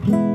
I 0.00 0.27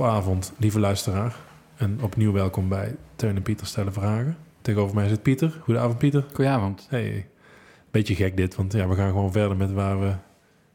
of 0.00 0.06
avond, 0.06 0.52
lieve 0.58 0.80
luisteraar. 0.80 1.36
En 1.76 1.98
opnieuw 2.02 2.32
welkom 2.32 2.68
bij 2.68 2.96
Teun 3.16 3.36
en 3.36 3.42
Pieter 3.42 3.66
stellen 3.66 3.92
vragen. 3.92 4.36
Tegenover 4.62 4.94
mij 4.94 5.08
zit 5.08 5.22
Pieter. 5.22 5.58
Goedenavond 5.62 5.98
Pieter. 5.98 6.24
Goedenavond. 6.32 6.86
Hey, 6.90 7.26
beetje 7.90 8.14
gek 8.14 8.36
dit, 8.36 8.54
want 8.54 8.72
ja, 8.72 8.88
we 8.88 8.94
gaan 8.94 9.08
gewoon 9.08 9.32
verder 9.32 9.56
met 9.56 9.72
waar 9.72 10.00
we... 10.00 10.12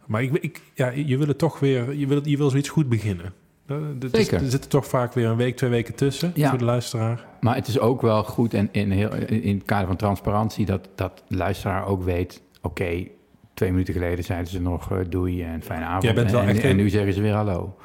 Maar 0.05 0.23
ik, 0.23 0.31
ik, 0.33 0.61
ja, 0.73 0.89
je 0.89 1.17
wil 1.17 1.27
het 1.27 1.37
toch 1.37 1.59
weer, 1.59 1.93
je 1.93 2.07
wil, 2.07 2.27
je 2.27 2.37
wil 2.37 2.49
zoiets 2.49 2.69
goed 2.69 2.89
beginnen. 2.89 3.33
Is- 3.99 4.11
Zeker. 4.11 4.41
er 4.41 4.49
zitten 4.49 4.69
toch 4.69 4.87
vaak 4.87 5.13
weer 5.13 5.27
een 5.27 5.35
week, 5.37 5.55
twee 5.57 5.69
weken 5.69 5.95
tussen 5.95 6.31
Ja. 6.35 6.49
voor 6.49 6.57
de 6.57 6.65
luisteraar. 6.65 7.25
Maar 7.41 7.55
het 7.55 7.67
is 7.67 7.79
ook 7.79 8.01
wel 8.01 8.23
goed 8.23 8.53
en 8.53 8.69
in, 8.71 8.91
heel, 8.91 9.13
in 9.15 9.55
het 9.55 9.65
kader 9.65 9.87
van 9.87 9.95
transparantie 9.95 10.65
dat, 10.65 10.89
dat 10.95 11.23
de 11.27 11.35
luisteraar 11.35 11.85
ook 11.85 12.03
weet... 12.03 12.41
oké, 12.61 13.07
twee 13.53 13.71
minuten 13.71 13.93
geleden 13.93 14.23
zeiden 14.23 14.47
ze 14.51 14.61
nog 14.61 14.91
eh, 14.91 14.97
doei 15.09 15.43
en 15.43 15.61
fijne 15.61 15.85
avond. 15.85 16.03
En, 16.63 16.75
nu 16.75 16.89
zeggen 16.89 17.13
ze 17.13 17.21
weer 17.21 17.33
hallo. 17.33 17.75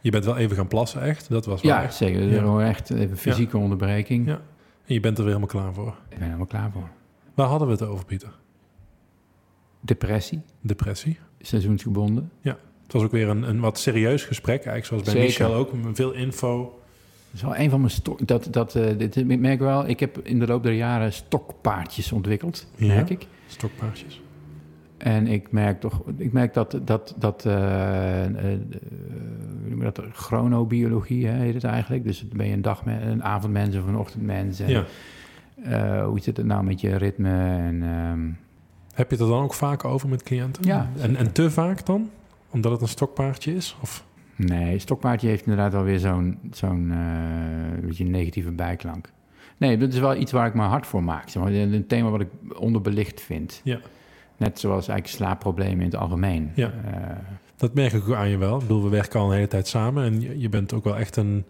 Je 0.00 0.10
bent 0.10 0.24
wel 0.24 0.36
even 0.36 0.56
gaan 0.56 0.68
plassen, 0.68 1.02
echt. 1.02 1.28
Dat 1.28 1.46
was 1.46 1.62
wel 1.62 1.72
Ja, 1.72 1.82
echt. 1.82 1.94
zeker. 1.94 2.22
Ja. 2.22 2.38
Gewoon 2.38 2.62
echt 2.62 2.90
even 2.90 3.16
fysieke 3.16 3.58
onderbreking. 3.58 4.26
Ja. 4.26 4.40
En 4.86 4.94
je 4.94 5.00
bent 5.00 5.18
er 5.18 5.24
weer 5.24 5.34
helemaal 5.34 5.54
klaar 5.62 5.74
voor. 5.74 5.94
Ik 6.08 6.16
ben 6.16 6.22
helemaal 6.24 6.46
klaar 6.46 6.70
voor. 6.72 6.88
Waar 7.34 7.46
hadden 7.46 7.66
we 7.68 7.72
het 7.74 7.82
over, 7.82 8.04
Pieter? 8.04 8.30
Depressie, 9.80 10.40
Depressie. 10.60 11.18
seizoensgebonden. 11.40 12.30
Het 12.42 12.98
was 12.98 13.02
ook 13.08 13.14
weer 13.14 13.28
een, 13.28 13.42
een 13.48 13.60
wat 13.60 13.78
serieus 13.78 14.24
gesprek, 14.24 14.64
eigenlijk 14.64 14.86
zoals 14.86 15.02
bij 15.02 15.12
Zeker. 15.12 15.28
Michel 15.28 15.54
ook. 15.54 15.70
Veel 15.92 16.12
info. 16.12 16.62
Dat 16.62 17.34
is 17.34 17.42
wel 17.42 17.56
een 17.56 17.70
van 17.70 17.80
mijn 17.80 17.92
stok... 17.92 18.26
Dat, 18.26 18.48
dat, 18.50 18.74
eh, 18.74 18.98
dit, 18.98 19.16
ik 19.16 19.38
merk 19.38 19.58
wel, 19.60 19.88
ik 19.88 20.00
heb 20.00 20.18
in 20.22 20.38
de 20.38 20.46
loop 20.46 20.62
der 20.62 20.72
jaren 20.72 21.12
stokpaardjes 21.12 22.12
ontwikkeld, 22.12 22.66
Ja. 22.76 22.86
merk 22.86 23.10
ik. 23.10 23.26
Stokpaardjes. 23.46 24.20
En 25.02 25.26
ik 25.26 25.52
merk 25.52 25.80
toch, 25.80 26.02
ik 26.16 26.32
merk 26.32 26.54
dat, 26.54 26.78
dat, 26.84 27.14
dat, 27.18 27.46
eh, 27.46 28.24
eh, 28.24 28.58
dat, 29.78 30.00
chronobiologie 30.12 31.26
hè, 31.26 31.32
heet 31.38 31.54
het 31.54 31.64
eigenlijk. 31.64 32.04
Dus 32.04 32.28
ben 32.28 32.46
je 32.46 32.52
een 32.52 32.62
dag, 32.62 32.82
een 32.86 33.24
avondmens 33.24 33.76
of 33.76 33.86
een 33.86 33.96
ochtendmens. 33.96 34.60
En, 34.60 34.68
Ja. 34.70 34.84
eh, 35.62 36.04
hoe 36.06 36.20
zit 36.20 36.36
het 36.36 36.46
nou 36.46 36.64
met 36.64 36.80
je 36.80 36.96
ritme? 36.96 37.28
En, 37.56 37.82
ehm, 37.82 38.20
Heb 38.94 39.10
je 39.10 39.16
het 39.16 39.24
er 39.24 39.30
dan 39.30 39.42
ook 39.42 39.54
vaak 39.54 39.84
over 39.84 40.08
met 40.08 40.22
cliënten? 40.22 40.64
Ja, 40.66 40.90
En, 41.00 41.16
en 41.16 41.32
te 41.32 41.50
vaak 41.50 41.86
dan? 41.86 42.10
Omdat 42.50 42.72
het 42.72 42.80
een 42.80 42.88
stokpaardje 42.88 43.54
is? 43.54 43.76
Of? 43.82 44.04
nee, 44.36 44.78
stokpaardje 44.78 45.28
heeft 45.28 45.46
inderdaad 45.46 45.72
wel 45.72 45.82
weer 45.82 45.98
zo'n, 45.98 46.38
zo'n 46.50 46.92
beetje 47.86 48.04
negatieve 48.04 48.50
bijklank. 48.50 49.12
Nee, 49.56 49.76
dat 49.78 49.92
is 49.92 49.98
wel 49.98 50.16
iets 50.16 50.32
waar 50.32 50.46
ik 50.46 50.54
me 50.54 50.62
hard 50.62 50.86
voor 50.86 51.04
maak. 51.04 51.28
Zeg 51.28 51.42
maar. 51.42 51.52
Een 51.52 51.86
thema 51.86 52.08
wat 52.10 52.20
ik 52.20 52.28
onderbelicht 52.58 53.20
vind. 53.20 53.60
Ja. 53.64 53.78
Net 54.40 54.58
zoals 54.60 54.88
eigenlijk 54.88 55.18
slaapproblemen 55.22 55.78
in 55.78 55.90
het 55.90 55.96
algemeen. 55.96 56.50
Ja. 56.54 56.72
Eh, 56.84 57.16
Dat 57.56 57.74
merk 57.74 57.92
ik 57.92 58.08
ook 58.08 58.14
aan 58.14 58.28
je 58.28 58.36
wel. 58.38 58.54
Ik 58.54 58.60
bedoel, 58.60 58.82
we 58.82 58.88
werken 58.88 59.20
al 59.20 59.26
een 59.26 59.34
hele 59.34 59.46
tijd 59.46 59.68
samen. 59.68 60.04
En 60.04 60.20
je, 60.20 60.38
je 60.38 60.48
bent 60.48 60.72
ook 60.72 60.84
wel 60.84 60.96
echt 60.96 61.16
een... 61.16 61.44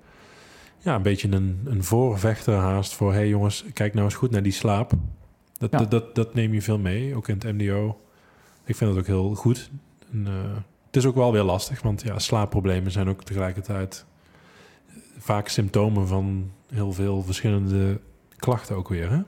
Ja, 0.79 0.95
een 0.95 1.03
beetje 1.03 1.29
een, 1.33 1.61
een 1.65 1.85
voorvechter 1.85 2.55
haast 2.55 2.95
voor... 2.95 3.11
Hé 3.13 3.19
hey 3.19 3.29
jongens, 3.29 3.65
kijk 3.73 3.93
nou 3.95 4.05
eens 4.05 4.15
goed 4.15 4.31
naar 4.31 4.43
die 4.43 4.53
slaap. 4.53 4.93
Dat, 5.59 5.71
Ja. 5.73 5.79
dat, 5.79 5.91
dat, 5.91 6.15
dat 6.15 6.35
neem 6.35 6.53
je 6.55 6.63
veel 6.63 6.79
mee, 6.79 7.15
ook 7.15 7.29
in 7.29 7.35
het 7.35 7.53
MDO. 7.53 8.01
Ik 8.65 8.77
vind 8.77 8.91
het 8.91 8.99
ook 8.99 9.07
heel 9.07 9.35
goed. 9.35 9.71
En, 10.13 10.27
eh, 10.27 10.33
het 10.87 10.97
is 10.97 11.07
ook 11.07 11.15
wel 11.15 11.33
weer 11.33 11.43
lastig, 11.43 11.83
want 11.83 12.03
ja, 12.03 12.19
slaapproblemen 12.19 12.91
zijn 12.91 13.09
ook 13.09 13.25
tegelijkertijd 13.25 14.05
vaak 15.19 15.49
symptomen 15.49 16.07
van 16.09 16.51
heel 16.73 16.93
veel 16.93 17.23
verschillende 17.23 18.01
klachten 18.37 18.77
ook 18.77 18.89
weer. 18.89 19.11
Hè? 19.11 19.21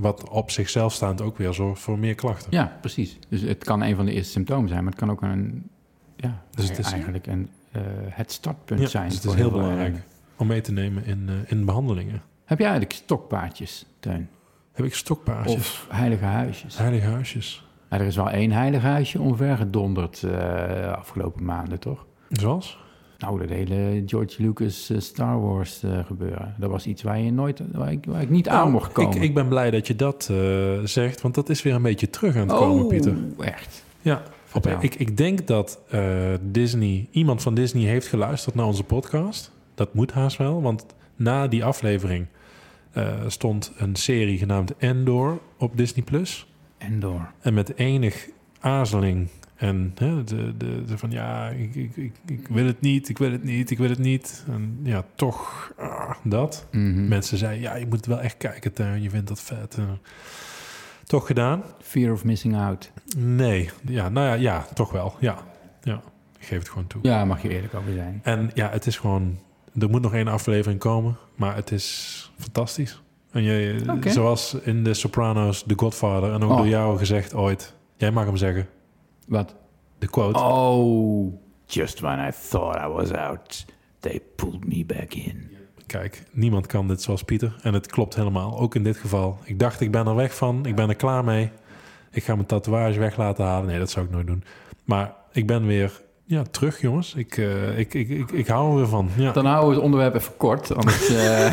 Wat 0.00 0.28
op 0.28 0.50
zichzelf 0.50 0.92
staand 0.92 1.20
ook 1.20 1.36
weer 1.38 1.54
zorgt 1.54 1.80
voor 1.80 1.98
meer 1.98 2.14
klachten. 2.14 2.48
Ja, 2.52 2.76
precies. 2.80 3.18
Dus 3.28 3.40
het 3.40 3.64
kan 3.64 3.82
een 3.82 3.96
van 3.96 4.04
de 4.04 4.12
eerste 4.12 4.30
symptomen 4.32 4.68
zijn, 4.68 4.80
maar 4.82 4.90
het 4.92 5.00
kan 5.00 5.10
ook 5.10 5.22
een, 5.22 5.70
ja, 6.16 6.42
Dus 6.50 6.68
het 6.68 6.78
is- 6.78 6.92
eigenlijk 6.92 7.26
een, 7.26 7.48
eh, 7.72 7.82
het 8.08 8.32
startpunt 8.32 8.80
Ja, 8.80 8.86
zijn. 8.86 9.08
dus 9.08 9.14
het 9.14 9.24
is 9.24 9.34
heel 9.34 9.50
belangrijk 9.50 9.94
eh, 9.94 10.00
om 10.36 10.46
mee 10.46 10.60
te 10.60 10.72
nemen 10.72 11.04
in, 11.04 11.24
eh, 11.28 11.34
in 11.50 11.64
behandelingen. 11.64 12.22
heb 12.44 12.58
jij 12.58 12.68
eigenlijk 12.68 12.98
stokpaardjes, 12.98 13.86
Teun? 14.00 14.28
Heb 14.72 14.86
ik 14.86 14.94
stokpaardjes, 14.94 15.56
Of 15.56 15.86
heilige 15.90 16.24
huisjes? 16.24 16.78
heilige 16.78 17.06
huisjes. 17.06 17.66
Nou, 17.90 18.02
er 18.02 18.08
is 18.08 18.16
wel 18.16 18.30
één 18.30 18.50
heilig 18.52 18.82
huisje 18.82 19.20
omvergedonderd 19.20 20.22
uh, 20.22 20.92
afgelopen 20.92 21.44
maanden, 21.44 21.78
toch? 21.78 22.06
Zoals? 22.28 22.78
Nou, 23.18 23.38
dat 23.38 23.48
hele 23.48 24.02
George 24.06 24.42
Lucas 24.42 24.90
eh, 24.90 24.98
Star 25.00 25.40
Wars 25.40 25.82
eh, 25.82 26.04
gebeuren. 26.06 26.54
Dat 26.58 26.70
was 26.70 26.86
iets 26.86 27.02
waar 27.02 27.18
je 27.20 27.32
nooit, 27.32 27.62
waar 27.72 27.92
ik, 27.92 28.04
waar 28.06 28.22
ik 28.22 28.30
niet 28.30 28.48
aan 28.48 28.70
mocht 28.70 28.92
komen. 28.92 29.10
Nou, 29.10 29.22
Ik, 29.22 29.28
ik 29.28 29.34
ben 29.34 29.48
blij 29.48 29.70
dat 29.70 29.86
je 29.86 29.96
dat 29.96 30.28
eh, 30.30 30.78
zegt, 30.84 31.20
want 31.20 31.34
dat 31.34 31.48
is 31.48 31.62
weer 31.62 31.74
een 31.74 31.82
beetje 31.82 32.10
terug 32.10 32.34
aan 32.36 32.48
het 32.48 32.56
komen, 32.56 32.82
oh, 32.84 32.88
Pieter. 32.88 33.16
echt? 33.38 33.84
Ja, 34.00 34.22
Vertel. 34.44 34.78
ik, 34.80 34.94
ik 34.94 35.16
denk 35.16 35.46
dat 35.46 35.80
Disney, 36.40 37.08
iemand 37.10 37.42
van 37.42 37.54
Disney 37.54 37.84
heeft 37.84 38.06
geluisterd 38.06 38.54
naar 38.54 38.66
onze 38.66 38.84
podcast. 38.84 39.52
Dat 39.74 39.94
moet 39.94 40.12
haast 40.12 40.36
wel, 40.36 40.62
want 40.62 40.86
na 41.16 41.48
die 41.48 41.64
aflevering 41.64 42.26
stond 43.26 43.72
een 43.76 43.96
serie 43.96 44.38
genaamd 44.38 44.76
Endor 44.76 45.38
op 45.58 45.76
Disney+. 45.76 46.04
Plus. 46.04 46.46
En 46.78 47.00
door. 47.00 47.30
En 47.40 47.54
met 47.54 47.76
enig 47.76 48.28
aarzeling 48.60 49.28
en 49.58 49.92
hè, 49.94 50.24
de, 50.24 50.56
de, 50.56 50.84
de 50.84 50.98
van 50.98 51.10
ja, 51.10 51.48
ik, 51.48 51.74
ik, 51.74 51.96
ik, 51.96 52.12
ik 52.26 52.48
wil 52.48 52.66
het 52.66 52.80
niet, 52.80 53.08
ik 53.08 53.18
wil 53.18 53.32
het 53.32 53.44
niet, 53.44 53.70
ik 53.70 53.78
wil 53.78 53.88
het 53.88 53.98
niet. 53.98 54.44
En 54.48 54.80
ja, 54.82 55.04
toch 55.14 55.72
ah, 55.76 56.10
dat. 56.24 56.66
Mhm. 56.70 57.08
Mensen 57.08 57.38
zeiden, 57.38 57.62
ja, 57.62 57.76
je 57.76 57.86
moet 57.86 57.96
het 57.96 58.06
wel 58.06 58.20
echt 58.20 58.36
kijken, 58.36 58.72
Teun, 58.72 59.02
je 59.02 59.10
vindt 59.10 59.28
dat 59.28 59.40
vet. 59.40 59.74
En 59.74 59.98
toch 61.04 61.26
gedaan? 61.26 61.62
Fear 61.80 62.12
of 62.12 62.24
missing 62.24 62.56
out. 62.56 62.90
Nee, 63.16 63.70
ja, 63.86 64.08
nou 64.08 64.26
ja, 64.26 64.34
ja, 64.34 64.66
toch 64.74 64.92
wel, 64.92 65.14
ja. 65.20 65.38
Ja, 65.82 66.00
ik 66.38 66.46
geef 66.46 66.58
het 66.58 66.68
gewoon 66.68 66.86
toe. 66.86 67.00
Ja, 67.02 67.24
mag 67.24 67.42
je 67.42 67.48
eerlijk 67.48 67.74
over 67.74 67.92
zijn. 67.92 68.20
En 68.22 68.50
ja, 68.54 68.70
het 68.70 68.86
is 68.86 68.96
gewoon, 68.96 69.38
er 69.78 69.90
moet 69.90 70.02
nog 70.02 70.14
één 70.14 70.28
aflevering 70.28 70.80
komen, 70.80 71.16
maar 71.34 71.54
het 71.54 71.70
is 71.70 72.30
fantastisch. 72.38 73.02
En 73.30 73.42
je, 73.42 73.98
zoals 74.06 74.54
in 74.62 74.84
de 74.84 74.94
Sopranos, 74.94 75.64
The 75.66 75.74
Godfather, 75.76 76.32
en 76.32 76.42
ook 76.42 76.50
Oh. 76.50 76.56
door 76.56 76.68
jou 76.68 76.98
gezegd 76.98 77.34
ooit, 77.34 77.74
jij 77.96 78.10
mag 78.10 78.24
hem 78.24 78.36
zeggen, 78.36 78.66
Wat? 79.28 79.54
de 79.98 80.06
quote. 80.06 80.38
Oh, 80.38 81.32
just 81.66 82.00
when 82.00 82.28
I 82.28 82.30
thought 82.48 82.76
I 82.76 82.86
was 82.86 83.12
out, 83.12 83.64
they 84.00 84.20
pulled 84.36 84.64
me 84.66 84.84
back 84.84 85.14
in. 85.14 85.50
Kijk, 85.86 86.22
niemand 86.32 86.66
kan 86.66 86.88
dit 86.88 87.02
zoals 87.02 87.22
Pieter. 87.22 87.56
En 87.62 87.74
het 87.74 87.86
klopt 87.86 88.14
helemaal, 88.14 88.58
ook 88.58 88.74
in 88.74 88.82
dit 88.82 88.96
geval. 88.96 89.38
Ik 89.44 89.58
dacht, 89.58 89.80
ik 89.80 89.90
ben 89.90 90.06
er 90.06 90.14
weg 90.14 90.36
van, 90.36 90.66
ik 90.66 90.74
ben 90.74 90.88
er 90.88 90.94
klaar 90.94 91.24
mee. 91.24 91.50
Ik 92.10 92.24
ga 92.24 92.34
mijn 92.34 92.46
tatoeage 92.46 92.98
weg 92.98 93.16
laten 93.16 93.44
halen. 93.44 93.66
Nee, 93.66 93.78
dat 93.78 93.90
zou 93.90 94.06
ik 94.06 94.12
nooit 94.12 94.26
doen. 94.26 94.44
Maar 94.84 95.14
ik 95.32 95.46
ben 95.46 95.66
weer 95.66 96.02
ja, 96.24 96.42
terug, 96.42 96.80
jongens. 96.80 97.14
Ik, 97.14 97.36
eh, 97.36 97.78
ik, 97.78 97.94
ik, 97.94 98.08
ik, 98.08 98.30
ik 98.30 98.46
hou 98.46 98.70
er 98.70 98.76
weer 98.76 98.86
van. 98.88 99.10
Ja. 99.16 99.32
Dan 99.32 99.46
houden 99.46 99.68
we 99.68 99.74
het 99.74 99.84
onderwerp 99.84 100.14
even 100.14 100.36
kort, 100.36 100.74
anders 100.74 101.08
eh, 101.08 101.52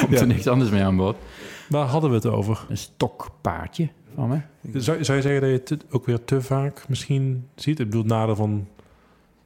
komt 0.00 0.10
Ja. 0.10 0.18
er 0.20 0.26
niks 0.26 0.46
anders 0.46 0.70
mee 0.70 0.82
aan 0.82 0.96
bod. 0.96 1.16
Waar 1.68 1.86
hadden 1.86 2.10
we 2.10 2.16
het 2.16 2.26
over? 2.26 2.64
Een 2.68 2.76
stokpaardje 2.78 3.88
van 4.14 4.28
me. 4.28 4.40
Zou, 4.80 5.04
zou 5.04 5.18
je 5.18 5.22
zeggen 5.22 5.40
dat 5.40 5.68
je 5.68 5.74
het 5.74 5.84
ook 5.90 6.06
weer 6.06 6.24
te 6.24 6.42
vaak 6.42 6.88
misschien 6.88 7.48
ziet? 7.54 7.78
Ik 7.78 7.84
bedoel, 7.84 8.02
het 8.02 8.10
nadeel 8.10 8.36
van 8.36 8.68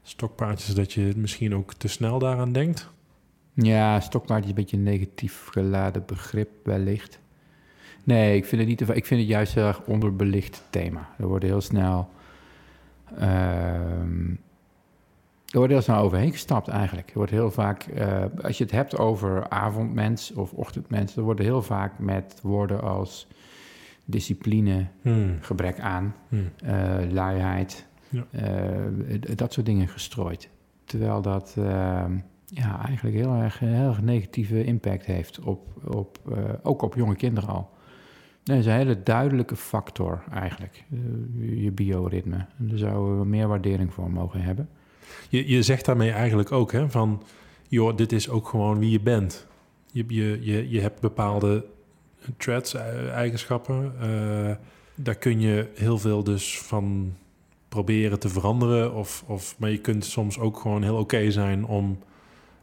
stokpaardjes 0.02 0.74
dat 0.74 0.92
je 0.92 1.12
misschien 1.16 1.54
ook 1.54 1.74
te 1.74 1.88
snel 1.88 2.18
daaraan 2.18 2.52
denkt. 2.52 2.92
Ja, 3.52 4.00
stokpaardje 4.00 4.44
is 4.44 4.48
een 4.48 4.54
beetje 4.54 4.76
een 4.76 4.82
negatief 4.82 5.46
geladen 5.50 6.02
begrip 6.06 6.50
wellicht. 6.62 7.18
Nee, 8.04 8.36
ik 8.36 8.44
vind 8.44 8.60
het 8.60 8.70
niet 8.70 8.78
te 8.78 8.94
Ik 8.94 9.06
vind 9.06 9.20
het 9.20 9.28
juist 9.28 9.54
heel 9.54 9.66
erg 9.66 9.82
onderbelicht 9.84 10.62
thema. 10.70 11.08
Er 11.18 11.26
wordt 11.26 11.44
heel 11.44 11.60
snel... 11.60 12.08
ehm, 13.18 14.30
er 15.50 15.60
wordt 15.60 15.72
heel 15.72 15.82
snel 15.82 16.02
overheen 16.02 16.32
gestapt 16.32 16.68
eigenlijk. 16.68 17.08
Er 17.08 17.16
wordt 17.16 17.30
heel 17.30 17.50
vaak... 17.50 17.82
eh, 17.82 18.24
als 18.42 18.58
je 18.58 18.64
het 18.64 18.72
hebt 18.72 18.98
over 18.98 19.48
avondmens 19.48 20.32
of 20.32 20.52
ochtendmens... 20.52 21.16
er 21.16 21.22
worden 21.22 21.44
heel 21.44 21.62
vaak 21.62 21.98
met 21.98 22.38
woorden 22.42 22.82
als 22.82 23.26
discipline, 24.04 24.86
Hmm. 25.02 25.36
gebrek 25.40 25.80
aan, 25.80 26.14
Hmm. 26.28 26.50
eh 26.64 26.94
luiheid, 27.10 27.86
Ja. 28.08 28.24
eh, 28.30 29.20
dat 29.34 29.52
soort 29.52 29.66
dingen 29.66 29.88
gestrooid. 29.88 30.48
Terwijl 30.84 31.22
dat 31.22 31.54
eh, 31.58 32.04
ja, 32.46 32.84
eigenlijk 32.86 33.16
heel 33.16 33.34
erg, 33.34 33.58
heel 33.58 33.88
erg 33.88 34.02
negatieve 34.02 34.64
impact 34.64 35.04
heeft, 35.06 35.40
op, 35.40 35.66
op, 35.94 36.18
eh, 36.32 36.38
ook 36.62 36.82
op 36.82 36.94
jonge 36.94 37.16
kinderen 37.16 37.48
al. 37.48 37.70
Dat 38.42 38.56
is 38.56 38.66
een 38.66 38.72
hele 38.72 39.02
duidelijke 39.02 39.56
factor 39.56 40.24
eigenlijk, 40.32 40.84
je 41.40 41.70
bioritme. 41.72 42.46
Daar 42.56 42.78
zouden 42.78 43.18
we 43.18 43.26
meer 43.26 43.48
waardering 43.48 43.92
voor 43.92 44.10
mogen 44.10 44.40
hebben. 44.42 44.68
Je, 45.28 45.48
je 45.48 45.62
zegt 45.62 45.84
daarmee 45.84 46.10
eigenlijk 46.10 46.52
ook 46.52 46.72
hè, 46.72 46.90
van, 46.90 47.22
joh, 47.68 47.96
dit 47.96 48.12
is 48.12 48.28
ook 48.28 48.48
gewoon 48.48 48.78
wie 48.78 48.90
je 48.90 49.00
bent. 49.00 49.46
Je, 49.92 50.04
je, 50.08 50.38
je, 50.40 50.68
je 50.70 50.80
hebt 50.80 51.00
bepaalde 51.00 51.64
traits, 52.36 52.74
eh, 52.74 53.12
eigenschappen. 53.12 53.92
eh, 54.00 54.54
daar 54.94 55.14
kun 55.14 55.40
je 55.40 55.68
heel 55.74 55.98
veel 55.98 56.24
dus 56.24 56.58
van 56.60 57.14
proberen 57.68 58.18
te 58.18 58.28
veranderen. 58.28 58.94
Of, 58.94 59.24
of, 59.26 59.54
maar 59.58 59.70
je 59.70 59.78
kunt 59.78 60.04
soms 60.04 60.38
ook 60.38 60.58
gewoon 60.58 60.82
heel 60.82 60.96
oké 60.96 61.30
zijn 61.30 61.66
om 61.66 61.98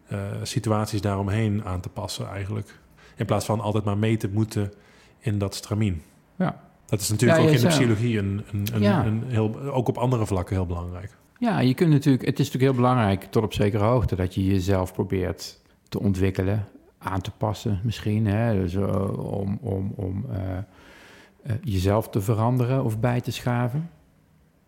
eh, 0.07 0.19
situaties 0.43 1.01
daaromheen 1.01 1.63
aan 1.65 1.81
te 1.81 1.89
passen 1.89 2.27
eigenlijk. 2.29 2.79
In 3.15 3.25
plaats 3.25 3.45
van 3.45 3.59
altijd 3.59 3.83
maar 3.83 3.97
mee 3.97 4.17
te 4.17 4.29
moeten 4.29 4.71
in 5.19 5.37
dat 5.37 5.55
stramien. 5.55 6.01
Ja. 6.35 6.61
Dat 6.85 6.99
is 7.01 7.09
natuurlijk 7.09 7.39
Ja, 7.39 7.45
ook 7.47 7.53
in 7.53 7.61
de 7.61 7.67
psychologie 7.67 8.17
een, 8.17 8.43
een, 8.51 8.67
een, 8.73 8.81
Ja. 8.81 9.05
een 9.05 9.23
heel, 9.27 9.59
ook 9.59 9.87
op 9.87 9.97
andere 9.97 10.25
vlakken 10.25 10.55
heel 10.55 10.65
belangrijk. 10.65 11.15
Ja, 11.39 11.59
je 11.59 11.73
kunt 11.73 11.89
natuurlijk, 11.91 12.25
het 12.25 12.39
is 12.39 12.45
natuurlijk 12.45 12.73
heel 12.73 12.81
belangrijk 12.81 13.23
tot 13.23 13.43
op 13.43 13.53
zekere 13.53 13.83
hoogte 13.83 14.15
dat 14.15 14.35
je 14.35 14.45
jezelf 14.45 14.93
probeert 14.93 15.59
te 15.89 15.99
ontwikkelen, 15.99 16.67
aan 17.01 17.21
te 17.21 17.31
passen 17.31 17.80
misschien. 17.83 18.25
Hè? 18.25 18.53
Dus, 18.62 18.75
eh, 18.75 19.33
om 19.33 19.57
om, 19.62 19.94
om 19.95 20.25
eh, 20.30 20.57
eh, 20.57 21.56
jezelf 21.62 22.09
te 22.09 22.21
veranderen 22.21 22.83
of 22.83 23.00
bij 23.00 23.21
te 23.21 23.31
schaven. 23.31 23.89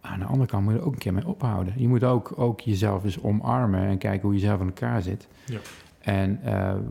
Maar 0.02 0.12
aan 0.12 0.20
de 0.20 0.26
andere 0.26 0.50
kant 0.50 0.64
moet 0.64 0.74
je 0.74 0.80
er 0.80 0.86
ook 0.86 0.94
een 0.94 1.00
keer 1.00 1.14
mee 1.14 1.28
ophouden. 1.28 1.74
Je 1.78 1.88
moet 1.88 2.04
ook, 2.04 2.34
ook 2.40 2.62
jezelf 2.62 3.04
eens 3.04 3.22
omarmen 3.22 3.80
en 3.80 3.98
kijken 3.98 4.22
hoe 4.22 4.34
je 4.34 4.40
zelf 4.40 4.60
in 4.60 4.66
elkaar 4.66 5.02
zit. 5.02 5.28
Ja. 5.46 5.60
En 6.00 6.40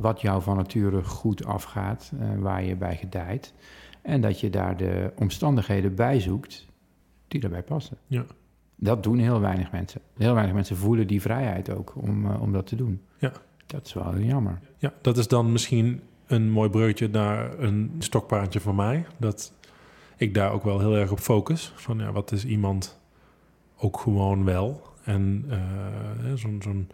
wat 0.00 0.20
jou 0.20 0.42
van 0.42 0.56
nature 0.56 1.04
goed 1.04 1.44
afgaat, 1.44 2.12
waar 2.38 2.64
je 2.64 2.76
bij 2.76 2.96
gedijt. 2.96 3.54
En 4.02 4.20
dat 4.20 4.40
je 4.40 4.50
daar 4.50 4.76
de 4.76 5.12
omstandigheden 5.16 5.94
bij 5.94 6.20
zoekt 6.20 6.66
die 7.28 7.40
daarbij 7.40 7.62
passen. 7.62 7.96
Ja. 8.06 8.24
Dat 8.76 9.02
doen 9.02 9.18
heel 9.18 9.40
weinig 9.40 9.72
mensen. 9.72 10.00
Heel 10.16 10.34
weinig 10.34 10.54
mensen 10.54 10.76
voelen 10.76 11.06
die 11.06 11.20
vrijheid 11.20 11.70
ook 11.70 11.92
om, 11.96 12.26
om 12.26 12.52
dat 12.52 12.66
te 12.66 12.76
doen. 12.76 13.00
Ja. 13.18 13.32
Dat 13.72 13.86
is 13.86 13.92
wel 13.92 14.18
jammer. 14.18 14.60
Ja, 14.78 14.92
dat 15.00 15.18
is 15.18 15.28
dan 15.28 15.52
misschien 15.52 16.00
een 16.26 16.50
mooi 16.50 16.70
breukje 16.70 17.08
naar 17.08 17.58
een 17.58 17.94
stokpaardje 17.98 18.60
voor 18.60 18.74
mij. 18.74 19.06
Dat 19.18 19.52
ik 20.16 20.34
daar 20.34 20.52
ook 20.52 20.64
wel 20.64 20.78
heel 20.78 20.96
erg 20.96 21.10
op 21.10 21.18
focus. 21.18 21.72
Van 21.76 21.98
ja, 21.98 22.12
wat 22.12 22.32
is 22.32 22.44
iemand 22.44 23.00
ook 23.76 23.98
gewoon 23.98 24.44
wel? 24.44 24.82
En 25.04 25.44
eh, 25.48 26.32
zo'n 26.34 26.60
zo'n 26.62 26.90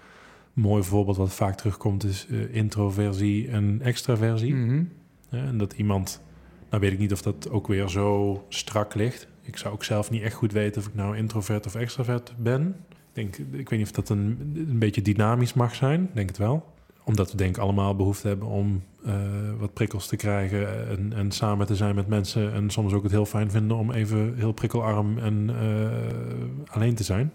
mooi 0.52 0.82
voorbeeld 0.82 1.16
wat 1.16 1.34
vaak 1.34 1.56
terugkomt 1.56 2.04
is 2.04 2.26
eh, 2.30 2.54
introversie 2.54 3.48
en 3.48 3.80
extraversie. 3.82 4.54
Mhm. 4.54 4.84
En 5.28 5.58
dat 5.58 5.72
iemand, 5.72 6.22
nou 6.70 6.82
weet 6.82 6.92
ik 6.92 6.98
niet 6.98 7.12
of 7.12 7.22
dat 7.22 7.50
ook 7.50 7.66
weer 7.66 7.88
zo 7.88 8.44
strak 8.48 8.94
ligt. 8.94 9.28
Ik 9.42 9.56
zou 9.56 9.74
ook 9.74 9.84
zelf 9.84 10.10
niet 10.10 10.22
echt 10.22 10.34
goed 10.34 10.52
weten 10.52 10.80
of 10.80 10.88
ik 10.88 10.94
nou 10.94 11.16
introvert 11.16 11.66
of 11.66 11.74
extravert 11.74 12.34
ben. 12.36 12.76
Denk, 13.18 13.36
ik 13.36 13.68
weet 13.68 13.78
niet 13.78 13.88
of 13.88 13.94
dat 13.94 14.08
een, 14.08 14.52
een 14.68 14.78
beetje 14.78 15.02
dynamisch 15.02 15.54
mag 15.54 15.74
zijn. 15.74 16.10
Denk 16.14 16.28
het 16.28 16.38
wel. 16.38 16.72
Omdat 17.04 17.30
we 17.30 17.36
denk 17.36 17.56
ik 17.56 17.62
allemaal 17.62 17.96
behoefte 17.96 18.28
hebben 18.28 18.48
om 18.48 18.82
eh, 19.04 19.14
wat 19.58 19.72
prikkels 19.72 20.06
te 20.06 20.16
krijgen 20.16 20.88
en, 20.88 21.12
en 21.12 21.30
samen 21.30 21.66
te 21.66 21.76
zijn 21.76 21.94
met 21.94 22.08
mensen. 22.08 22.52
En 22.52 22.70
soms 22.70 22.92
ook 22.92 23.02
het 23.02 23.12
heel 23.12 23.26
fijn 23.26 23.50
vinden 23.50 23.76
om 23.76 23.92
even 23.92 24.34
heel 24.36 24.52
prikkelarm 24.52 25.18
en 25.18 25.50
eh, 25.50 26.74
alleen 26.74 26.94
te 26.94 27.02
zijn. 27.02 27.32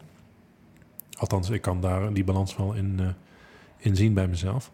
Althans, 1.17 1.49
ik 1.49 1.61
kan 1.61 1.81
daar 1.81 2.13
die 2.13 2.23
balans 2.23 2.55
wel 2.55 2.73
in, 2.73 2.99
eh, 2.99 3.07
in 3.77 3.95
zien 3.95 4.13
bij 4.13 4.27
mezelf. 4.27 4.71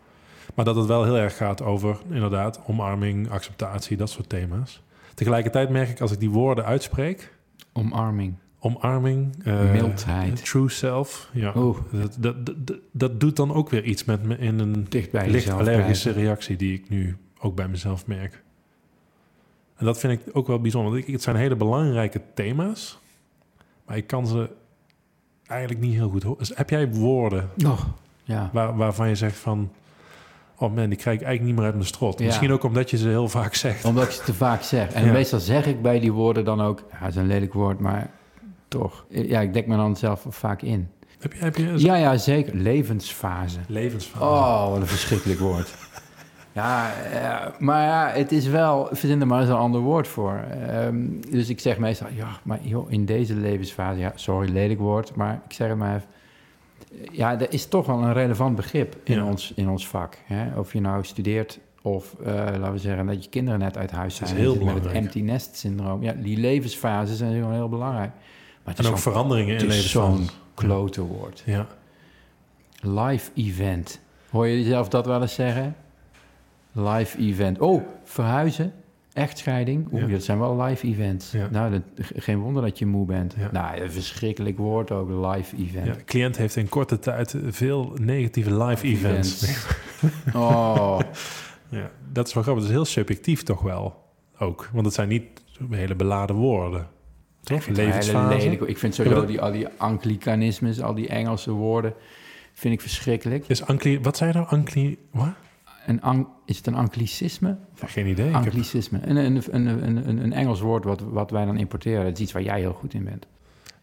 Maar 0.55 0.65
dat 0.65 0.75
het 0.75 0.85
wel 0.85 1.03
heel 1.03 1.17
erg 1.17 1.37
gaat 1.37 1.61
over, 1.61 1.97
inderdaad, 2.09 2.61
omarming, 2.67 3.29
acceptatie, 3.29 3.97
dat 3.97 4.09
soort 4.09 4.29
thema's. 4.29 4.81
Tegelijkertijd 5.13 5.69
merk 5.69 5.89
ik 5.89 6.01
als 6.01 6.11
ik 6.11 6.19
die 6.19 6.29
woorden 6.29 6.65
uitspreek, 6.65 7.37
Omarming. 7.73 8.35
Omarming, 8.59 9.35
eh, 9.43 9.71
Mildheid. 9.71 10.45
true 10.45 10.69
self, 10.69 11.29
ja, 11.33 11.51
Oeh, 11.55 11.77
dat, 11.91 12.17
dat, 12.19 12.35
dat, 12.91 13.19
doet 13.19 13.35
dan 13.35 13.53
ook 13.53 13.69
weer 13.69 13.83
iets 13.83 14.03
met 14.05 14.23
me 14.23 14.37
in 14.37 14.59
een 14.59 14.85
dicht 14.89 15.11
bij 15.11 15.29
licht 15.29 15.49
allergische 15.49 16.03
blijven. 16.09 16.23
reactie 16.23 16.55
die 16.55 16.73
ik 16.73 16.89
nu 16.89 17.17
ook 17.39 17.55
bij 17.55 17.67
mezelf 17.67 18.07
merk. 18.07 18.43
En 19.75 19.85
dat 19.85 19.99
vind 19.99 20.13
ik 20.13 20.35
ook 20.35 20.47
wel 20.47 20.59
bijzonder. 20.61 21.03
Het 21.11 21.21
zijn 21.21 21.35
hele 21.35 21.55
belangrijke 21.55 22.21
thema's, 22.33 22.99
maar 23.85 23.97
ik 23.97 24.07
kan 24.07 24.27
ze 24.27 24.49
eigenlijk 25.47 25.81
niet 25.81 25.93
heel 25.93 26.09
goed 26.09 26.23
horen. 26.23 26.39
Dus 26.39 26.51
heb 26.55 26.69
jij 26.69 26.89
woorden 26.91 27.49
Oh, 27.65 27.79
ja. 28.23 28.49
waar, 28.53 28.75
waarvan 28.75 29.07
je 29.09 29.15
zegt 29.15 29.37
van... 29.37 29.71
Oh 30.57 30.75
man, 30.75 30.89
die 30.89 30.97
krijg 30.97 31.19
ik 31.19 31.23
eigenlijk 31.25 31.41
niet 31.43 31.55
meer 31.55 31.65
uit 31.65 31.73
mijn 31.73 31.87
strot. 31.87 32.19
Ja. 32.19 32.25
Misschien 32.25 32.51
ook 32.51 32.63
omdat 32.63 32.89
je 32.89 32.97
ze 32.97 33.07
heel 33.07 33.29
vaak 33.29 33.53
zegt. 33.55 33.85
Omdat 33.85 34.03
ik 34.03 34.11
ze 34.11 34.23
te 34.23 34.33
vaak 34.33 34.61
zeg. 34.61 34.91
En 34.93 35.05
Ja. 35.05 35.11
meestal 35.11 35.39
zeg 35.39 35.65
ik 35.65 35.81
bij 35.81 35.99
die 35.99 36.11
woorden 36.13 36.45
dan 36.45 36.61
ook... 36.61 36.83
Ja, 36.91 36.99
dat 36.99 37.09
is 37.09 37.15
een 37.15 37.27
lelijk 37.27 37.53
woord, 37.53 37.79
maar 37.79 38.09
toch. 38.69 39.05
Ja, 39.09 39.39
ik 39.41 39.53
dek 39.53 39.67
me 39.67 39.75
dan 39.75 39.95
zelf 39.95 40.25
vaak 40.29 40.61
in. 40.61 40.89
Heb 41.19 41.33
je, 41.33 41.39
heb 41.39 41.55
je 41.55 41.73
Ja, 41.77 41.95
ja, 41.95 42.17
zeker. 42.17 42.55
Levensfase. 42.55 43.59
levensverhaal? 43.67 44.65
Oh, 44.65 44.71
wat 44.71 44.81
een 44.81 44.87
verschrikkelijk 44.87 45.39
woord. 45.39 45.73
Ja, 46.51 46.91
ja, 47.13 47.53
maar 47.59 47.83
ja, 47.83 48.09
het 48.19 48.31
is 48.31 48.47
wel... 48.47 48.87
Verzin 48.91 49.21
er 49.21 49.27
maar 49.27 49.39
eens 49.41 49.49
een 49.49 49.55
ander 49.55 49.81
woord 49.81 50.07
voor. 50.07 50.33
Ehm, 50.67 51.05
dus 51.29 51.49
ik 51.49 51.59
zeg 51.59 51.77
meestal... 51.77 52.07
Ja, 52.15 52.27
maar 52.43 52.59
joh, 52.61 52.91
in 52.91 53.05
deze 53.05 53.35
levensfase... 53.35 53.99
Ja, 53.99 54.11
sorry, 54.15 54.51
lelijk 54.51 54.79
woord, 54.79 55.15
maar 55.15 55.41
ik 55.47 55.53
zeg 55.53 55.67
het 55.69 55.77
maar 55.77 55.95
even... 55.95 56.07
Ja, 57.11 57.39
er 57.39 57.53
is 57.53 57.65
toch 57.67 57.85
wel 57.85 58.03
een 58.03 58.13
relevant 58.13 58.55
begrip 58.55 58.95
in, 59.03 59.15
Ja. 59.15 59.23
ons, 59.25 59.53
in 59.55 59.69
ons 59.69 59.87
vak. 59.87 60.17
Hè? 60.25 60.59
Of 60.59 60.73
je 60.73 60.81
nou 60.81 61.03
studeert 61.03 61.59
of, 61.81 62.15
eh, 62.23 62.33
laten 62.35 62.71
we 62.71 62.77
zeggen, 62.77 63.05
dat 63.05 63.23
je 63.23 63.29
kinderen 63.29 63.59
net 63.59 63.77
uit 63.77 63.91
huis 63.91 64.13
Dat 64.13 64.21
is 64.21 64.27
zijn. 64.29 64.39
heel 64.41 64.49
zitten 64.51 64.65
met 64.73 64.75
het 64.75 64.83
belangrijk. 64.83 65.15
empty 65.15 65.31
nest 65.31 65.57
syndroom. 65.57 66.03
Ja, 66.03 66.13
die 66.13 66.37
levensfases 66.37 67.17
zijn 67.17 67.33
gewoon 67.33 67.53
heel 67.53 67.69
belangrijk. 67.69 68.11
Maar 68.63 68.73
het 68.75 68.77
en 68.77 68.83
is 68.83 68.89
ook 68.89 68.97
veranderingen 68.97 69.57
in 69.57 69.67
is 69.67 69.89
zo'n 69.91 70.29
klote 70.53 71.01
woord. 71.01 71.43
Ja. 71.45 71.67
Live 72.81 73.31
event. 73.35 73.99
Hoor 74.29 74.47
je 74.47 74.59
jezelf 74.59 74.87
dat 74.89 75.05
wel 75.05 75.21
eens 75.21 75.33
zeggen? 75.33 75.75
Live 76.71 77.17
event. 77.17 77.59
Oh, 77.59 77.81
verhuizen. 78.03 78.73
Echtscheiding. 79.13 79.87
Oeh, 79.91 80.01
Ja. 80.01 80.07
dat 80.07 80.23
zijn 80.23 80.39
wel 80.39 80.61
live 80.61 80.87
events. 80.87 81.31
Ja. 81.31 81.47
Nou, 81.51 81.71
dat, 81.71 81.81
geen 82.15 82.39
wonder 82.39 82.63
dat 82.63 82.79
je 82.79 82.85
moe 82.85 83.05
bent. 83.05 83.35
Ja. 83.37 83.49
Nou, 83.51 83.81
een 83.81 83.91
verschrikkelijk 83.91 84.57
woord 84.57 84.91
ook, 84.91 85.09
live 85.35 85.55
event. 85.57 85.85
Ja, 85.87 85.93
de 85.93 86.03
cliënt 86.03 86.37
heeft 86.37 86.55
in 86.55 86.69
korte 86.69 86.99
tijd 86.99 87.35
veel 87.47 87.93
negatieve 88.01 88.63
live 88.63 88.85
events. 88.87 89.45
Oh, 90.33 90.99
Ja, 91.69 91.89
dat 92.11 92.27
is 92.27 92.33
wel 92.33 92.43
grappig. 92.43 92.63
Dat 92.63 92.71
is 92.71 92.77
heel 92.77 92.85
subjectief 92.85 93.43
toch 93.43 93.61
wel 93.61 94.03
ook. 94.37 94.69
Want 94.73 94.85
het 94.85 94.95
zijn 94.95 95.07
niet 95.07 95.23
hele 95.69 95.95
beladen 95.95 96.35
woorden. 96.35 96.87
Toch? 97.43 97.67
Levensfase. 97.67 98.67
Ik 98.67 98.77
vind 98.77 98.95
sowieso 98.95 99.25
die, 99.25 99.41
al 99.41 99.51
die 99.51 99.67
anglicanismes, 99.77 100.81
al 100.81 100.93
die 100.93 101.07
Engelse 101.07 101.51
woorden, 101.51 101.93
vind 102.53 102.73
ik 102.73 102.81
verschrikkelijk. 102.81 103.47
Is 103.47 103.65
ancli... 103.65 103.99
Wat 104.01 104.17
zei 104.17 104.31
je 104.31 104.37
nou? 104.37 104.49
Ancli... 104.49 104.97
Wat? 105.11 105.33
Een 105.85 106.27
is 106.45 106.57
het 106.57 106.67
een 106.67 106.75
anglicisme? 106.75 107.57
Geen 107.75 108.07
idee. 108.07 108.33
Anglicisme. 108.33 108.99
Een, 109.03 109.15
een, 109.15 109.41
een, 109.51 109.65
een, 109.65 110.07
een, 110.07 110.23
een 110.23 110.33
Engels 110.33 110.61
woord 110.61 110.83
wat, 110.83 111.01
wat 111.01 111.31
wij 111.31 111.45
dan 111.45 111.57
importeren. 111.57 112.03
Dat 112.03 112.13
is 112.13 112.19
iets 112.19 112.31
waar 112.31 112.41
jij 112.41 112.59
heel 112.59 112.73
goed 112.73 112.93
in 112.93 113.03
bent. 113.03 113.27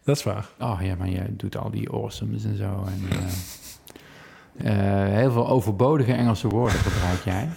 Dat 0.03 0.15
is 0.15 0.23
waar. 0.23 0.49
Oh 0.59 0.79
ja, 0.81 0.95
maar 0.95 1.09
je 1.09 1.35
doet 1.35 1.57
al 1.57 1.71
die 1.71 1.91
awesomes 1.91 2.43
en 2.43 2.57
zo. 2.57 2.85
En, 2.85 3.19
eh, 4.57 5.07
eh, 5.07 5.13
heel 5.13 5.31
veel 5.31 5.47
overbodige 5.47 6.13
Engelse 6.13 6.47
woorden 6.47 6.79
gebruik 6.79 7.23
jij. 7.23 7.49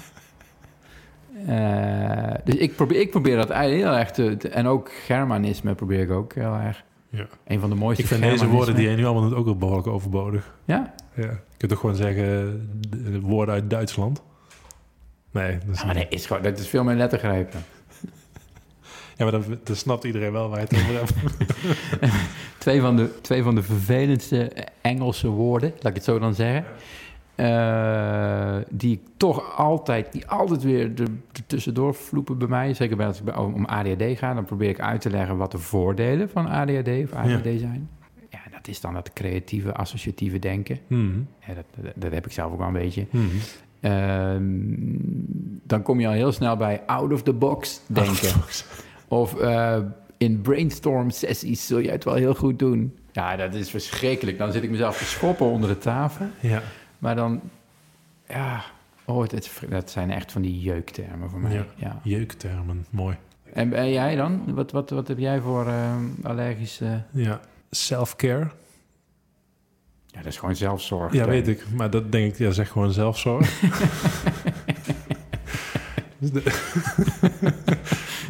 Eh, 1.46 2.34
dus 2.44 2.54
ik 2.54 2.76
probeer, 2.76 3.00
ik 3.00 3.10
probeer 3.10 3.36
dat 3.36 3.50
eigenlijk 3.50 3.88
heel 3.88 3.98
erg 3.98 4.10
te, 4.10 4.36
te- 4.36 4.48
En 4.48 4.66
ook 4.66 4.90
Germanisme 4.92 5.74
probeer 5.74 6.00
ik 6.00 6.10
ook 6.10 6.34
heel 6.34 6.54
erg. 6.54 6.84
Ja. 7.08 7.26
Een 7.46 7.60
van 7.60 7.68
de 7.70 7.74
mooiste 7.76 8.02
Ik 8.02 8.08
vind 8.08 8.22
deze 8.22 8.46
woorden 8.46 8.74
die 8.74 8.84
jij 8.84 8.94
nu 8.94 9.04
allemaal 9.04 9.28
doet 9.28 9.38
ook 9.38 9.44
wel 9.44 9.56
behoorlijk 9.56 9.86
overbodig. 9.86 10.54
Ja? 10.64 10.94
Ja. 11.14 11.22
Je 11.22 11.56
kunt 11.56 11.70
toch 11.72 11.80
gewoon 11.80 11.96
zeggen 11.96 12.24
de, 12.90 13.10
de 13.10 13.20
woorden 13.20 13.54
uit 13.54 13.70
Duitsland? 13.70 14.22
Nee, 15.32 15.58
dat 15.66 15.74
is 15.74 15.80
Ja, 15.80 15.86
maar 15.86 15.94
dat 15.94 16.06
is, 16.08 16.26
gewoon, 16.26 16.42
dat 16.42 16.58
is 16.58 16.68
veel 16.68 16.84
meer 16.84 16.96
lettergrepen. 16.96 17.60
Ja, 19.16 19.26
maar 19.26 19.40
dan, 19.40 19.58
dan 19.64 19.76
snapt 19.76 20.04
iedereen 20.04 20.32
wel 20.32 20.48
waar 20.48 20.60
je 20.60 20.66
het 20.68 20.78
over 20.78 20.94
hebt. 20.94 21.12
Twee 22.58 22.80
van, 22.80 22.96
de, 22.96 23.20
twee 23.20 23.42
van 23.42 23.54
de 23.54 23.62
vervelendste 23.62 24.52
Engelse 24.80 25.28
woorden, 25.28 25.70
laat 25.74 25.86
ik 25.86 25.94
het 25.94 26.04
zo 26.04 26.18
dan 26.18 26.34
zeggen. 26.34 26.64
Eh, 27.40 28.56
die 28.70 28.92
ik 28.92 29.00
toch 29.16 29.56
altijd, 29.58 30.12
die 30.12 30.26
altijd 30.26 30.62
weer 30.62 30.92
er 31.00 31.08
tussendoor 31.46 31.94
vloepen 31.94 32.38
bij 32.38 32.48
mij. 32.48 32.74
Zeker 32.74 32.96
bij 32.96 33.06
als 33.06 33.22
bij- 33.22 33.36
om 33.36 33.64
ADHD 33.64 34.18
gaat, 34.18 34.34
dan 34.34 34.44
probeer 34.44 34.68
ik 34.68 34.80
uit 34.80 35.00
te 35.00 35.10
leggen 35.10 35.36
wat 35.36 35.50
de 35.52 35.58
voordelen 35.58 36.28
van 36.30 36.46
ADHD 36.46 36.88
of 36.88 37.12
ADHD 37.12 37.60
zijn. 37.60 37.88
Ja, 38.30 38.38
dat 38.50 38.68
is 38.68 38.80
dan 38.80 38.94
dat 38.94 39.12
creatieve, 39.12 39.74
associatieve 39.74 40.38
denken. 40.38 40.78
Hmm. 40.86 41.26
Ja, 41.46 41.54
dat, 41.54 41.64
dat, 41.84 41.92
dat 41.96 42.12
heb 42.12 42.26
ik 42.26 42.32
zelf 42.32 42.52
ook 42.52 42.58
wel 42.58 42.66
een 42.66 42.72
beetje. 42.72 43.06
Hmm. 43.10 43.28
Ehm, 43.80 44.42
dan 45.66 45.82
kom 45.82 46.00
je 46.00 46.06
al 46.06 46.12
heel 46.12 46.32
snel 46.32 46.56
bij 46.56 46.82
out 46.86 47.12
of 47.12 47.22
the 47.22 47.32
box 47.32 47.80
denken. 47.86 48.30
Of 49.08 49.40
eh, 49.40 49.78
in 50.16 50.40
brainstorm 50.40 51.10
sessies 51.10 51.66
zul 51.66 51.80
jij 51.80 51.92
het 51.92 52.04
wel 52.04 52.14
heel 52.14 52.34
goed 52.34 52.58
doen. 52.58 52.94
Ja, 53.12 53.36
dat 53.36 53.54
is 53.54 53.70
verschrikkelijk. 53.70 54.38
Dan 54.38 54.52
zit 54.52 54.62
ik 54.62 54.70
mezelf 54.70 54.98
te 54.98 55.04
schoppen 55.04 55.46
onder 55.46 55.68
de 55.68 55.78
tafel. 55.78 56.26
Ja. 56.40 56.62
Maar 57.00 57.16
dan, 57.16 57.40
ja, 58.28 58.64
oh, 59.04 59.22
het, 59.22 59.60
dat 59.68 59.90
zijn 59.90 60.10
echt 60.10 60.32
van 60.32 60.42
die 60.42 60.60
jeuktermen 60.60 61.30
voor 61.30 61.40
mij. 61.40 61.52
Ja. 61.52 61.66
Ja. 61.76 62.00
Jeuktermen, 62.02 62.86
mooi. 62.90 63.16
En 63.52 63.90
jij 63.90 64.16
dan? 64.16 64.54
Wat, 64.54 64.70
wat, 64.72 64.90
wat 64.90 65.08
heb 65.08 65.18
jij 65.18 65.40
voor 65.40 65.66
eh, 65.66 65.94
allergische... 66.22 67.02
Ja. 67.10 67.40
Self-care. 67.70 68.50
Ja, 70.06 70.16
dat 70.16 70.26
is 70.26 70.38
gewoon 70.38 70.56
zelfzorg. 70.56 71.12
Ja, 71.12 71.26
weet 71.26 71.48
ik. 71.48 71.64
Maar 71.74 71.90
dat 71.90 72.12
denk 72.12 72.32
ik, 72.32 72.38
ja, 72.38 72.50
zeg 72.50 72.68
gewoon 72.68 72.92
zelfzorg. 72.92 73.60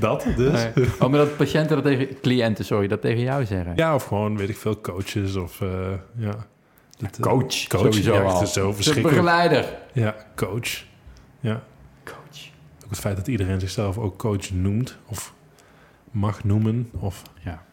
Dat 0.01 0.27
dus. 0.37 0.53
Nee. 0.75 0.87
Oh, 0.99 1.09
maar 1.09 1.19
dat 1.19 1.37
patiënten 1.37 1.77
dat 1.77 1.85
tegen... 1.85 2.21
Cliënten, 2.21 2.65
sorry, 2.65 2.89
dat 2.89 3.01
tegen 3.01 3.21
jou 3.21 3.45
zeggen. 3.45 3.73
Ja, 3.77 3.95
of 3.95 4.05
gewoon, 4.05 4.37
weet 4.37 4.49
ik 4.49 4.57
veel, 4.57 4.81
coaches 4.81 5.37
of... 5.37 5.61
eh, 5.61 5.93
ja. 6.17 6.47
Dat, 7.01 7.17
eh, 7.17 7.23
Coach, 7.23 7.67
coach, 7.67 7.81
sowieso 7.81 8.15
ja, 8.15 8.23
al. 8.23 8.47
zo 8.47 8.75
begeleider. 9.03 9.79
Ja, 9.93 10.27
coach. 10.37 10.85
Ja. 11.41 11.63
Coach. 12.05 12.51
Ook 12.85 12.91
het 12.91 12.99
feit 12.99 13.17
dat 13.17 13.29
iedereen 13.29 13.61
zichzelf 13.61 13.99
ook 13.99 14.19
coach 14.19 14.51
noemt 14.51 14.97
of 15.07 15.35
mag 16.11 16.45
noemen. 16.45 16.91
Of 16.99 17.23
Ja. 17.45 17.65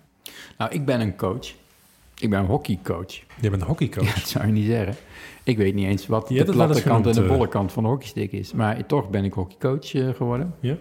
Nou, 0.57 0.71
ik 0.71 0.85
ben 0.85 1.01
een 1.01 1.15
coach. 1.15 1.53
Ik 2.19 2.29
ben 2.29 2.39
een 2.39 2.45
hockeycoach. 2.45 3.13
je 3.41 3.49
bent 3.49 3.61
een 3.61 3.67
hockeycoach. 3.67 4.07
Ja, 4.07 4.13
dat 4.13 4.27
zou 4.27 4.45
je 4.45 4.51
niet 4.51 4.65
zeggen. 4.65 4.95
Ik 5.43 5.57
weet 5.57 5.73
niet 5.73 5.85
eens 5.85 6.07
wat 6.07 6.29
Je 6.29 6.43
de 6.43 6.51
platte 6.51 6.81
kant 6.81 7.07
en 7.07 7.13
de 7.13 7.21
eh. 7.21 7.27
bolle 7.27 7.47
kant 7.47 7.71
van 7.71 7.83
de 7.83 7.89
hockeystick 7.89 8.31
is. 8.31 8.53
Maar 8.53 8.85
toch 8.85 9.09
ben 9.09 9.23
ik 9.23 9.33
hockeycoach 9.33 9.93
eh, 9.93 10.09
geworden. 10.09 10.55
Ja? 10.59 10.77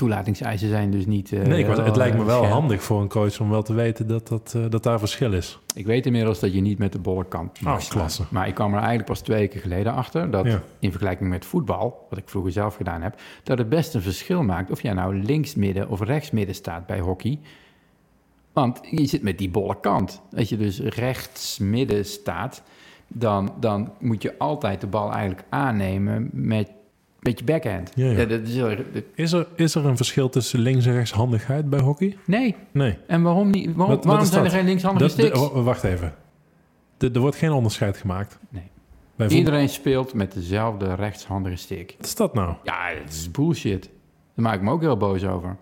Toelatingseisen 0.00 0.68
zijn 0.68 0.90
dus 0.90 1.06
niet... 1.06 1.32
eh, 1.32 1.42
nee, 1.42 1.64
het 1.64 1.96
lijkt 1.96 2.16
me 2.16 2.24
wel 2.24 2.46
handig 2.46 2.82
voor 2.82 3.00
een 3.00 3.08
coach 3.08 3.40
om 3.40 3.50
wel 3.50 3.62
te 3.62 3.74
weten 3.74 4.06
dat, 4.06 4.28
dat, 4.28 4.52
eh, 4.56 4.62
dat 4.68 4.82
daar 4.82 4.98
verschil 4.98 5.32
is. 5.32 5.58
Ik 5.74 5.86
weet 5.86 6.06
inmiddels 6.06 6.40
dat 6.40 6.52
je 6.52 6.60
niet 6.60 6.78
met 6.78 6.92
de 6.92 6.98
bolle 6.98 7.24
kant 7.24 7.60
mag 7.60 7.82
Oh, 7.84 7.88
klasse. 7.88 8.22
Maar 8.30 8.48
ik 8.48 8.54
kwam 8.54 8.70
er 8.70 8.78
eigenlijk 8.78 9.08
pas 9.08 9.20
twee 9.20 9.38
weken 9.38 9.60
geleden 9.60 9.92
achter... 9.94 10.30
dat 10.30 10.46
Ja. 10.46 10.62
in 10.78 10.90
vergelijking 10.90 11.30
met 11.30 11.44
voetbal, 11.44 12.06
wat 12.10 12.18
ik 12.18 12.28
vroeger 12.28 12.52
zelf 12.52 12.76
gedaan 12.76 13.02
heb... 13.02 13.20
dat 13.42 13.58
het 13.58 13.68
best 13.68 13.94
een 13.94 14.02
verschil 14.02 14.42
maakt 14.42 14.70
of 14.70 14.82
jij 14.82 14.92
nou 14.92 15.22
links-midden 15.22 15.88
of 15.88 16.00
rechts-midden 16.00 16.54
staat 16.54 16.86
bij 16.86 17.00
hockey... 17.00 17.38
Want 18.52 18.80
je 18.90 19.06
zit 19.06 19.22
met 19.22 19.38
die 19.38 19.50
bolle 19.50 19.80
kant. 19.80 20.22
Als 20.36 20.48
je 20.48 20.56
dus 20.56 20.80
rechts-midden 20.80 22.04
staat, 22.06 22.62
dan, 23.08 23.52
dan 23.60 23.92
moet 23.98 24.22
je 24.22 24.38
altijd 24.38 24.80
de 24.80 24.86
bal 24.86 25.12
eigenlijk 25.12 25.44
aannemen 25.48 26.30
met, 26.32 26.70
met 27.20 27.38
je 27.38 27.44
backhand. 27.44 27.92
Ja, 27.94 28.10
ja. 28.10 28.24
dat 28.24 28.40
is 28.40 28.54
heel 28.54 28.68
erg- 28.70 28.82
dat- 28.92 29.02
Is 29.14 29.32
er, 29.32 29.46
is 29.54 29.74
er 29.74 29.86
een 29.86 29.96
verschil 29.96 30.28
tussen 30.28 30.58
links- 30.60 30.86
en 30.86 30.92
rechtshandigheid 30.92 31.70
bij 31.70 31.80
hockey? 31.80 32.16
nee, 32.26 32.56
Nee. 32.72 32.98
en 33.06 33.22
waarom 33.22 33.50
niet? 33.50 33.74
Waarom, 33.74 34.00
Wat- 34.02 34.28
zijn 34.28 34.44
er 34.44 34.50
geen 34.50 34.64
linkshandige 34.64 35.04
Dat- 35.04 35.12
sticks? 35.12 35.48
wacht 35.52 35.84
even. 35.84 36.14
De- 36.96 37.10
er 37.14 37.20
wordt 37.20 37.36
geen 37.36 37.52
onderscheid 37.52 37.96
gemaakt. 37.96 38.38
Nee. 38.48 38.62
Bij 39.16 39.28
Iedereen 39.28 39.68
speelt 39.68 40.14
met 40.14 40.32
dezelfde 40.32 40.94
rechtshandige 40.94 41.56
stick. 41.56 41.94
Wat 41.96 42.06
is 42.06 42.14
dat 42.14 42.34
nou? 42.34 42.54
Ja, 42.64 42.94
dat 43.04 43.12
is 43.12 43.30
bullshit. 43.30 43.82
Daar 44.34 44.44
maak 44.44 44.54
ik 44.54 44.60
me 44.62 44.70
ook 44.70 44.80
heel 44.80 44.96
boos 44.96 45.24
over. 45.24 45.56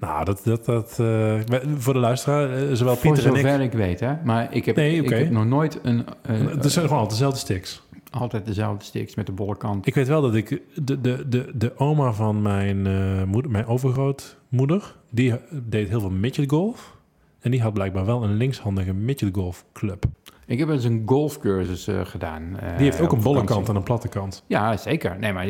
Nou, 0.00 0.24
dat... 0.24 0.40
dat, 0.44 0.64
dat 0.64 0.96
eh, 1.00 1.34
voor 1.76 1.92
de 1.92 1.98
luisteraar, 1.98 2.50
eh, 2.52 2.72
zowel 2.72 2.96
Voor 2.96 3.12
Pieter 3.12 3.30
en 3.30 3.34
ik... 3.38 3.40
zover 3.46 3.60
ik 3.60 3.72
weet, 3.72 4.00
hè. 4.00 4.14
Maar 4.24 4.54
ik 4.54 4.64
heb, 4.64 4.76
Nee, 4.76 5.02
ik 5.02 5.08
heb 5.08 5.30
nog 5.30 5.44
nooit 5.44 5.78
een, 5.82 6.04
eh, 6.22 6.36
Het 6.38 6.72
zijn 6.72 6.84
gewoon 6.84 6.88
altijd 7.00 7.10
dezelfde 7.10 7.38
sticks. 7.38 7.82
Altijd 8.10 8.46
dezelfde 8.46 8.84
sticks 8.84 9.14
met 9.14 9.26
de 9.26 9.32
bolle 9.32 9.56
kant. 9.56 9.86
Ik 9.86 9.94
weet 9.94 10.08
wel 10.08 10.20
dat 10.22 10.34
ik... 10.34 10.62
De, 10.74 11.00
de, 11.00 11.28
de, 11.28 11.50
de 11.54 11.78
oma 11.78 12.12
van 12.12 12.42
mijn, 12.42 12.86
eh, 12.86 13.22
moeder, 13.24 13.50
mijn 13.50 13.66
overgrootmoeder... 13.66 14.96
die 15.10 15.34
deed 15.50 15.88
heel 15.88 16.00
veel 16.00 16.10
midgetgolf. 16.10 16.96
En 17.40 17.50
die 17.50 17.62
had 17.62 17.72
blijkbaar 17.72 18.04
wel 18.06 18.22
een 18.22 18.34
linkshandige 18.34 18.92
midgetgolfclub. 18.92 20.04
Ik 20.46 20.58
heb 20.58 20.68
eens 20.68 20.84
een 20.84 21.02
golfcursus 21.06 21.86
eh, 21.86 22.00
gedaan. 22.04 22.58
eh, 22.58 22.76
Die 22.76 22.84
heeft 22.84 23.00
ook 23.00 23.12
een 23.12 23.22
bolle 23.22 23.44
kant 23.44 23.68
en 23.68 23.76
een 23.76 23.82
platte 23.82 24.08
kant. 24.08 24.44
Ja, 24.46 24.76
zeker. 24.76 25.18
Nee, 25.18 25.32
maar 25.32 25.46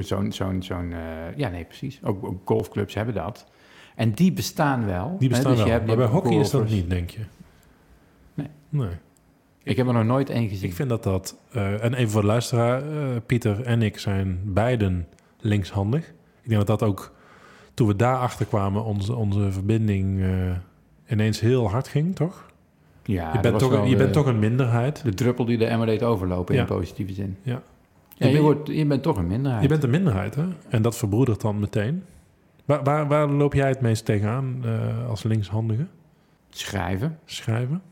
zo'n... 0.00 0.32
zo'n 0.32 0.62
zo'n 0.62 0.94
ja, 1.36 1.48
nee, 1.48 1.64
precies. 1.64 2.00
Ook, 2.02 2.26
ook 2.26 2.40
golfclubs 2.44 2.94
hebben 2.94 3.14
dat. 3.14 3.46
En 3.94 4.12
die 4.12 4.32
bestaan 4.32 4.86
wel. 4.86 5.16
Die 5.18 5.28
hè, 5.28 5.34
bestaan 5.34 5.50
dus 5.52 5.60
je 5.60 5.64
wel. 5.64 5.74
hebt 5.74 5.86
Maar 5.86 5.96
bij 5.96 6.06
hockey 6.06 6.36
is 6.36 6.50
dat 6.50 6.68
niet, 6.68 6.90
denk 6.90 7.10
je? 7.10 7.20
Nee. 8.34 8.48
Nee. 8.68 8.88
Ik 9.66 9.76
heb 9.76 9.86
er 9.86 9.92
nog 9.92 10.04
nooit 10.04 10.30
één 10.30 10.48
gezien. 10.48 10.68
Ik 10.68 10.74
vind 10.74 10.88
dat 10.88 11.02
dat... 11.02 11.36
eh, 11.52 11.84
en 11.84 11.94
even 11.94 12.10
voor 12.10 12.20
de 12.20 12.26
luisteraar. 12.26 12.82
eh, 12.82 13.06
Pieter 13.26 13.62
en 13.62 13.82
ik 13.82 13.98
zijn 13.98 14.40
beiden 14.44 15.06
linkshandig. 15.40 16.08
Ik 16.42 16.48
denk 16.48 16.66
dat 16.66 16.78
dat 16.78 16.88
ook... 16.88 17.12
Toen 17.74 17.86
we 17.88 17.96
daarachter 17.96 18.46
kwamen, 18.46 18.84
onze, 18.84 19.14
onze 19.14 19.52
verbinding 19.52 20.22
eh, 20.22 20.28
ineens 21.08 21.40
heel 21.40 21.70
hard 21.70 21.88
ging, 21.88 22.14
toch? 22.16 22.46
ja, 23.04 23.32
je 23.32 23.40
bent, 23.40 23.58
toch, 23.58 23.70
wel 23.70 23.84
je 23.84 23.90
de- 23.90 23.96
bent 23.96 24.12
toch 24.12 24.26
een 24.26 24.38
minderheid. 24.38 25.02
De 25.04 25.14
druppel 25.14 25.44
die 25.44 25.58
de 25.58 25.66
emmer 25.66 25.86
deed 25.86 26.02
overlopen 26.02 26.54
Ja. 26.54 26.60
in 26.60 26.66
positieve 26.66 27.12
zin. 27.12 27.36
Ja. 27.42 27.62
Ja, 28.14 28.26
Je 28.26 28.40
wordt, 28.40 28.68
je 28.68 28.86
bent 28.86 29.02
toch 29.02 29.16
een 29.16 29.26
minderheid. 29.26 29.62
Je 29.62 29.68
bent 29.68 29.82
een 29.82 29.90
minderheid, 29.90 30.34
hè? 30.34 30.44
En 30.68 30.82
dat 30.82 30.96
verbroedert 30.96 31.40
dan 31.40 31.58
meteen. 31.58 32.02
Waar, 32.64 32.82
waar, 32.84 33.08
waar 33.08 33.28
loop 33.28 33.54
jij 33.54 33.68
het 33.68 33.80
meest 33.80 34.04
tegenaan 34.04 34.62
als 35.08 35.22
linkshandige? 35.22 35.86
Schrijven, 36.50 37.18
Schrijven? 37.24 37.82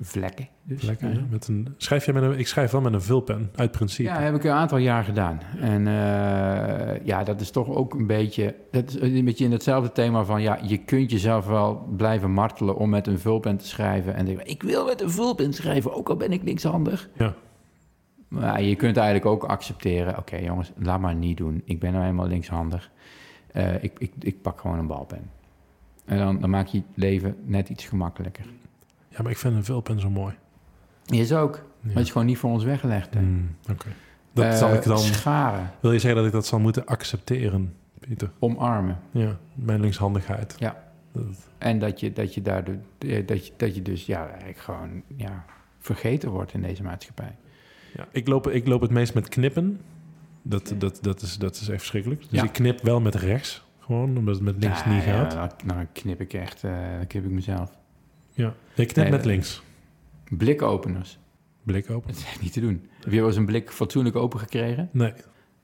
Vlekken. 0.00 0.48
Dus. 0.62 0.82
Ja. 0.82 0.94
Met 1.30 1.48
een, 1.48 1.74
schrijf 1.76 2.04
jij 2.04 2.14
met 2.14 2.22
een, 2.22 2.38
ik 2.38 2.46
schrijf 2.46 2.70
wel 2.70 2.80
met 2.80 2.92
een 2.92 3.02
vulpen, 3.02 3.50
uit 3.54 3.70
principe. 3.70 4.08
Ja, 4.08 4.20
heb 4.20 4.34
ik 4.34 4.44
een 4.44 4.50
aantal 4.50 4.78
jaar 4.78 5.04
gedaan. 5.04 5.40
En 5.60 5.86
eh, 5.86 7.06
ja, 7.06 7.24
dat 7.24 7.40
is 7.40 7.50
toch 7.50 7.68
ook 7.68 7.94
een 7.94 8.06
beetje... 8.06 8.54
Dat 8.70 8.88
is 8.88 9.00
een 9.00 9.24
beetje 9.24 9.44
in 9.44 9.52
hetzelfde 9.52 9.92
thema 9.92 10.24
van... 10.24 10.42
ja, 10.42 10.58
je 10.62 10.78
kunt 10.78 11.10
jezelf 11.10 11.46
wel 11.46 11.94
blijven 11.96 12.30
martelen 12.30 12.76
om 12.76 12.90
met 12.90 13.06
een 13.06 13.18
vulpen 13.18 13.56
te 13.56 13.66
schrijven. 13.66 14.14
En 14.14 14.24
denken, 14.24 14.46
ik 14.46 14.62
wil 14.62 14.84
met 14.84 15.00
een 15.00 15.10
vulpen 15.10 15.52
schrijven, 15.52 15.94
ook 15.94 16.08
al 16.08 16.16
ben 16.16 16.32
ik 16.32 16.42
linkshandig. 16.42 17.08
Ja. 17.16 17.34
Maar 18.28 18.62
je 18.62 18.76
kunt 18.76 18.96
eigenlijk 18.96 19.26
ook 19.26 19.44
accepteren... 19.44 20.18
oké 20.18 20.36
jongens, 20.36 20.72
laat 20.76 21.00
maar 21.00 21.14
niet 21.14 21.36
doen. 21.36 21.62
Ik 21.64 21.80
ben 21.80 21.92
nou 21.92 22.04
eenmaal 22.04 22.26
linkshandig. 22.26 22.90
Eh, 23.52 23.82
ik, 23.82 23.92
ik, 23.98 24.12
ik 24.18 24.42
pak 24.42 24.60
gewoon 24.60 24.78
een 24.78 24.86
balpen. 24.86 25.30
En 26.04 26.18
dan, 26.18 26.40
dan 26.40 26.50
maak 26.50 26.66
je 26.66 26.78
het 26.78 26.86
leven 26.94 27.36
net 27.44 27.68
iets 27.68 27.84
gemakkelijker. 27.84 28.44
Ja, 29.12 29.22
maar 29.22 29.30
ik 29.30 29.38
vind 29.38 29.54
een 29.54 29.64
vulpen 29.64 30.00
zo 30.00 30.10
mooi. 30.10 30.34
Is 31.06 31.32
ook. 31.32 31.54
Ja. 31.54 31.62
Maar 31.82 31.94
het 31.94 32.02
is 32.04 32.10
gewoon 32.10 32.26
niet 32.26 32.38
voor 32.38 32.50
ons 32.50 32.64
weggelegd. 32.64 33.14
hè. 33.14 33.20
Hmm, 33.20 33.56
Oké. 33.70 33.88
Dat 34.32 34.44
Eh, 34.44 34.52
zal 34.54 34.74
ik 34.74 34.82
dan... 34.84 34.98
Scharen, 34.98 35.70
Wil 35.80 35.92
je 35.92 35.98
zeggen 35.98 36.16
dat 36.18 36.26
ik 36.26 36.32
dat 36.32 36.46
zal 36.46 36.58
moeten 36.58 36.86
accepteren, 36.86 37.74
Pieter? 38.00 38.30
omarmen. 38.38 38.98
Ja, 39.10 39.38
mijn 39.54 39.80
linkshandigheid. 39.80 40.54
Ja. 40.58 40.82
Dat- 41.12 41.48
En 41.58 41.78
dat 41.78 42.00
je, 42.00 42.12
dat 42.12 42.34
je 42.34 42.42
daardoor, 42.42 42.74
eh, 42.98 43.26
dat 43.26 43.46
je, 43.46 43.52
dat 43.56 43.74
je 43.74 43.82
dus 43.82 44.06
ja, 44.06 44.28
eigenlijk 44.28 44.58
gewoon 44.58 45.02
ja, 45.16 45.44
vergeten 45.78 46.30
wordt 46.30 46.54
in 46.54 46.62
deze 46.62 46.82
maatschappij. 46.82 47.36
ja. 47.96 48.06
Ik, 48.12 48.28
loop, 48.28 48.48
ik 48.48 48.66
loop 48.66 48.80
het 48.80 48.90
meest 48.90 49.14
met 49.14 49.28
knippen. 49.28 49.80
Dat, 50.42 50.74
dat, 50.78 50.98
dat, 51.02 51.22
is, 51.22 51.38
dat 51.38 51.54
is 51.54 51.68
echt 51.68 51.78
verschrikkelijk. 51.78 52.20
Dus 52.20 52.30
Ja. 52.40 52.42
ik 52.44 52.52
knip 52.52 52.80
wel 52.82 53.00
met 53.00 53.14
rechts, 53.14 53.64
gewoon, 53.78 54.16
omdat 54.16 54.34
het 54.34 54.44
met 54.44 54.56
links 54.58 54.82
Ja, 54.84 54.88
niet 54.92 55.04
ja, 55.04 55.12
gaat. 55.30 55.60
dan, 55.64 55.76
dan 55.76 55.86
knip 55.92 56.20
ik 56.20 56.32
echt, 56.32 56.64
eh, 56.64 56.70
dan 56.96 57.06
knip 57.06 57.24
ik 57.24 57.30
mezelf. 57.30 57.70
Ja. 58.32 58.46
Ik 58.74 58.88
knip 58.88 58.96
Nee, 58.96 59.04
met 59.10 59.12
dat- 59.22 59.24
links. 59.24 59.62
Blikopeners, 60.28 61.18
Blik 61.62 61.90
open. 61.90 62.08
dat 62.08 62.16
is 62.16 62.24
echt 62.26 62.40
niet 62.42 62.52
te 62.52 62.60
doen. 62.60 62.88
Heb 63.00 63.12
je 63.12 63.18
wel 63.18 63.26
eens 63.28 63.36
een 63.36 63.46
blik 63.46 63.70
fatsoenlijk 63.70 64.16
open 64.16 64.38
gekregen? 64.38 64.88
Nee. 64.92 65.12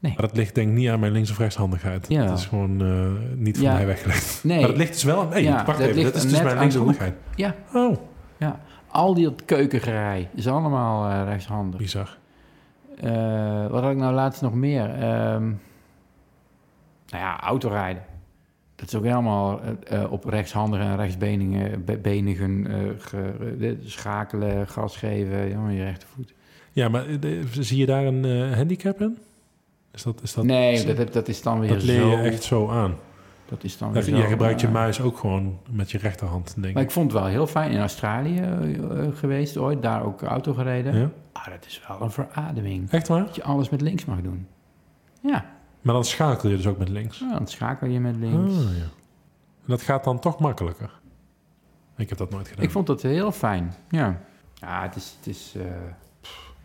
Nee. 0.01 0.13
Maar 0.13 0.27
dat 0.27 0.37
ligt 0.37 0.55
denk 0.55 0.69
ik 0.69 0.75
niet 0.75 0.89
aan 0.89 1.01
mijn 1.01 1.13
links- 1.13 1.31
of 1.31 1.39
rechtshandigheid. 1.39 2.07
Ja. 2.09 2.27
Dat 2.27 2.39
is 2.39 2.47
gewoon 2.47 2.81
eh, 2.83 3.37
niet 3.37 3.57
voor 3.57 3.67
Ja. 3.67 3.73
mij 3.75 3.87
weggelegd. 3.87 4.45
Nee, 4.45 4.59
Maar 4.59 4.69
dat 4.69 4.77
ligt 4.77 4.93
dus 4.93 5.03
wel... 5.05 5.27
Nee, 5.29 5.43
Ja, 5.43 5.53
wacht 5.65 5.67
dat 5.67 5.81
even. 5.81 5.95
ligt 5.95 6.15
Dat 6.15 6.25
is 6.25 6.31
dus 6.31 6.43
mijn 6.43 6.59
linkshandigheid. 6.59 7.15
Ja. 7.35 7.55
Oh, 7.73 7.97
al 8.89 9.15
die 9.15 9.35
keukengerij 9.45 10.31
is 10.35 10.47
allemaal 10.47 11.11
eh, 11.11 11.25
rechtshandig. 11.25 11.81
bizar. 11.81 12.19
Eh, 13.01 13.67
wat 13.67 13.83
had 13.83 13.91
ik 13.91 13.97
nou 13.97 14.15
laatst 14.15 14.43
nog 14.43 14.55
meer? 14.55 14.91
Ehm, 14.91 15.47
nou 17.09 17.23
ja, 17.25 17.41
autorijden. 17.41 18.03
Dat 18.79 18.89
is 18.89 18.95
ook 18.95 19.05
helemaal 19.05 19.61
eh, 19.63 20.03
eh, 20.03 20.13
op 20.13 20.25
rechtshandigen 20.25 20.87
en 20.87 20.97
rechtsbenigen 20.97 21.85
be- 21.85 21.99
benigen, 21.99 22.67
eh, 22.67 22.77
ge- 22.99 23.77
schakelen, 23.85 24.69
gas 24.69 24.97
geven, 24.97 25.73
je 25.75 25.83
rechtervoet. 25.85 26.35
Ja, 26.73 26.89
maar 26.89 27.21
de- 27.21 27.43
zie 27.61 27.79
je 27.79 27.87
daar 27.87 28.05
een 28.05 28.53
handicap 28.55 29.01
in? 29.01 29.19
Is 29.93 30.03
dat, 30.03 30.23
is 30.23 30.35
dat, 30.35 30.45
nee, 30.45 30.95
dat, 30.95 31.13
dat 31.13 31.29
is 31.29 31.43
dan 31.43 31.61
weer 31.61 31.69
dat 31.69 31.83
leer 31.83 32.01
zo. 32.01 32.09
je 32.11 32.17
echt 32.17 32.43
zo 32.43 32.69
aan. 32.69 32.95
Dat 33.49 33.65
is 33.65 33.79
dan 33.79 33.93
weer 33.93 34.03
zo, 34.03 34.17
je 34.17 34.23
gebruikt 34.23 34.61
je 34.61 34.69
muis 34.69 35.01
ook 35.01 35.19
gewoon 35.19 35.59
met 35.71 35.91
je 35.91 35.99
rechterhand, 35.99 36.55
denk 36.61 36.75
Maar 36.75 36.83
ik. 36.83 36.89
ik 36.89 36.95
vond 36.95 37.13
het 37.13 37.21
wel 37.21 37.31
heel 37.31 37.47
fijn 37.47 37.71
in 37.71 37.79
Australië 37.81 38.41
geweest 39.15 39.57
ooit, 39.57 39.83
daar 39.83 40.05
ook 40.05 40.23
auto 40.23 40.53
gereden. 40.53 40.97
Ja? 40.99 41.11
Ah, 41.33 41.45
dat 41.47 41.67
is 41.67 41.83
wel 41.89 42.01
een 42.03 42.11
verademing. 42.11 42.91
Echt 42.91 43.09
waar? 43.09 43.25
Dat 43.25 43.35
je 43.37 43.43
alles 43.43 43.69
met 43.69 43.81
links 43.81 44.05
mag 44.05 44.21
doen. 44.21 44.47
Ja, 45.21 45.45
Maar 45.83 45.95
dan 45.95 46.05
schakel 46.05 46.49
je 46.49 46.57
dus 46.57 46.67
ook 46.67 46.79
met 46.79 46.89
links. 46.89 47.21
nou, 47.21 47.33
dan 47.33 47.47
schakel 47.47 47.89
je 47.89 48.01
met 48.01 48.17
links. 48.17 48.53
Ah, 48.57 48.77
ja. 48.77 48.83
En 48.83 49.75
dat 49.75 49.83
gaat 49.83 50.05
dan 50.05 50.19
toch 50.19 50.39
makkelijker. 50.39 50.91
Ik 51.97 52.09
heb 52.09 52.19
dat 52.19 52.31
nooit 52.31 52.49
gedaan. 52.49 52.65
Ik 52.65 52.71
vond 52.71 52.87
dat 52.87 53.03
heel 53.03 53.33
fijn. 53.33 53.75
Ja, 53.89 54.21
ja 54.55 54.83
het 54.83 54.97
is, 54.97 55.15
het 55.19 55.27
is 55.27 55.55
eh, 55.57 55.65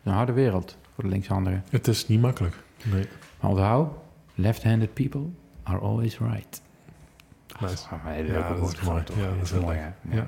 een 0.03 0.13
harde 0.13 0.31
wereld 0.31 0.77
voor 0.93 1.03
de 1.03 1.09
linkshandigen. 1.09 1.63
Het 1.69 1.87
is 1.87 2.07
niet 2.07 2.21
makkelijk. 2.21 2.55
Nee. 2.83 3.07
Maar 3.39 3.49
onthoud, 3.51 3.93
left-handed 4.35 4.93
people 4.93 5.25
are 5.63 5.79
always 5.79 6.19
right. 6.19 6.61
Nice. 7.61 7.85
Oh, 7.93 8.27
Ja, 8.27 8.53
dat 8.53 8.73
is 8.73 8.81
mooi. 8.81 9.03
Ja, 9.17 9.27
dat 9.35 9.41
is 9.43 9.51
heel 9.51 9.61
mooi? 9.61 9.77
Ja. 10.09 10.27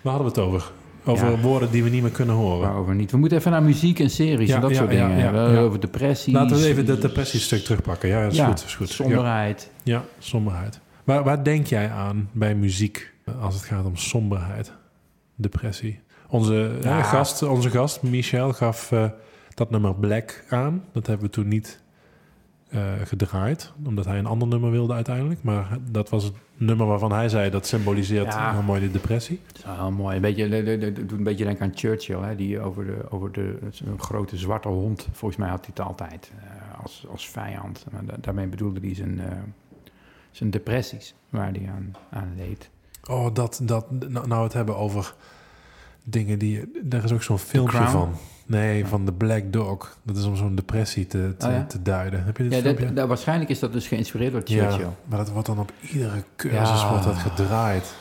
Waar 0.00 0.12
hadden 0.14 0.32
we 0.32 0.40
het 0.40 0.48
over? 0.48 0.72
Over 1.04 1.30
Ja. 1.30 1.38
woorden 1.38 1.70
die 1.70 1.82
we 1.82 1.88
niet 1.90 2.02
meer 2.02 2.10
kunnen 2.10 2.34
horen. 2.34 2.60
Waarover 2.60 2.94
niet. 2.94 3.10
We 3.10 3.16
moeten 3.16 3.38
even 3.38 3.50
naar 3.50 3.62
muziek 3.62 3.98
en 3.98 4.10
series 4.10 4.48
Ja, 4.48 4.54
en 4.54 4.60
dat 4.60 4.70
ja, 4.70 4.76
soort 4.76 4.90
dingen. 4.90 5.34
Over 5.58 5.80
depressie. 5.80 6.32
Laten 6.32 6.56
we 6.56 6.66
even 6.66 6.86
dat 6.86 7.00
depressiestuk 7.02 7.64
terugpakken. 7.64 8.08
Ja, 8.08 8.22
dat 8.22 8.32
is 8.32 8.38
goed. 8.38 8.46
Dat 8.48 8.64
is 8.64 8.74
goed. 8.74 8.88
Somberheid. 8.88 9.70
ja, 9.82 10.04
somberheid. 10.18 10.80
Waar, 11.04 11.24
waar 11.24 11.44
denk 11.44 11.66
jij 11.66 11.90
aan 11.90 12.28
bij 12.32 12.54
muziek 12.54 13.12
eh, 13.24 13.42
als 13.42 13.54
het 13.54 13.64
gaat 13.64 13.84
om 13.84 13.96
somberheid? 13.96 14.72
Depressie. 15.34 16.00
Onze, 16.28 16.70
eh, 16.82 17.04
gast, 17.10 17.42
onze 17.42 17.70
gast, 17.70 18.02
Michel, 18.02 18.52
gaf 18.52 18.92
eh, 18.92 19.04
dat 19.54 19.70
nummer 19.70 19.94
Black 19.94 20.44
aan. 20.48 20.84
Dat 20.92 21.06
hebben 21.06 21.26
we 21.26 21.32
toen 21.32 21.48
niet 21.48 21.80
gedraaid, 23.04 23.72
omdat 23.84 24.04
hij 24.04 24.18
een 24.18 24.26
ander 24.26 24.48
nummer 24.48 24.70
wilde 24.70 24.92
uiteindelijk. 24.94 25.42
Maar 25.42 25.78
dat 25.90 26.08
was 26.08 26.24
het 26.24 26.32
nummer 26.56 26.86
waarvan 26.86 27.12
hij 27.12 27.28
zei 27.28 27.50
dat 27.50 27.66
symboliseert 27.66 28.32
Ja. 28.32 28.52
heel 28.52 28.62
mooi 28.62 28.80
de 28.80 28.90
depressie. 28.90 29.40
Dat 29.46 29.56
is 29.58 29.64
wel 29.64 29.74
heel 29.74 29.90
mooi. 29.90 30.16
Een 30.16 30.22
beetje, 30.22 30.92
doet 30.92 31.12
een 31.12 31.22
beetje 31.24 31.44
denken 31.44 31.64
aan 31.64 31.72
Churchill, 31.74 32.18
hè, 32.20 32.36
die 32.36 32.60
over 32.60 32.84
de, 32.86 32.96
over 33.10 33.32
de 33.32 33.58
een 33.84 33.98
grote 34.00 34.36
zwarte 34.36 34.68
hond, 34.68 35.08
volgens 35.12 35.40
mij 35.40 35.48
had 35.48 35.58
hij 35.60 35.70
het 35.76 35.86
altijd 35.86 36.32
eh, 36.38 36.82
als, 36.82 37.04
als 37.10 37.28
vijand. 37.28 37.86
Maar 37.92 38.04
da- 38.04 38.16
daarmee 38.20 38.46
bedoelde 38.46 38.80
hij 38.80 38.94
zijn, 38.94 39.20
eh, 39.20 39.26
zijn 40.30 40.50
depressies, 40.50 41.14
waar 41.30 41.50
hij 41.52 41.70
aan, 41.74 41.94
aan 42.10 42.32
leed. 42.36 42.70
Oh, 43.10 43.34
dat, 43.34 43.60
dat, 43.62 43.90
nou, 44.08 44.26
nou 44.28 44.42
het 44.44 44.52
hebben 44.52 44.76
over 44.76 45.14
dingen 46.04 46.38
die... 46.38 46.70
Daar 46.82 47.04
is 47.04 47.12
ook 47.12 47.22
zo'n 47.22 47.38
filmpje 47.38 47.86
van. 47.86 48.14
Nee, 48.46 48.86
van 48.86 49.04
de 49.04 49.12
Black 49.12 49.52
Dog. 49.52 49.98
Dat 50.02 50.16
is 50.16 50.24
om 50.24 50.36
zo'n 50.36 50.54
depressie 50.54 51.06
te, 51.06 51.34
te, 51.38 51.46
Oh 51.46 51.52
ja? 51.52 51.64
te 51.64 51.82
duiden. 51.82 52.24
Heb 52.24 52.36
je 52.36 52.42
dit 52.42 52.52
Ja, 52.52 52.60
filmpje? 52.60 52.84
dat, 52.86 52.96
dat- 52.96 53.08
waarschijnlijk 53.08 53.50
is 53.50 53.58
dat 53.58 53.72
dus 53.72 53.86
geïnspireerd 53.88 54.32
door 54.32 54.42
Churchill. 54.44 54.80
Ja, 54.84 54.92
maar 55.04 55.18
dat 55.18 55.30
wordt 55.30 55.46
dan 55.46 55.58
op 55.58 55.72
iedere 55.92 56.24
cursus 56.36 56.80
Ja. 56.82 56.88
wordt 56.90 57.04
dat 57.04 57.14
gedraaid. 57.18 57.94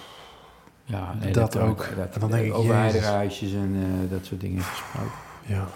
Ja, 0.86 1.16
Dat 1.32 1.58
ook. 1.58 1.78
Dat, 1.98 2.14
En 2.14 2.20
dan 2.20 2.30
denk 2.32 2.46
ik, 2.46 2.54
over 2.54 2.76
heidehuisjes 2.76 3.54
en 3.54 3.76
eh, 3.76 4.12
dat 4.12 4.26
soort 4.26 4.42
dingen 4.42 4.62
gesproken. 4.62 5.12
Ja. 5.46 5.68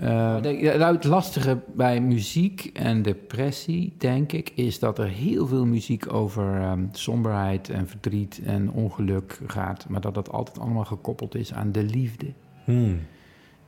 Eh, 0.00 0.78
nou, 0.78 0.94
het 0.94 1.04
lastige 1.04 1.58
bij 1.74 2.00
muziek 2.00 2.70
en 2.72 3.02
depressie, 3.02 3.94
denk 3.98 4.32
ik, 4.32 4.50
is 4.54 4.78
dat 4.78 4.98
er 4.98 5.06
heel 5.08 5.46
veel 5.46 5.66
muziek 5.66 6.12
over 6.12 6.60
ehm, 6.60 6.80
somberheid 6.92 7.68
en 7.70 7.88
verdriet 7.88 8.40
en 8.44 8.70
ongeluk 8.70 9.38
gaat. 9.46 9.86
Maar 9.88 10.00
dat 10.00 10.14
dat 10.14 10.30
altijd 10.32 10.58
allemaal 10.58 10.84
gekoppeld 10.84 11.34
is 11.34 11.52
aan 11.52 11.72
de 11.72 11.82
liefde. 11.82 12.26
Hmm. 12.64 13.00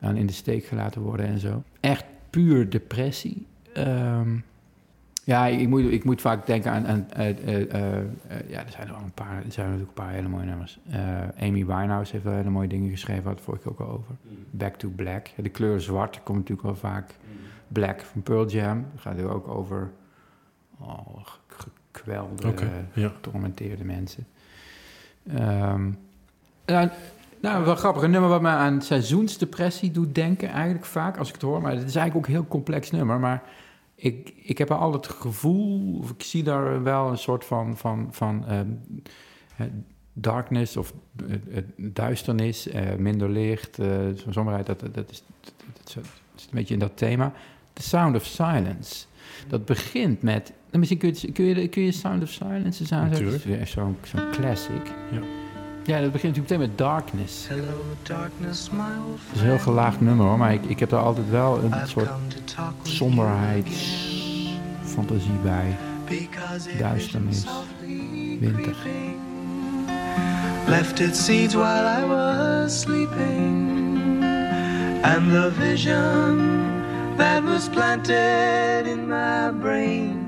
Aan 0.01 0.17
in 0.17 0.27
de 0.27 0.33
steek 0.33 0.65
gelaten 0.65 1.01
worden 1.01 1.27
en 1.27 1.39
zo. 1.39 1.63
Echt 1.81 2.05
puur 2.31 2.71
depressie. 2.71 3.47
Ehm, 3.73 4.37
ja, 5.25 5.47
ik 5.47 5.69
moet, 5.69 5.85
ik 5.85 6.05
moet 6.05 6.21
vaak 6.21 6.47
denken 6.47 6.71
aan... 6.73 6.87
aan 6.87 7.11
eh, 7.11 7.29
eh, 7.29 7.99
eh, 7.99 8.05
ja, 8.49 8.65
er 8.65 8.71
zijn 8.71 8.87
er 8.87 8.93
wel 8.93 9.03
een 9.03 9.13
paar, 9.13 9.37
er 9.45 9.53
zijn 9.53 9.67
natuurlijk 9.71 9.99
een 9.99 10.05
paar 10.05 10.13
hele 10.13 10.29
mooie 10.29 10.45
nummers. 10.45 10.79
Eh, 10.91 11.19
Amy 11.41 11.67
Winehouse 11.67 12.13
heeft 12.13 12.25
wel 12.25 12.35
hele 12.35 12.51
mooie 12.51 12.69
dingen 12.69 12.91
geschreven, 12.91 13.23
had 13.25 13.35
het 13.35 13.41
vorige 13.41 13.63
keer 13.63 13.73
ook 13.73 13.81
al 13.81 13.95
over. 13.95 14.15
Back 14.51 14.75
to 14.75 14.89
Black. 14.89 15.31
De 15.37 15.49
kleur 15.49 15.81
zwart 15.81 16.21
komt 16.23 16.39
natuurlijk 16.39 16.67
wel 16.67 16.77
vaak. 16.77 17.15
Black 17.69 18.01
van 18.01 18.23
Pearl 18.23 18.49
Jam. 18.49 18.87
Daar 18.93 19.15
gaat 19.15 19.23
ook 19.23 19.49
over 19.49 19.91
oh, 20.79 21.17
ge- 21.47 21.69
gekwelde, 21.93 22.53
ja. 22.93 23.09
getormenteerde 23.09 23.85
mensen. 23.85 24.27
Ehm, 25.27 25.91
nou, 26.67 26.89
nou, 27.41 27.65
wel 27.65 27.75
grappig. 27.75 28.03
Een 28.03 28.11
nummer 28.11 28.31
wat 28.31 28.43
me 28.43 28.49
aan 28.49 28.83
seizoensdepressie 28.83 29.91
doet 29.91 30.15
denken, 30.15 30.49
eigenlijk 30.49 30.85
vaak 30.85 31.17
als 31.17 31.29
ik 31.29 31.35
het 31.35 31.43
hoor. 31.43 31.61
Maar 31.61 31.71
het 31.73 31.89
is 31.89 31.97
eigenlijk 31.97 32.17
ook 32.17 32.27
een 32.27 32.41
heel 32.41 32.49
complex 32.49 32.91
nummer. 32.91 33.21
Maar 33.21 33.43
ik, 33.95 34.33
ik 34.43 34.59
heb 34.59 34.71
al 34.71 34.93
het 34.93 35.07
gevoel, 35.07 35.99
of 35.99 36.11
ik 36.11 36.23
zie 36.23 36.43
daar 36.43 36.83
wel 36.83 37.11
een 37.11 37.19
soort 37.19 37.45
van, 37.45 37.77
van, 37.77 38.09
van 38.11 38.47
ehm, 38.47 38.67
eh, 39.57 39.67
darkness 40.13 40.77
of 40.77 40.93
eh, 41.29 41.35
eh, 41.57 41.65
duisternis, 41.77 42.69
minder 42.99 43.31
licht, 43.31 43.75
zo'n 44.15 44.33
somberheid. 44.33 44.67
Dat, 44.67 44.81
dat, 44.81 44.95
dat, 44.95 45.11
is, 45.11 45.23
dat, 45.41 45.53
dat 45.83 45.91
zit 45.91 46.05
een 46.05 46.49
beetje 46.51 46.75
in 46.75 46.81
dat 46.81 46.97
thema. 46.97 47.33
The 47.73 47.83
Sound 47.83 48.17
of 48.17 48.25
Silence. 48.25 49.05
Dat 49.49 49.65
begint 49.65 50.23
met... 50.23 50.53
nou, 50.67 50.79
Misschien 50.79 50.99
kun 50.99 51.15
je, 51.15 51.33
kun 51.33 51.45
je, 51.45 51.69
kun 51.69 51.83
je 51.83 51.93
Sound 51.93 52.23
of 52.23 52.29
Silence 52.29 52.81
eens 52.81 52.93
aanzetten? 52.93 53.33
Natuurlijk. 53.33 53.69
Zo'n 53.69 53.97
zo'n 54.03 54.31
classic. 54.31 54.93
Ja. 55.11 55.48
Ja, 55.89 56.01
dat 56.01 56.13
begint 56.13 56.37
natuurlijk 56.37 56.61
meteen 56.61 56.69
met 56.69 56.79
Darkness. 56.79 57.49
Hello, 57.49 57.83
darkness, 58.03 58.71
my 58.71 58.79
old 58.79 59.21
is 59.33 59.41
een 59.41 59.47
heel 59.47 59.59
gelaagd 59.59 60.01
nummer 60.01 60.27
hoor, 60.27 60.39
maar 60.39 60.53
ik, 60.53 60.65
ik 60.65 60.79
heb 60.79 60.93
er 60.93 60.99
altijd 60.99 61.31
wel 61.31 61.59
een 61.59 61.73
I've 61.73 61.87
soort 61.87 62.11
somberheidsfantasie 62.83 65.39
bij. 65.43 65.77
duisternis, 66.79 67.47
winter. 68.41 68.77
left 70.67 71.01
its 71.01 71.25
seeds 71.25 71.55
while 71.55 72.03
I 72.03 72.07
was 72.07 72.81
sleeping 72.81 74.25
and 75.03 75.31
the 75.31 75.53
vision 75.59 76.61
that 77.17 77.43
was 77.43 77.69
planted 77.69 78.87
in 78.87 79.09
my 79.09 79.51
brain 79.61 80.27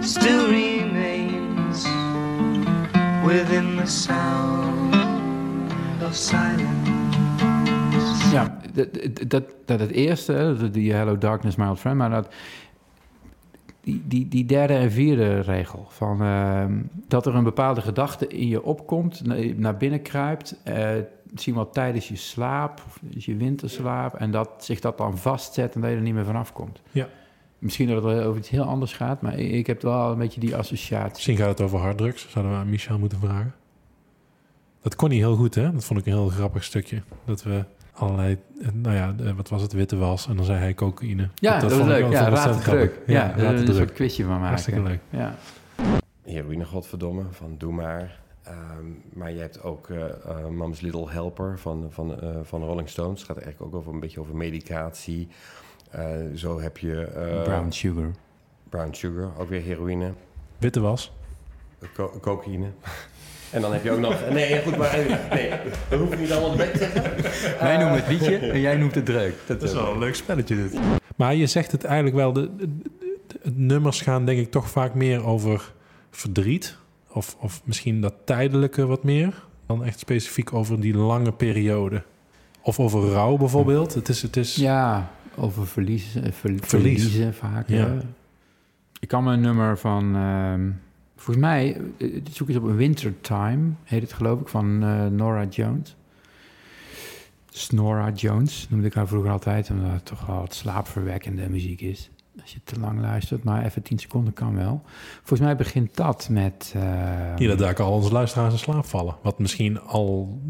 still 0.00 0.46
remains 0.46 0.81
within 3.32 3.76
the 3.76 3.86
sound 3.86 4.94
of 6.02 6.14
silence 6.14 6.90
Ja, 8.32 8.58
dat, 8.74 8.88
dat, 9.30 9.44
dat 9.64 9.80
het 9.80 9.90
eerste, 9.90 10.56
dat 10.60 10.74
die 10.74 10.92
Hello 10.92 11.18
Darkness, 11.18 11.56
My 11.56 11.66
Old 11.66 11.78
Friend, 11.78 11.96
maar 11.96 12.10
dat, 12.10 12.34
die, 13.80 14.02
die, 14.04 14.28
die 14.28 14.44
derde 14.44 14.74
en 14.74 14.90
vierde 14.90 15.40
regel 15.40 15.86
van 15.88 16.22
ehm, 16.22 16.72
dat 17.08 17.26
er 17.26 17.34
een 17.34 17.44
bepaalde 17.44 17.80
gedachte 17.80 18.26
in 18.26 18.48
je 18.48 18.62
opkomt, 18.62 19.24
na- 19.24 19.36
naar 19.56 19.76
binnen 19.76 20.02
kruipt, 20.02 20.60
eh, 20.64 20.90
misschien 21.30 21.54
wel 21.54 21.70
tijdens 21.70 22.08
je 22.08 22.16
slaap, 22.16 22.82
of 22.86 22.98
je 23.08 23.36
winterslaap, 23.36 24.14
en 24.14 24.30
dat 24.30 24.48
zich 24.58 24.80
dat 24.80 24.98
dan 24.98 25.18
vastzet 25.18 25.74
en 25.74 25.80
dat 25.80 25.90
je 25.90 25.96
er 25.96 26.02
niet 26.02 26.14
meer 26.14 26.24
vanaf 26.24 26.52
komt. 26.52 26.80
Ja. 26.90 27.08
Misschien 27.62 27.88
dat 27.88 28.04
het 28.04 28.24
over 28.24 28.38
iets 28.38 28.48
heel 28.48 28.62
anders 28.62 28.92
gaat, 28.92 29.20
maar 29.20 29.38
ik 29.38 29.66
heb 29.66 29.82
wel 29.82 30.10
een 30.10 30.18
beetje 30.18 30.40
die 30.40 30.56
associatie. 30.56 31.12
Misschien 31.12 31.36
gaat 31.36 31.48
het 31.48 31.60
over 31.60 31.78
harddrugs. 31.78 32.26
Zouden 32.30 32.52
we 32.52 32.58
aan 32.58 32.70
Michel 32.70 32.98
moeten 32.98 33.18
vragen. 33.18 33.54
Dat 34.80 34.94
kon 34.94 35.08
hij 35.08 35.18
heel 35.18 35.36
goed, 35.36 35.54
hè? 35.54 35.72
Dat 35.72 35.84
vond 35.84 36.00
ik 36.00 36.06
een 36.06 36.12
heel 36.12 36.28
grappig 36.28 36.64
stukje. 36.64 37.02
Dat 37.24 37.42
we 37.42 37.64
allerlei, 37.92 38.38
eh, 38.60 38.68
nou 38.72 38.96
ja, 38.96 39.14
eh, 39.24 39.32
wat 39.32 39.48
was 39.48 39.62
het, 39.62 39.72
witte 39.72 39.96
was. 39.96 40.26
En 40.26 40.36
dan 40.36 40.44
zei 40.44 40.58
hij 40.58 40.74
cocaïne. 40.74 41.28
Ja, 41.34 41.58
dat, 41.58 41.62
was 41.62 41.72
vond 41.72 41.90
ik 41.90 41.96
leuk. 41.96 42.12
Ja, 42.12 42.20
raad 42.20 42.28
ontzettend 42.28 42.64
druk. 42.64 42.92
grappig. 42.92 43.14
Ja, 43.14 43.34
Ja, 43.36 43.42
raad 43.42 43.68
een 43.68 43.74
soort 43.74 43.92
quizje 43.92 44.22
van 44.22 44.32
maken. 44.32 44.48
Hartstikke 44.48 44.82
leuk. 44.82 45.00
Ja. 45.10 45.36
Heroïne, 46.22 46.64
godverdomme, 46.64 47.24
van 47.30 47.54
Doe 47.58 47.72
Maar. 47.72 48.20
Ehm, 48.42 48.86
maar 49.12 49.32
je 49.32 49.40
hebt 49.40 49.62
ook 49.62 49.88
eh 49.88 50.04
eh, 50.08 50.46
Mom's 50.46 50.80
Little 50.80 51.10
Helper 51.10 51.58
van, 51.58 51.86
van, 51.90 52.20
eh, 52.20 52.28
van 52.42 52.64
Rolling 52.64 52.88
Stones. 52.88 53.18
Het 53.18 53.28
gaat 53.28 53.38
eigenlijk 53.38 53.74
ook 53.74 53.80
over 53.80 53.92
een 53.92 54.00
beetje 54.00 54.20
over 54.20 54.36
medicatie. 54.36 55.28
Eh, 55.92 56.04
zo 56.34 56.60
heb 56.60 56.78
je 56.78 57.04
eh, 57.04 57.42
Brown 57.42 57.70
sugar. 57.70 58.10
brown 58.68 58.92
sugar, 58.94 59.30
ook 59.38 59.48
weer 59.48 59.60
heroïne, 59.62 60.12
Witte 60.58 60.80
was. 60.80 61.12
co- 61.94 62.12
cocaïne. 62.20 62.66
en 63.52 63.60
dan 63.60 63.72
heb 63.72 63.84
je 63.84 63.90
ook 63.90 63.98
nog... 63.98 64.20
Nee, 64.30 64.62
goed, 64.62 64.76
maar 64.76 64.96
nee, 65.30 65.50
dat 65.88 65.98
hoef 65.98 66.12
ik 66.12 66.18
niet 66.18 66.32
allemaal 66.32 66.56
te 66.56 66.70
zeggen. 66.74 67.02
Wij 67.66 67.76
noemen 67.76 67.96
het 67.96 68.06
wietje 68.06 68.36
en 68.36 68.60
jij 68.60 68.76
noemt 68.76 68.94
het 68.94 69.04
dreuk. 69.06 69.34
Dat 69.46 69.62
is 69.62 69.72
wel 69.72 69.92
een 69.92 69.98
leuk 69.98 70.14
spelletje 70.14 70.56
dit. 70.56 70.78
Maar 71.16 71.34
je 71.34 71.46
zegt 71.46 71.72
het 71.72 71.84
eigenlijk 71.84 72.16
wel, 72.16 72.32
de, 72.32 72.56
de- 72.56 72.68
de- 72.78 73.08
de 73.42 73.50
nummers 73.54 74.00
gaan 74.00 74.24
denk 74.24 74.38
ik 74.38 74.50
toch 74.50 74.70
vaak 74.70 74.94
meer 74.94 75.24
over 75.26 75.72
verdriet. 76.10 76.76
Of, 77.12 77.36
of 77.40 77.60
misschien 77.64 78.00
dat 78.00 78.14
tijdelijke 78.24 78.86
wat 78.86 79.02
meer. 79.04 79.44
Dan 79.66 79.84
echt 79.84 79.98
specifiek 79.98 80.52
over 80.52 80.80
die 80.80 80.94
lange 80.96 81.32
periode. 81.32 82.02
Of 82.62 82.80
over 82.80 83.08
rouw 83.10 83.36
bijvoorbeeld. 83.36 83.94
Het 83.94 84.08
is, 84.08 84.22
het 84.22 84.36
is 84.36 84.54
Ja, 84.56 85.10
over 85.36 85.66
verlies, 85.66 86.14
eh, 86.14 86.22
ver- 86.22 86.32
Verlies. 86.32 86.68
verliezen 86.68 87.34
vaak. 87.34 87.68
Ja. 87.68 87.76
Ja. 87.86 88.00
Ik 89.00 89.08
kan 89.08 89.24
me 89.24 89.32
een 89.32 89.40
nummer 89.40 89.78
van... 89.78 90.14
ehm, 90.16 90.70
volgens 91.16 91.44
mij, 91.46 91.80
eh, 91.98 92.20
zoek 92.30 92.48
eens 92.48 92.56
op 92.56 92.64
een 92.64 92.76
Wintertime, 92.76 93.70
heet 93.84 94.02
het 94.02 94.12
geloof 94.12 94.40
ik, 94.40 94.48
van 94.48 94.82
eh, 94.82 95.06
Nora 95.06 95.44
Jones. 95.44 95.96
Snora 97.50 98.10
Jones 98.14 98.66
noemde 98.70 98.86
ik 98.86 98.94
haar 98.94 99.08
vroeger 99.08 99.30
altijd, 99.30 99.70
omdat 99.70 99.92
het 99.92 100.04
toch 100.04 100.26
wel 100.26 100.36
wat 100.36 100.54
slaapverwekkende 100.54 101.48
muziek 101.48 101.80
is. 101.80 102.10
Als 102.40 102.52
je 102.52 102.60
te 102.64 102.80
lang 102.80 103.00
luistert, 103.00 103.44
maar 103.44 103.64
even 103.64 103.82
10 103.82 103.98
seconden 103.98 104.32
kan 104.32 104.54
wel. 104.54 104.82
Volgens 105.18 105.40
mij 105.40 105.56
begint 105.56 105.96
dat 105.96 106.28
met... 106.30 106.72
eh, 106.76 107.48
dat 107.48 107.58
daar 107.58 107.82
al 107.82 107.92
onze 107.92 108.12
luisteraars 108.12 108.52
in 108.52 108.58
slaap 108.58 108.84
vallen. 108.84 109.16
Wat 109.22 109.38
misschien 109.38 109.80
al 109.80 110.40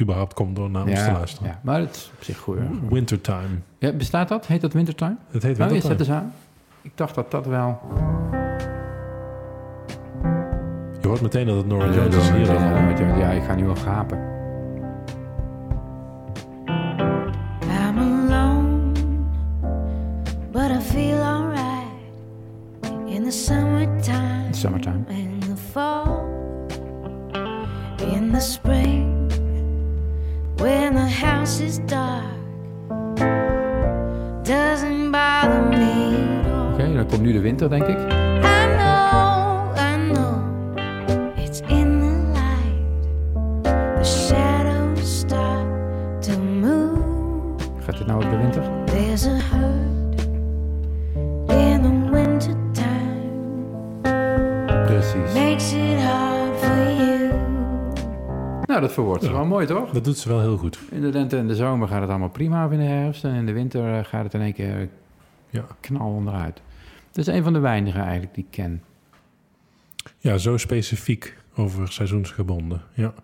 überhaupt 0.00 0.34
komt 0.34 0.56
door 0.56 0.70
naar 0.70 0.82
ons 0.82 0.92
te 0.92 1.06
ja, 1.06 1.12
luisteren. 1.12 1.48
ja, 1.48 1.58
maar 1.62 1.80
het 1.80 1.96
is 1.96 2.10
op 2.16 2.22
zich 2.24 2.38
goed. 2.38 2.56
hoor. 2.58 2.90
Wintertime. 2.90 3.58
Ja, 3.78 3.92
bestaat 3.92 4.28
dat? 4.28 4.46
Heet 4.46 4.60
dat 4.60 4.72
Wintertime? 4.72 5.16
Het 5.30 5.42
heet 5.42 5.58
Nou, 5.58 5.74
je 5.74 5.80
Wintertime. 5.80 6.04
zet 6.04 6.08
eens 6.08 6.24
aan. 6.24 6.32
Ik 6.82 6.92
dacht 6.94 7.14
dat 7.14 7.30
dat 7.30 7.46
wel... 7.46 7.80
Je 11.00 11.08
hoort 11.08 11.20
meteen 11.20 11.46
dat 11.46 11.56
het 11.56 11.66
Nora 11.66 11.92
Jones 11.92 12.16
is 12.16 12.30
hier. 12.30 12.46
dan. 12.46 12.54
Ja, 12.56 13.16
ja, 13.16 13.30
ik 13.30 13.42
ga 13.42 13.54
nu 13.54 13.64
wel 13.64 13.76
gapen. 13.76 14.18
I'm 17.68 17.98
alone, 17.98 18.92
but 20.52 20.70
I 20.70 20.80
feel 20.80 21.18
alright 21.22 21.88
in 23.06 23.22
the 23.24 23.30
summertime. 23.30 24.52
Summertime. 24.54 25.04
And 25.08 25.40
in 28.14 28.32
the 28.32 28.40
spring 28.40 29.09
when 30.60 30.94
the 30.94 31.08
house 31.08 31.60
is 31.60 31.78
dark 31.86 32.24
doesn't 34.44 35.10
bother 35.10 35.62
me. 35.62 36.16
Oké, 36.72 36.92
dan 36.94 37.06
komt 37.06 37.20
nu 37.22 37.32
de 37.32 37.40
winter, 37.40 37.68
denk 37.68 37.86
ik. 37.86 38.19
Ze 58.90 59.18
Ja. 59.20 59.32
wel 59.32 59.44
mooi, 59.44 59.66
toch? 59.66 59.90
Dat 59.90 60.04
doet 60.04 60.18
ze 60.18 60.28
wel 60.28 60.40
heel 60.40 60.56
goed. 60.56 60.78
In 60.90 61.00
de 61.00 61.12
lente 61.12 61.36
en 61.36 61.46
de 61.46 61.54
zomer 61.54 61.88
gaat 61.88 62.00
het 62.00 62.10
allemaal 62.10 62.28
prima 62.30 62.66
of 62.66 62.72
in 62.72 62.78
de 62.78 62.84
herfst. 62.84 63.24
En 63.24 63.34
in 63.34 63.46
de 63.46 63.52
winter 63.52 63.94
eh, 63.98 64.04
gaat 64.04 64.24
het 64.24 64.34
in 64.34 64.40
één 64.40 64.52
keer 64.52 64.88
Ja. 65.50 65.64
knal 65.80 66.10
onderuit. 66.12 66.62
Dat 67.12 67.26
is 67.28 67.34
een 67.34 67.42
van 67.42 67.52
de 67.52 67.58
weinigen 67.58 68.00
eigenlijk 68.02 68.34
die 68.34 68.44
ik 68.44 68.50
ken. 68.50 68.82
Ja, 70.18 70.36
zo 70.38 70.56
specifiek 70.56 71.36
over 71.56 71.92
seizoensgebonden. 71.92 72.82
Ja. 72.94 73.14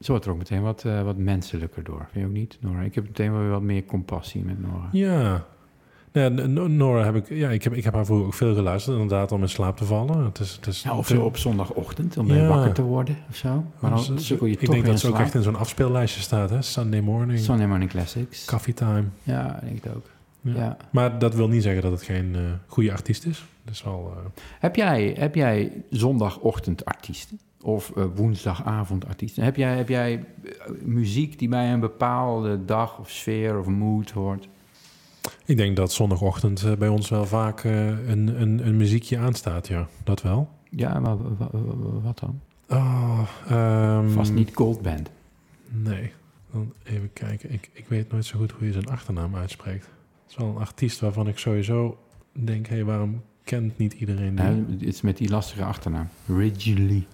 Zo 0.00 0.10
wordt 0.10 0.24
er 0.26 0.30
ook 0.32 0.38
meteen 0.38 0.62
wat, 0.62 0.84
eh, 0.84 1.02
wat 1.02 1.16
menselijker 1.16 1.84
door. 1.84 2.06
Vind 2.10 2.24
je 2.24 2.30
ook 2.30 2.36
niet, 2.36 2.58
Nora? 2.60 2.80
Ik 2.80 2.94
heb 2.94 3.04
meteen 3.04 3.32
wel 3.32 3.40
weer 3.40 3.50
wat 3.50 3.62
meer 3.62 3.84
compassie 3.84 4.44
met 4.44 4.60
Nora. 4.60 4.88
Ja. 4.92 5.44
Ja, 6.20 6.28
Nora 6.28 7.04
heb 7.04 7.14
ik... 7.16 7.28
Ja, 7.28 7.50
ik 7.50 7.64
heb, 7.64 7.72
ik 7.72 7.84
heb 7.84 7.94
haar 7.94 8.04
vroeger 8.04 8.26
ook 8.26 8.34
veel 8.34 8.54
geluisterd. 8.54 8.94
Inderdaad, 8.98 9.32
om 9.32 9.42
in 9.42 9.48
slaap 9.48 9.76
te 9.76 9.84
vallen. 9.84 10.24
Het 10.24 10.38
is, 10.38 10.52
het 10.52 10.66
is, 10.66 10.82
Ja, 10.82 10.96
of 10.96 11.06
zo 11.06 11.22
op 11.22 11.36
zondagochtend 11.36 12.16
om 12.16 12.26
Ja. 12.26 12.32
weer 12.34 12.48
wakker 12.48 12.72
te 12.72 12.82
worden 12.82 13.16
of 13.28 13.36
zo. 13.36 13.64
Maar 13.78 13.90
dan 13.90 14.00
je 14.04 14.14
ik 14.14 14.18
toch 14.38 14.40
denk 14.58 14.70
weer 14.82 14.82
dat 14.84 15.00
ze 15.00 15.08
ook 15.08 15.18
echt 15.18 15.34
in 15.34 15.42
zo'n 15.42 15.56
afspeellijstje 15.56 16.20
staat, 16.22 16.50
hè? 16.50 16.62
Sunday 16.62 17.00
morning, 17.00 17.38
Sunday 17.38 17.66
Morning 17.66 17.90
Classics. 17.90 18.44
coffee 18.44 18.74
time. 18.74 19.04
Ja, 19.22 19.54
ik 19.62 19.68
denk 19.68 19.84
het 19.84 19.94
ook. 19.94 20.06
Ja. 20.40 20.54
Ja. 20.54 20.76
Maar 20.90 21.18
dat 21.18 21.34
wil 21.34 21.48
niet 21.48 21.62
zeggen 21.62 21.82
dat 21.82 21.90
het 21.92 22.02
geen 22.02 22.34
eh, 22.34 22.40
goede 22.66 22.92
artiest 22.92 23.24
is. 23.26 23.44
Dat 23.64 23.74
is 23.74 23.82
wel... 23.82 24.12
eh, 24.16 24.42
Heb, 24.60 24.76
jij, 24.76 25.14
heb 25.18 25.34
jij 25.34 25.72
zondagochtendartiesten? 25.90 27.38
Of 27.62 27.92
eh, 27.96 28.04
woensdagavondartiesten? 28.14 29.44
Heb 29.44 29.56
jij, 29.56 29.76
heb 29.76 29.88
jij 29.88 30.24
muziek 30.82 31.38
die 31.38 31.48
bij 31.48 31.72
een 31.72 31.80
bepaalde 31.80 32.64
dag 32.64 32.98
of 32.98 33.10
sfeer 33.10 33.58
of 33.58 33.66
mood 33.66 34.10
hoort? 34.10 34.48
Ik 35.44 35.56
denk 35.56 35.76
dat 35.76 35.92
zondagochtend 35.92 36.62
eh, 36.62 36.72
bij 36.72 36.88
ons 36.88 37.08
wel 37.08 37.26
vaak 37.26 37.64
eh, 37.64 37.86
een, 37.86 38.40
een, 38.40 38.66
een 38.66 38.76
muziekje 38.76 39.18
aanstaat, 39.18 39.68
ja. 39.68 39.88
Dat 40.04 40.22
wel. 40.22 40.48
Ja, 40.70 40.98
maar 41.00 41.16
wa- 41.16 41.36
wa- 41.38 41.48
wa- 41.52 42.00
wat 42.02 42.18
dan? 42.18 42.40
Oh, 42.68 43.20
ehm, 43.48 44.08
Vast 44.08 44.32
niet 44.32 44.50
Goldband. 44.54 45.10
Nee. 45.68 46.12
Dan 46.52 46.72
even 46.84 47.12
kijken. 47.12 47.52
Ik, 47.52 47.70
ik 47.72 47.84
weet 47.88 48.12
nooit 48.12 48.24
zo 48.24 48.38
goed 48.38 48.50
hoe 48.52 48.66
je 48.66 48.72
zijn 48.72 48.86
achternaam 48.88 49.36
uitspreekt. 49.36 49.84
Het 49.84 50.30
is 50.30 50.36
wel 50.36 50.46
een 50.48 50.56
artiest 50.56 51.00
waarvan 51.00 51.28
ik 51.28 51.38
sowieso 51.38 51.98
denk... 52.32 52.66
hé, 52.66 52.74
hey, 52.74 52.84
waarom 52.84 53.22
kent 53.44 53.78
niet 53.78 53.92
iedereen 53.92 54.34
die? 54.34 54.44
Het 54.44 54.82
is 54.82 55.00
met 55.00 55.16
die 55.16 55.28
lastige 55.28 55.64
achternaam. 55.64 56.08
Ridgely. 56.26 57.06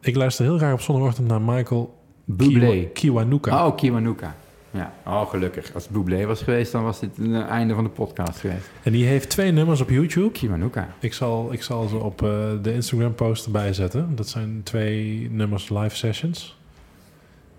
Ik 0.00 0.16
luister 0.16 0.44
heel 0.44 0.56
graag 0.58 0.72
op 0.72 0.80
zondagochtend 0.80 1.28
naar 1.28 1.42
Michael 1.42 1.98
Bublé. 2.24 2.58
Kiwa- 2.68 2.88
Kiwanuka. 2.92 3.66
Oh, 3.66 3.76
Kiwanuka. 3.76 4.36
Ja, 4.76 4.92
oh 5.06 5.28
gelukkig. 5.30 5.74
Als 5.74 5.82
het 5.82 5.92
Bublé 5.92 6.26
was 6.26 6.42
geweest, 6.42 6.72
dan 6.72 6.82
was 6.82 7.00
dit 7.00 7.16
het 7.16 7.26
eh, 7.26 7.40
einde 7.40 7.74
van 7.74 7.84
de 7.84 7.90
podcast 7.90 8.38
geweest. 8.38 8.70
En 8.82 8.92
die 8.92 9.06
heeft 9.06 9.28
twee 9.28 9.52
nummers 9.52 9.80
op 9.80 9.90
YouTube. 9.90 10.30
Kiwanuka. 10.30 10.88
Ik 10.98 11.12
zal, 11.12 11.52
ik 11.52 11.62
zal 11.62 11.88
ze 11.88 11.96
op 11.96 12.22
eh, 12.22 12.28
de 12.62 12.72
Instagram 12.72 13.14
post 13.14 13.44
erbij 13.44 13.72
zetten. 13.72 14.16
Dat 14.16 14.28
zijn 14.28 14.60
twee 14.62 15.28
nummers 15.30 15.68
live 15.68 15.96
sessions. 15.96 16.58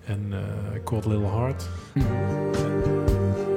En 0.06 0.28
eh 0.32 0.84
Cold 0.84 1.06
Little 1.06 1.28
Heart. 1.28 1.68
En 1.94 3.57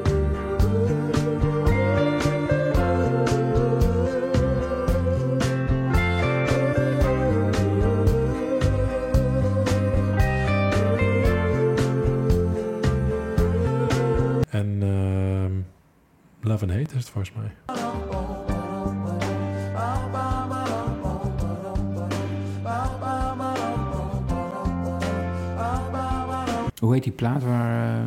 is 17.00 17.06
het 17.06 17.12
volgens 17.12 17.32
mij. 17.36 17.78
Hoe 26.80 26.92
heet 26.94 27.02
die 27.02 27.12
plaat 27.12 27.42
waar... 27.42 27.98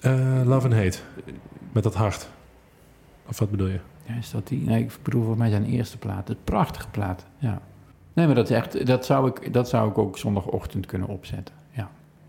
eh, 0.00 0.40
Eh, 0.40 0.46
Love 0.46 0.66
and 0.66 0.74
Hate. 0.76 0.98
Met 1.72 1.82
dat 1.82 1.94
hart. 1.94 2.28
Of 3.28 3.38
wat 3.38 3.50
bedoel 3.50 3.66
je? 3.66 3.80
Ja, 4.02 4.14
is 4.14 4.30
dat 4.30 4.48
die? 4.48 4.60
Nee, 4.66 4.82
ik 4.82 4.98
bedoel 5.02 5.24
voor 5.24 5.36
mij 5.36 5.50
zijn 5.50 5.64
eerste 5.64 5.98
plaat. 5.98 6.28
Het 6.28 6.44
prachtige 6.44 6.88
plaat, 6.90 7.26
ja. 7.38 7.60
Nee, 8.12 8.26
maar 8.26 8.34
dat 8.34 8.50
is 8.50 8.56
echt... 8.56 8.86
Dat 8.86 9.06
zou 9.06 9.28
ik, 9.28 9.52
dat 9.52 9.68
zou 9.68 9.90
ik 9.90 9.98
ook 9.98 10.18
zondagochtend 10.18 10.86
kunnen 10.86 11.08
opzetten. 11.08 11.54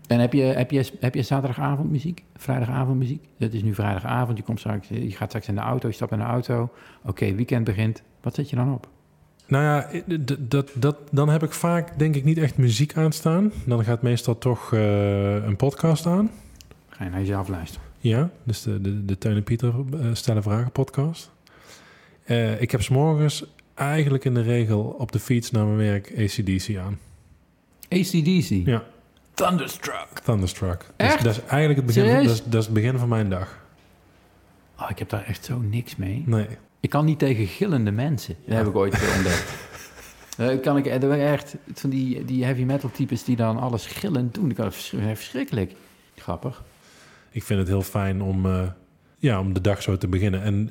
En 0.08 0.20
heb 0.20 0.32
je, 0.32 0.42
heb 0.42 0.70
je, 0.70 0.90
heb 1.00 1.14
je 1.14 1.22
zaterdagavond 1.22 1.90
muziek? 1.90 2.24
Vrijdagavond 2.36 2.98
muziek? 2.98 3.28
Het 3.38 3.54
is 3.54 3.62
nu 3.62 3.74
vrijdagavond, 3.74 4.38
je, 4.38 4.44
komt 4.44 4.58
straks, 4.58 4.88
je 4.88 5.10
gaat 5.10 5.28
straks 5.28 5.48
in 5.48 5.54
de 5.54 5.60
auto, 5.60 5.88
je 5.88 5.94
stapt 5.94 6.12
in 6.12 6.18
de 6.18 6.24
auto. 6.24 6.70
Oké, 7.02 7.34
weekend 7.34 7.64
begint. 7.64 8.02
Wat 8.20 8.34
zet 8.34 8.50
je 8.50 8.56
dan 8.56 8.74
op? 8.74 8.88
Nou 9.46 9.64
ja, 9.64 10.02
dat, 10.38 10.70
dat, 10.74 10.96
dan 11.10 11.28
heb 11.28 11.42
ik 11.42 11.52
vaak 11.52 11.98
denk 11.98 12.14
ik 12.14 12.24
niet 12.24 12.38
echt 12.38 12.56
muziek 12.56 12.96
aanstaan. 12.96 13.52
Dan 13.66 13.84
gaat 13.84 14.02
meestal 14.02 14.38
toch 14.38 14.72
eh, 14.72 15.34
een 15.34 15.56
podcast 15.56 16.06
aan. 16.06 16.30
Ga 16.88 17.04
je 17.04 17.10
naar 17.10 17.20
jezelf 17.20 17.48
luisteren? 17.48 17.86
Ja, 17.98 18.30
dus 18.44 18.62
de, 18.62 18.80
de, 18.80 19.04
de 19.04 19.18
Teun 19.18 19.36
en 19.36 19.42
Pieter 19.42 19.74
eh, 19.92 20.06
stellen 20.12 20.42
vragen 20.42 20.72
podcast. 20.72 21.30
Eh, 22.24 22.60
ik 22.60 22.70
heb 22.70 22.82
's 22.82 22.88
morgens 22.88 23.44
eigenlijk 23.74 24.24
in 24.24 24.34
de 24.34 24.42
regel 24.42 24.80
op 24.98 25.12
de 25.12 25.18
fiets 25.18 25.50
naar 25.50 25.66
mijn 25.66 25.78
werk 25.78 26.12
ACDC 26.18 26.76
aan. 26.76 26.98
ACDC? 27.88 28.66
Ja. 28.66 28.84
Thunderstruck. 29.38 30.18
Thunderstruck. 30.24 30.84
Echt? 30.96 31.12
Dus 31.14 31.22
dat 31.22 31.32
is 31.36 31.40
eigenlijk 31.50 31.76
het 31.76 31.86
begin, 31.86 32.04
van, 32.14 32.22
dat, 32.24 32.32
is, 32.34 32.44
dat 32.44 32.54
is 32.60 32.64
het 32.64 32.74
begin 32.74 32.98
van 32.98 33.08
mijn 33.08 33.30
dag. 33.30 33.58
Oh, 34.80 34.90
ik 34.90 34.98
heb 34.98 35.08
daar 35.08 35.24
echt 35.24 35.44
zo 35.44 35.58
niks 35.58 35.96
mee. 35.96 36.22
Nee. 36.26 36.46
Ik 36.80 36.90
kan 36.90 37.04
niet 37.04 37.18
tegen 37.18 37.46
gillende 37.46 37.90
mensen. 37.90 38.34
Dat 38.46 38.56
heb 38.56 38.66
ik 38.66 38.74
ooit 38.76 38.94
eh, 39.02 39.14
ontdekt. 39.16 39.52
Eh, 40.38 40.60
kan 40.62 40.76
ik 40.76 40.86
er 40.86 40.98
ben 40.98 41.20
echt 41.26 41.56
van 41.74 41.90
die, 41.90 42.24
die 42.24 42.44
heavy 42.44 42.62
metal 42.62 42.90
types 42.90 43.24
die 43.24 43.36
dan 43.36 43.58
alles 43.58 43.86
gillend 43.86 44.34
doen. 44.34 44.48
Het 44.48 44.56
vers- 44.74 44.94
verschrikkelijk. 45.12 45.72
Grappig. 46.16 46.62
Ik 47.30 47.42
vind 47.42 47.58
het 47.58 47.68
heel 47.68 47.82
fijn 47.82 48.22
om, 48.22 48.46
eh, 48.46 48.62
ja, 49.18 49.40
om 49.40 49.52
de 49.52 49.60
dag 49.60 49.82
zo 49.82 49.96
te 49.96 50.08
beginnen. 50.08 50.42
En 50.42 50.70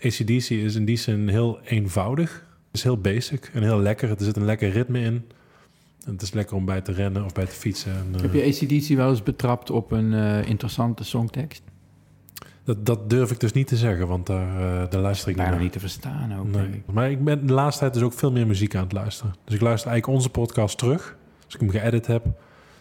ACDC 0.00 0.50
is 0.50 0.74
in 0.74 0.84
die 0.84 0.96
zin 0.96 1.28
heel 1.28 1.60
eenvoudig. 1.64 2.32
Het 2.66 2.76
is 2.76 2.82
heel 2.82 3.00
basic 3.00 3.50
en 3.52 3.62
heel 3.62 3.80
lekker. 3.80 4.10
Er 4.10 4.16
zit 4.18 4.36
een 4.36 4.44
lekker 4.44 4.70
ritme 4.70 5.00
in. 5.00 5.30
En 6.08 6.14
het 6.14 6.22
is 6.22 6.32
lekker 6.32 6.56
om 6.56 6.64
bij 6.64 6.80
te 6.80 6.92
rennen 6.92 7.24
of 7.24 7.32
bij 7.32 7.46
te 7.46 7.54
fietsen. 7.54 7.92
En, 7.92 8.14
eh, 8.14 8.20
Heb 8.20 8.32
je 8.32 8.42
ACDC 8.42 8.96
wel 8.96 9.10
eens 9.10 9.22
betrapt 9.22 9.70
op 9.70 9.90
een 9.90 10.14
eh, 10.14 10.48
interessante 10.48 11.04
songtekst? 11.04 11.62
dat, 12.64 12.86
dat 12.86 13.10
durf 13.10 13.30
ik 13.30 13.40
dus 13.40 13.52
niet 13.52 13.66
te 13.66 13.76
zeggen, 13.76 14.08
want 14.08 14.26
daar, 14.26 14.48
eh, 14.48 14.90
daar 14.90 15.00
luister 15.00 15.28
ik 15.28 15.36
Bijna 15.36 15.50
naar. 15.50 15.60
niet 15.60 15.72
te 15.72 15.80
verstaan 15.80 16.38
ook. 16.38 16.46
Nee. 16.52 16.82
Maar 16.92 17.10
ik 17.10 17.24
ben 17.24 17.46
de 17.46 17.52
laatste 17.52 17.80
tijd 17.80 17.94
dus 17.94 18.02
ook 18.02 18.12
veel 18.12 18.32
meer 18.32 18.46
muziek 18.46 18.74
aan 18.74 18.82
het 18.82 18.92
luisteren. 18.92 19.34
Dus 19.44 19.54
ik 19.54 19.60
luister 19.60 19.90
eigenlijk 19.90 20.18
onze 20.18 20.30
podcast 20.30 20.78
terug. 20.78 21.16
Als 21.44 21.54
ik 21.54 21.60
hem 21.60 21.70
geëdit 21.70 22.06
heb, 22.06 22.24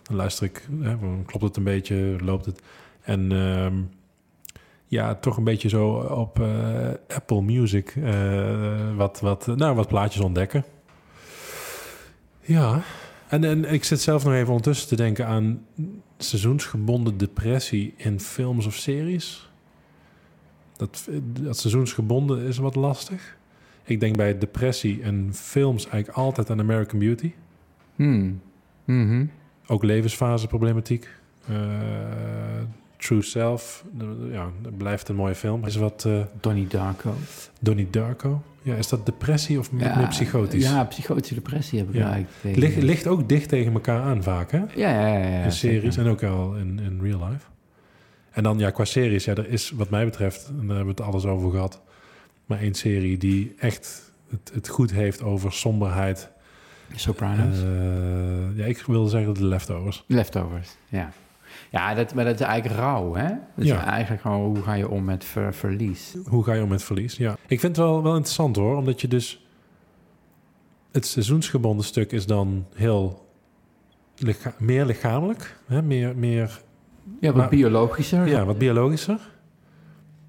dan 0.03 0.15
luister 0.15 0.45
ik, 0.45 0.67
hè, 0.81 0.95
klopt 1.25 1.43
het 1.43 1.57
een 1.57 1.63
beetje, 1.63 2.15
loopt 2.23 2.45
het. 2.45 2.61
En 3.01 3.31
ehm, 3.31 3.75
ja, 4.87 5.15
toch 5.15 5.37
een 5.37 5.43
beetje 5.43 5.69
zo 5.69 5.89
op 5.95 6.39
eh, 6.39 7.15
Apple 7.15 7.41
Music 7.41 7.95
eh, 8.03 8.95
wat, 8.95 9.19
wat, 9.19 9.47
nou, 9.47 9.75
wat 9.75 9.87
plaatjes 9.87 10.21
ontdekken. 10.21 10.65
Ja, 12.41 12.81
en, 13.29 13.43
en 13.43 13.73
ik 13.73 13.83
zit 13.83 14.01
zelf 14.01 14.23
nog 14.23 14.33
even 14.33 14.47
ondertussen 14.47 14.87
te 14.87 14.95
denken 14.95 15.27
aan 15.27 15.65
seizoensgebonden 16.17 17.17
depressie 17.17 17.93
in 17.97 18.19
films 18.19 18.65
of 18.65 18.75
series. 18.75 19.49
Dat, 20.77 21.09
dat 21.41 21.57
seizoensgebonden 21.57 22.41
is 22.41 22.57
wat 22.57 22.75
lastig. 22.75 23.37
Ik 23.83 23.99
denk 23.99 24.17
bij 24.17 24.37
depressie 24.37 25.01
en 25.01 25.29
films 25.33 25.87
eigenlijk 25.87 26.17
altijd 26.17 26.49
aan 26.49 26.59
American 26.59 26.99
Beauty. 26.99 27.33
Hmm. 27.95 28.41
Mhm. 28.85 29.25
Ook 29.67 29.83
levensfaseproblematiek. 29.83 31.09
Eh 31.47 31.55
True 33.08 33.22
Self. 33.22 33.84
Ja, 34.32 34.50
dat 34.62 34.78
blijft 34.78 35.10
een 35.10 35.15
mooie 35.15 35.36
film. 35.36 35.65
Is 35.65 35.76
wat 35.76 36.06
eh 36.06 36.20
Donnie 36.41 36.67
Darko. 36.67 37.13
Donnie 37.60 37.89
Darko. 37.89 38.41
Ja, 38.62 38.76
is 38.76 38.88
dat 38.88 39.06
depressie 39.06 39.60
of 39.60 39.72
meer, 39.72 39.98
meer 39.98 40.08
psychotisch? 40.08 40.63
Ja, 40.63 40.84
psychotische 40.84 41.34
depressie 41.34 41.80
heb 41.80 41.88
ik 41.89 41.96
Ja. 41.96 42.02
eigenlijk. 42.02 42.32
tegen- 42.41 42.60
Ligt, 42.60 42.82
ligt 42.82 43.08
ook 43.08 43.30
dicht 43.30 43.50
tegen 43.50 43.74
elkaar 43.74 44.02
aan 44.02 44.24
vaak, 44.24 44.52
hè? 44.52 44.58
Ja, 44.58 44.89
ja, 44.89 45.08
ja. 45.08 45.28
ja 45.28 45.43
in 45.43 45.52
series 45.52 45.82
zeker. 45.96 46.00
en 46.06 46.12
ook 46.12 46.24
al 46.24 46.56
in, 46.56 46.80
in 46.80 47.00
real 47.02 47.28
life. 47.30 47.46
En 48.32 48.43
dan 48.43 48.58
ja, 48.60 48.70
qua 48.72 48.86
series, 48.86 49.26
ja, 49.26 49.36
er 49.36 49.50
is 49.50 49.72
wat 49.72 49.89
mij 49.89 50.06
betreft, 50.06 50.48
en 50.48 50.67
daar 50.67 50.76
hebben 50.76 50.96
we 50.96 51.02
het 51.02 51.10
alles 51.13 51.26
over 51.26 51.52
gehad, 51.52 51.82
maar 52.46 52.60
één 52.60 52.74
serie 52.74 53.17
die 53.17 53.56
echt 53.60 54.12
het, 54.30 54.52
het 54.54 54.67
goed 54.67 54.91
heeft 54.91 55.22
over 55.24 55.52
somberheid 55.54 56.30
Sopranos. 56.96 57.58
Eh, 57.58 58.58
ja, 58.58 58.65
ik 58.65 58.84
wilde 58.88 59.10
zeggen 59.10 59.34
de 59.34 59.46
leftovers. 59.46 60.04
Leftovers, 60.08 60.70
ja. 60.89 61.12
Ja, 61.71 61.93
dat, 61.93 62.13
maar 62.13 62.25
dat 62.25 62.34
is 62.39 62.45
eigenlijk 62.45 62.80
rauw, 62.80 63.13
hè? 63.15 63.27
Dat 63.27 63.38
is 63.56 63.65
Ja. 63.65 63.86
eigenlijk 63.86 64.21
gewoon 64.21 64.56
hoe 64.56 64.63
ga 64.63 64.73
je 64.73 64.89
om 64.89 65.03
met 65.03 65.23
ver- 65.23 65.53
verlies. 65.53 66.15
Hoe 66.27 66.43
ga 66.43 66.53
je 66.53 66.63
om 66.63 66.69
met 66.69 66.84
verlies? 66.84 67.17
Ja. 67.17 67.32
Ik 67.47 67.60
vind 67.60 67.75
het 67.75 67.86
wel, 67.86 68.03
wel 68.03 68.12
interessant 68.15 68.56
hoor, 68.56 68.77
omdat 68.77 69.01
je 69.01 69.08
dus... 69.08 69.45
Het 70.91 71.06
seizoensgebonden 71.06 71.86
stuk 71.86 72.12
is 72.12 72.25
dan 72.25 72.65
heel 72.75 73.25
licha- 74.17 74.53
meer 74.60 74.86
lichamelijk, 74.86 75.58
hè? 75.65 75.82
Meer, 75.82 76.15
meer 76.17 76.62
Ja, 77.19 77.27
wat 77.27 77.36
Maar- 77.36 77.49
biologischer. 77.49 78.27
ja, 78.27 78.45
wat 78.45 78.58
biologischer. 78.58 79.19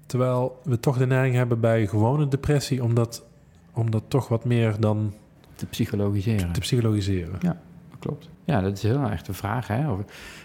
Terwijl 0.05 0.59
we 0.63 0.79
toch 0.79 0.97
de 0.97 1.05
neiging 1.07 1.35
hebben 1.35 1.59
bij 1.59 1.87
gewone 1.87 2.27
depressie 2.27 2.83
om 2.83 2.93
dat, 2.93 3.25
om 3.73 3.91
dat 3.91 4.03
toch 4.07 4.27
wat 4.27 4.45
meer 4.45 4.75
dan 4.79 5.13
Te 5.55 5.65
psychologiseren. 5.65 6.51
te 6.51 6.59
psychologiseren. 6.59 7.39
Dat 7.39 7.55
klopt. 7.99 8.29
Ja, 8.43 8.61
dat 8.61 8.77
is 8.77 8.83
heel 8.83 8.99
erg 9.01 9.21
de 9.21 9.33
vraag. 9.33 9.67
Hè? 9.67 9.85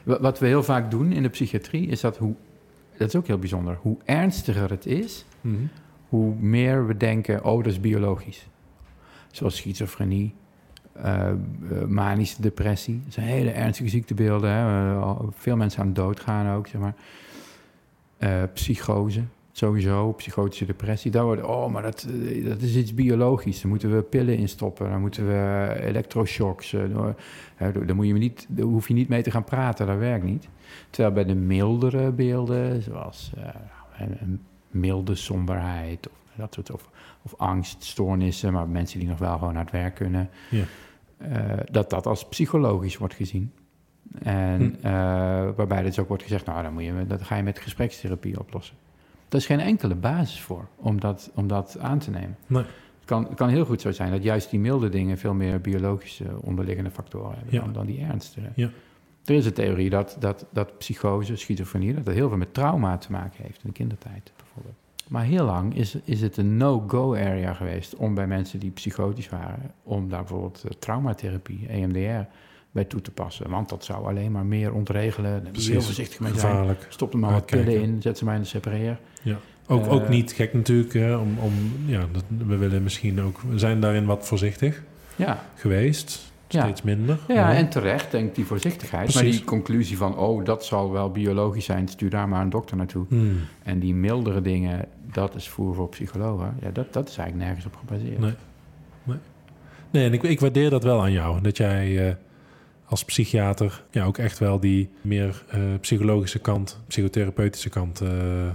Wat 0.05 0.39
we 0.39 0.47
heel 0.47 0.63
vaak 0.63 0.91
doen 0.91 1.13
in 1.13 1.23
de 1.23 1.29
psychiatrie 1.29 1.87
is 1.89 2.01
dat 2.01 2.17
hoe... 2.17 2.35
Dat 2.97 3.09
is 3.09 3.17
ook 3.17 3.27
heel 3.27 3.39
bijzonder. 3.39 3.79
Hoe 3.81 3.97
ernstiger 4.05 4.71
het 4.71 4.87
is, 4.87 5.25
Mhm. 5.41 5.55
hoe 6.09 6.35
meer 6.35 6.87
we 6.87 6.97
denken... 6.97 7.45
oh, 7.45 7.57
dat 7.65 7.73
is 7.73 7.81
biologisch. 7.81 8.47
Zoals 9.31 9.57
schizofrenie, 9.57 10.35
eh, 10.93 11.31
eh, 11.31 11.37
manische 11.89 12.43
depressie. 12.43 13.01
Dat 13.05 13.13
zijn 13.13 13.27
hele 13.27 13.51
ernstige 13.51 13.89
ziektebeelden. 13.89 14.51
Hè? 14.51 14.93
Eh, 15.01 15.19
veel 15.31 15.57
mensen 15.57 15.83
aan 15.83 15.93
dood 15.93 16.21
gaan 16.21 16.57
ook, 16.57 16.67
zeg 16.67 16.81
maar. 16.81 16.95
Psychose, 18.55 19.23
sowieso, 19.57 20.13
psychotische 20.13 20.65
depressie. 20.65 21.11
Daar 21.11 21.25
wordt, 21.25 21.43
oh, 21.43 21.73
maar 21.73 21.83
dat, 21.83 22.07
eh, 22.25 22.45
dat 22.45 22.61
is 22.61 22.77
iets 22.77 22.95
biologisch. 22.95 23.61
Daar 23.61 23.71
moeten 23.71 23.97
we 23.97 24.03
pillen 24.03 24.37
in 24.37 24.49
stoppen. 24.49 24.91
Dan 24.91 25.01
moeten 25.01 25.27
we 25.27 25.75
elektroshocks. 25.81 26.73
eh, 26.73 26.89
daar 27.87 27.97
moet 27.97 28.07
je 28.07 28.13
niet, 28.13 28.47
daar 28.49 28.65
hoef 28.65 28.89
je 28.89 28.95
niet 28.95 29.09
mee 29.09 29.23
te 29.23 29.31
gaan 29.31 29.45
praten, 29.45 29.87
dat 29.87 29.99
werkt 29.99 30.25
niet. 30.25 30.49
Terwijl 30.91 31.15
bij 31.15 31.25
de 31.25 31.35
mildere 31.35 32.13
beelden, 32.13 32.83
zoals 32.83 33.33
eh, 33.37 33.49
een, 34.21 34.41
milde 34.71 35.15
somberheid... 35.15 36.09
Of, 36.09 36.15
dat 36.37 36.55
soort, 36.55 36.71
of, 36.71 36.91
of 37.23 37.35
angststoornissen, 37.37 38.53
maar 38.53 38.69
mensen 38.69 38.99
die 38.99 39.09
nog 39.09 39.19
wel 39.19 39.39
gewoon 39.39 39.55
naar 39.55 39.63
het 39.63 39.73
werk 39.73 39.95
kunnen... 39.95 40.31
Ja. 40.51 40.65
dat 41.71 41.91
dat 41.91 42.07
als 42.07 42.29
psychologisch 42.29 42.97
wordt 42.97 43.15
gezien. 43.15 43.53
En 44.23 44.77
Hm. 44.81 45.53
waarbij 45.57 45.83
dus 45.83 45.99
ook 45.99 46.09
wordt 46.09 46.23
gezegd, 46.23 46.47
nou, 46.47 46.63
dan 46.63 46.73
moet 46.73 46.85
je, 46.85 47.07
dat 47.07 47.23
ga 47.23 47.37
je 47.37 47.43
met 47.43 47.59
gesprekstherapie 47.59 48.39
oplossen. 48.39 48.77
Er 49.35 49.41
is 49.41 49.47
geen 49.47 49.61
enkele 49.61 49.95
basis 49.95 50.41
voor 50.41 50.69
om 50.77 51.01
dat, 51.01 51.31
om 51.35 51.47
dat 51.49 51.77
aan 51.81 51.99
te 51.99 52.11
nemen. 52.11 52.37
Nee. 52.47 52.63
Het 52.63 53.05
kan, 53.05 53.25
het 53.25 53.35
kan 53.35 53.49
heel 53.49 53.65
goed 53.65 53.81
zo 53.81 53.93
zijn 53.93 54.11
dat 54.11 54.23
juist 54.23 54.51
die 54.51 54.61
milde 54.61 54.89
dingen 54.89 55.19
veel 55.19 55.35
meer 55.35 55.61
biologische 55.61 56.25
onderliggende 56.41 56.91
factoren 56.91 57.35
hebben 57.37 57.55
Ja. 57.55 57.61
dan, 57.61 57.73
dan 57.73 57.87
die 57.87 58.01
ernste. 58.01 58.41
Ja. 58.55 58.71
Er 59.25 59.35
is 59.35 59.47
een 59.47 59.53
theorie 59.53 59.91
dat, 59.91 60.17
dat, 60.19 60.47
dat 60.53 60.79
psychose, 60.79 61.37
schizofrenie, 61.37 61.95
dat 61.95 62.07
het 62.07 62.15
heel 62.15 62.29
veel 62.29 62.39
met 62.39 62.55
trauma 62.55 62.99
te 62.99 63.11
maken 63.13 63.43
heeft 63.43 63.57
in 63.63 63.69
de 63.69 63.73
kindertijd 63.73 64.33
bijvoorbeeld. 64.37 64.75
Maar 65.09 65.25
heel 65.25 65.45
lang 65.45 65.75
is, 65.77 65.97
is 66.05 66.21
het 66.21 66.37
een 66.37 66.57
no-go 66.57 67.15
area 67.15 67.53
geweest 67.53 67.95
om 67.97 68.15
bij 68.15 68.27
mensen 68.27 68.59
die 68.59 68.71
psychotisch 68.71 69.29
waren, 69.29 69.71
om 69.83 70.09
daar 70.09 70.21
bijvoorbeeld 70.21 70.65
eh, 70.65 70.71
traumatherapie, 70.79 71.67
EMDR, 71.69 72.29
bij 72.75 72.85
toe 72.85 73.01
te 73.01 73.11
passen. 73.11 73.51
Want 73.51 73.69
dat 73.69 73.85
zou 73.85 74.07
alleen 74.07 74.33
maar 74.33 74.47
meer 74.47 74.73
ontregelen. 74.73 75.47
Je 75.53 75.71
heel 75.71 75.83
voorzichtig 75.83 76.21
mee 76.21 76.33
zijn. 76.35 76.51
Gevaarlijk. 76.53 76.87
Stop 76.89 77.13
er 77.13 77.19
maar 77.19 77.33
wat 77.33 77.47
pillen 77.47 77.83
in, 77.83 78.03
zet 78.03 78.19
ze 78.19 78.25
maar 78.25 78.35
in 78.35 78.41
de 78.41 78.47
separeer. 78.47 78.99
Ook, 79.67 79.85
Eh, 79.85 79.93
ook 79.93 80.09
niet 80.09 80.33
gek 80.33 80.53
natuurlijk. 80.55 80.93
Hè, 80.93 81.17
om, 81.17 81.39
om, 81.39 81.53
ja, 81.87 82.05
dat, 82.13 82.25
we 82.47 82.57
willen 82.57 82.83
misschien 82.83 83.21
ook... 83.23 83.41
We 83.49 83.59
zijn 83.59 83.81
daarin 83.81 84.05
wat 84.05 84.27
voorzichtig 84.27 84.83
Ja, 85.17 85.45
geweest. 85.55 86.33
Ja. 86.49 86.63
Steeds 86.63 86.83
minder. 86.83 87.19
ja 87.29 87.55
en 87.55 87.69
terecht 87.69 88.11
denkt 88.11 88.35
die 88.35 88.45
voorzichtigheid. 88.45 89.05
Maar 89.05 89.17
Precies. 89.23 89.37
die 89.37 89.47
conclusie 89.47 89.97
van, 89.97 90.17
oh, 90.19 90.45
dat 90.45 90.65
zal 90.65 90.93
wel 90.93 91.11
biologisch 91.11 91.65
zijn, 91.65 91.89
stuur 91.89 92.11
daar 92.11 92.29
maar 92.29 92.43
een 92.43 92.51
dokter 92.51 92.77
naartoe. 92.77 93.05
Hmm. 93.09 93.39
En 93.63 93.79
die 93.79 93.95
mildere 93.95 94.41
dingen, 94.41 94.85
dat 95.13 95.35
is 95.35 95.49
voer 95.49 95.75
voor 95.75 95.89
psychologen. 95.89 96.57
Ja, 96.61 96.71
dat, 96.71 96.93
dat 96.93 97.09
is 97.09 97.17
eigenlijk 97.17 97.49
nergens 97.49 97.67
op 97.67 97.77
gebaseerd. 97.77 98.19
Nee. 98.19 98.35
Nee, 99.91 100.07
en 100.07 100.13
ik, 100.13 100.23
ik 100.23 100.41
waardeer 100.41 100.71
dat 100.71 100.83
wel 100.85 101.03
aan 101.03 101.13
jou. 101.13 101.41
Dat 101.41 101.57
jij 101.57 102.09
eh, 102.09 102.15
als 102.87 103.05
psychiater 103.05 103.85
ja, 103.91 104.05
ook 104.05 104.19
echt 104.19 104.39
wel 104.39 104.61
die 104.61 104.91
meer 105.01 105.45
eh, 105.49 105.61
psychologische 105.81 106.39
kant, 106.39 106.81
psychotherapeutische 106.87 107.69
kant, 107.69 108.01
eh, 108.01 108.49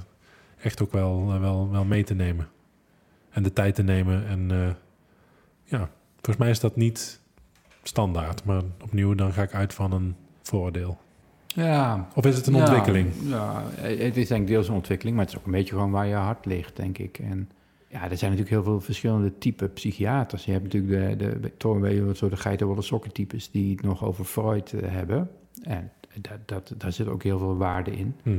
echt 0.62 0.82
ook 0.82 0.92
wel, 0.92 1.32
eh, 1.34 1.40
wel, 1.40 1.72
wel 1.72 1.86
mee 1.86 2.04
te 2.04 2.14
nemen. 2.14 2.48
En 3.30 3.44
de 3.44 3.54
tijd 3.54 3.76
te 3.76 3.84
nemen. 3.84 4.28
En 4.28 4.76
ja, 5.64 5.90
volgens 6.14 6.38
mij 6.38 6.50
is 6.50 6.60
dat 6.60 6.76
niet 6.76 7.20
standaard. 7.84 8.44
Maar 8.44 8.62
opnieuw, 8.84 9.16
dan 9.16 9.34
ga 9.34 9.42
ik 9.42 9.54
uit 9.54 9.74
van 9.74 9.92
een 9.92 10.16
vooroordeel. 10.42 10.98
Ja, 11.48 12.08
Of 12.16 12.26
is 12.26 12.36
het 12.36 12.48
een 12.48 12.54
Ja, 12.54 12.60
ontwikkeling? 12.60 13.12
Ja, 13.24 13.64
het 13.76 14.18
is 14.18 14.28
denk 14.28 14.42
ik 14.42 14.48
deels 14.48 14.68
een 14.68 14.74
ontwikkeling, 14.74 15.16
maar 15.16 15.26
het 15.26 15.34
is 15.34 15.40
ook 15.40 15.46
een 15.46 15.52
beetje 15.52 15.74
gewoon 15.74 15.92
waar 15.92 16.08
je 16.08 16.16
hart 16.16 16.46
ligt, 16.46 16.76
denk 16.76 16.98
ik. 16.98 17.20
En 17.20 17.50
ja, 17.92 18.10
er 18.10 18.18
zijn 18.18 18.32
natuurlijk 18.32 18.50
heel 18.50 18.64
veel 18.64 18.82
verschillende 18.82 19.38
type 19.38 19.68
psychiaters. 19.68 20.46
Je 20.46 20.52
hebt 20.52 20.64
natuurlijk 20.64 21.20
de, 21.20 21.40
de 21.58 22.04
wat 22.06 22.18
soort 22.18 22.32
de 22.32 22.38
geitenwolle 22.38 22.82
sokken 22.82 23.12
types 23.12 23.52
die 23.52 23.72
het 23.76 23.82
nog 23.82 24.04
over 24.04 24.26
Freud 24.26 24.74
eh, 24.74 24.90
hebben. 24.92 25.30
En 25.64 25.92
dat, 26.22 26.38
dat, 26.46 26.74
daar 26.78 26.92
zit 26.92 27.08
ook 27.08 27.24
heel 27.24 27.38
veel 27.40 27.58
waarde 27.58 27.92
in. 27.92 28.16
Mhm. 28.24 28.38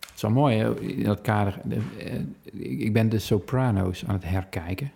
Het 0.00 0.14
is 0.14 0.22
wel 0.22 0.30
mooi 0.30 0.56
hè, 0.56 0.80
in 0.80 1.02
dat 1.02 1.20
kader. 1.20 1.60
eh, 1.68 1.76
eh, 2.14 2.22
Ik 2.80 2.92
ben 2.92 3.08
de 3.08 3.18
Sopranos 3.18 4.06
aan 4.06 4.14
het 4.14 4.24
herkijken. 4.24 4.90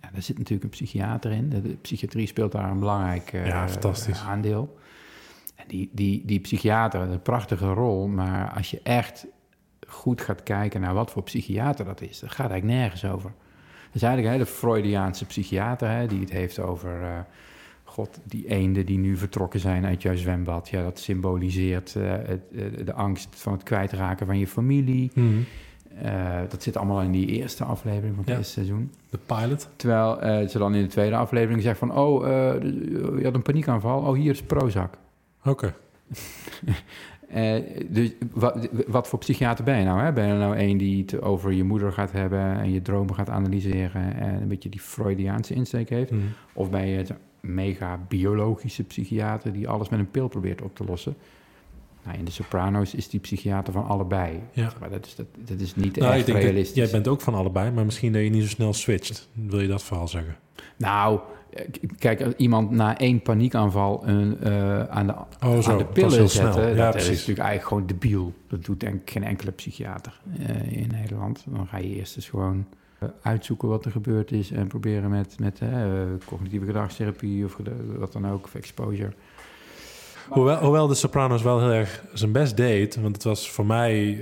Ja, 0.00 0.08
daar 0.12 0.22
zit 0.22 0.38
natuurlijk 0.38 0.64
een 0.64 0.70
psychiater 0.70 1.30
in. 1.32 1.48
De, 1.48 1.60
psychiatrie 1.60 2.26
speelt 2.26 2.52
daar 2.52 2.70
een 2.70 2.78
belangrijk 2.78 3.32
Ja, 3.32 3.68
fantastisch. 3.68 4.20
aandeel. 4.20 4.78
En 5.54 5.64
die, 5.68 5.88
die, 5.92 6.22
die 6.24 6.40
psychiater, 6.40 7.00
een 7.00 7.22
prachtige 7.22 7.72
rol. 7.72 8.08
Maar 8.08 8.50
als 8.52 8.70
je 8.70 8.80
echt 8.82 9.26
goed 9.86 10.20
gaat 10.20 10.42
kijken 10.42 10.80
naar 10.80 10.94
wat 10.94 11.10
voor 11.10 11.22
psychiater 11.22 11.84
dat 11.84 12.00
is, 12.00 12.20
dat 12.20 12.30
gaat 12.30 12.50
eigenlijk 12.50 12.80
nergens 12.80 13.04
over. 13.04 13.32
Dat 13.86 13.94
is 13.94 14.02
eigenlijk 14.02 14.34
hè, 14.36 14.44
de 14.44 14.50
Freudiaanse 14.50 15.24
psychiater 15.24 15.90
hè, 15.90 16.06
die 16.06 16.20
het 16.20 16.30
heeft 16.30 16.58
over. 16.58 17.02
eh, 17.02 17.18
God, 17.84 18.20
die 18.24 18.48
eenden 18.48 18.86
die 18.86 18.98
nu 18.98 19.16
vertrokken 19.16 19.60
zijn 19.60 19.84
uit 19.86 20.02
jouw 20.02 20.16
zwembad. 20.16 20.68
Ja, 20.68 20.82
dat 20.82 20.98
symboliseert 20.98 21.96
eh, 21.96 22.10
het, 22.10 22.40
eh, 22.56 22.84
de 22.84 22.92
angst 22.92 23.28
van 23.30 23.52
het 23.52 23.62
kwijtraken 23.62 24.26
van 24.26 24.38
je 24.38 24.46
familie. 24.46 25.10
Mhm. 25.14 25.38
Dat 26.48 26.62
zit 26.62 26.76
allemaal 26.76 27.00
in 27.02 27.10
die 27.10 27.26
eerste 27.26 27.64
aflevering 27.64 28.14
van 28.14 28.18
het 28.24 28.28
Ja. 28.32 28.36
eerste 28.36 28.52
seizoen. 28.52 28.92
De 29.10 29.18
pilot. 29.26 29.68
Terwijl 29.76 30.48
ze 30.48 30.58
dan 30.58 30.74
in 30.74 30.82
de 30.82 30.88
tweede 30.88 31.16
aflevering 31.16 31.62
zegt 31.62 31.78
van... 31.78 31.96
oh, 31.96 32.22
je 33.18 33.20
had 33.22 33.34
een 33.34 33.42
paniekaanval. 33.42 34.00
Oh, 34.00 34.14
hier 34.14 34.30
is 34.30 34.42
Prozac. 34.42 34.94
Oké. 35.44 35.74
Eh, 37.34 37.62
dus 37.88 38.10
wat, 38.32 38.68
wat 38.86 39.08
voor 39.08 39.18
psychiater 39.18 39.64
ben 39.64 39.78
je 39.78 39.84
nou? 39.84 40.00
Hè? 40.00 40.12
Ben 40.12 40.26
je 40.26 40.32
nou 40.32 40.58
een 40.58 40.76
die 40.76 41.02
het 41.02 41.22
over 41.22 41.52
je 41.52 41.64
moeder 41.64 41.92
gaat 41.92 42.12
hebben... 42.12 42.58
en 42.58 42.72
je 42.72 42.82
dromen 42.82 43.14
gaat 43.14 43.28
analyseren... 43.28 44.16
en 44.16 44.42
een 44.42 44.48
beetje 44.48 44.68
die 44.68 44.80
Freudiaanse 44.80 45.54
insteek 45.54 45.88
heeft? 45.88 46.10
Mhm. 46.10 46.22
Of 46.52 46.70
ben 46.70 46.86
je 46.86 46.98
een 46.98 47.16
mega 47.40 47.98
biologische 48.08 48.84
psychiater... 48.84 49.52
die 49.52 49.68
alles 49.68 49.88
met 49.88 49.98
een 49.98 50.10
pil 50.10 50.28
probeert 50.28 50.62
op 50.62 50.76
te 50.76 50.84
lossen? 50.84 51.16
Nou, 52.04 52.18
in 52.18 52.24
de 52.24 52.30
Sopranos 52.30 52.94
is 52.94 53.08
die 53.08 53.20
psychiater 53.20 53.72
van 53.72 53.86
allebei. 53.86 54.40
Ja. 54.52 54.72
Maar 54.80 54.90
dat 54.90 55.06
is, 55.06 55.14
dat, 55.14 55.26
dat 55.44 55.60
is 55.60 55.74
niet 55.74 55.96
Nou, 55.96 56.12
ik 56.12 56.18
echt 56.18 56.26
dat 56.26 56.36
realistisch. 56.36 56.76
jij 56.76 56.90
bent 56.90 57.08
ook 57.08 57.20
van 57.20 57.34
allebei, 57.34 57.70
maar 57.70 57.84
misschien 57.84 58.12
dat 58.12 58.22
je 58.22 58.30
niet 58.30 58.42
zo 58.42 58.48
snel 58.48 58.72
switcht. 58.72 59.28
Wil 59.32 59.60
je 59.60 59.68
dat 59.68 59.82
vooral 59.82 60.08
zeggen? 60.08 60.36
Nou, 60.76 61.20
kijk, 61.98 62.32
iemand 62.36 62.70
na 62.70 62.98
één 62.98 63.22
paniekaanval 63.22 64.02
een, 64.06 64.40
eh, 64.40 64.84
aan, 64.84 65.06
de, 65.06 65.14
Oh, 65.46 65.58
zo. 65.58 65.70
aan 65.70 65.78
de 65.78 65.84
pillen 65.84 66.28
zetten, 66.28 66.68
Ja, 66.68 66.74
dat 66.74 66.90
precies. 66.90 67.10
is 67.10 67.16
natuurlijk 67.18 67.46
eigenlijk 67.46 67.68
gewoon 67.68 67.86
debiel. 67.86 68.32
Dat 68.48 68.64
doet 68.64 68.80
denk 68.80 68.94
ik 69.00 69.10
geen 69.10 69.24
enkele 69.24 69.50
psychiater 69.50 70.20
eh, 70.38 70.72
in 70.72 70.90
Nederland. 70.92 71.44
Dan 71.46 71.66
ga 71.66 71.78
je 71.78 71.94
eerst 71.94 72.16
eens 72.16 72.28
gewoon 72.28 72.66
eh, 72.98 73.08
uitzoeken 73.22 73.68
wat 73.68 73.84
er 73.84 73.90
gebeurd 73.90 74.32
is 74.32 74.50
en 74.50 74.66
proberen 74.66 75.10
met, 75.10 75.36
met 75.38 75.60
cognitieve 76.26 76.66
gedragstherapie 76.66 77.44
of 77.44 77.56
wat 77.98 78.12
dan 78.12 78.28
ook, 78.28 78.44
of 78.44 78.54
exposure. 78.54 79.12
Hoewel, 80.28 80.58
hoewel 80.60 80.86
de 80.86 80.94
Sopranos 80.94 81.42
wel 81.42 81.60
heel 81.60 81.72
erg 81.72 82.04
zijn 82.12 82.32
best 82.32 82.56
deed, 82.56 82.96
want 82.96 83.14
het 83.14 83.24
was 83.24 83.50
voor 83.50 83.66
mij, 83.66 84.18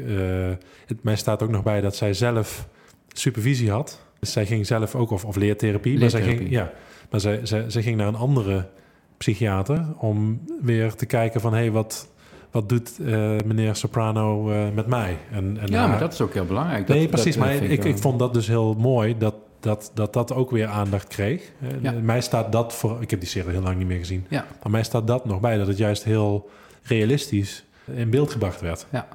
het, 0.86 1.02
mij 1.02 1.16
staat 1.16 1.42
ook 1.42 1.50
nog 1.50 1.62
bij 1.62 1.80
dat 1.80 1.96
zij 1.96 2.14
zelf 2.14 2.68
supervisie 3.08 3.70
had. 3.70 4.02
Dus 4.22 4.32
zij 4.32 4.46
ging 4.46 4.66
zelf 4.66 4.94
ook, 4.94 5.10
of, 5.10 5.24
of 5.24 5.36
leertherapie, 5.36 5.98
maar, 5.98 6.10
zij 6.10 6.22
ging, 6.22 6.50
ja, 6.50 6.72
maar 7.10 7.20
zij, 7.20 7.40
zij, 7.42 7.64
zij 7.70 7.82
ging 7.82 7.96
naar 7.96 8.06
een 8.06 8.14
andere 8.14 8.68
psychiater 9.16 9.86
om 9.98 10.40
weer 10.60 10.94
te 10.94 11.06
kijken 11.06 11.40
van, 11.40 11.52
hé, 11.52 11.58
hey, 11.58 11.70
wat, 11.70 12.08
wat 12.50 12.68
doet 12.68 12.98
eh, 12.98 13.36
meneer 13.44 13.76
Soprano 13.76 14.50
eh, 14.50 14.58
met 14.74 14.86
mij? 14.86 15.16
En, 15.30 15.56
en 15.60 15.66
ja, 15.68 15.78
haar- 15.78 15.88
maar 15.88 15.98
dat 15.98 16.12
is 16.12 16.20
ook 16.20 16.34
heel 16.34 16.44
belangrijk. 16.44 16.88
Nee, 16.88 17.00
dat, 17.00 17.10
precies. 17.10 17.36
maar 17.36 17.54
ik, 17.54 17.70
ik 17.70 17.82
wel- 17.82 17.96
vond 17.96 18.18
dat 18.18 18.34
dus 18.34 18.46
heel 18.46 18.74
mooi 18.74 19.18
dat 19.18 19.34
dat, 19.60 19.90
dat, 19.94 20.12
dat 20.12 20.32
ook 20.32 20.50
weer 20.50 20.66
aandacht 20.66 21.06
kreeg. 21.06 21.52
Eh, 21.60 21.68
Ja. 21.82 21.92
Mij 21.92 22.20
staat 22.20 22.52
dat 22.52 22.72
voor. 22.74 23.02
Ik 23.02 23.10
heb 23.10 23.20
die 23.20 23.28
serie 23.28 23.50
heel 23.50 23.62
lang 23.62 23.76
niet 23.76 23.86
meer 23.86 23.98
gezien. 23.98 24.26
Ja. 24.28 24.46
Maar 24.62 24.70
mij 24.72 24.82
staat 24.82 25.06
dat 25.06 25.24
nog 25.24 25.40
bij 25.40 25.56
dat 25.58 25.66
het 25.66 25.78
juist 25.78 26.04
heel 26.04 26.50
realistisch 26.82 27.64
in 27.94 28.10
beeld 28.10 28.30
gebracht 28.30 28.60
werd. 28.60 28.86
Ja. 28.90 29.06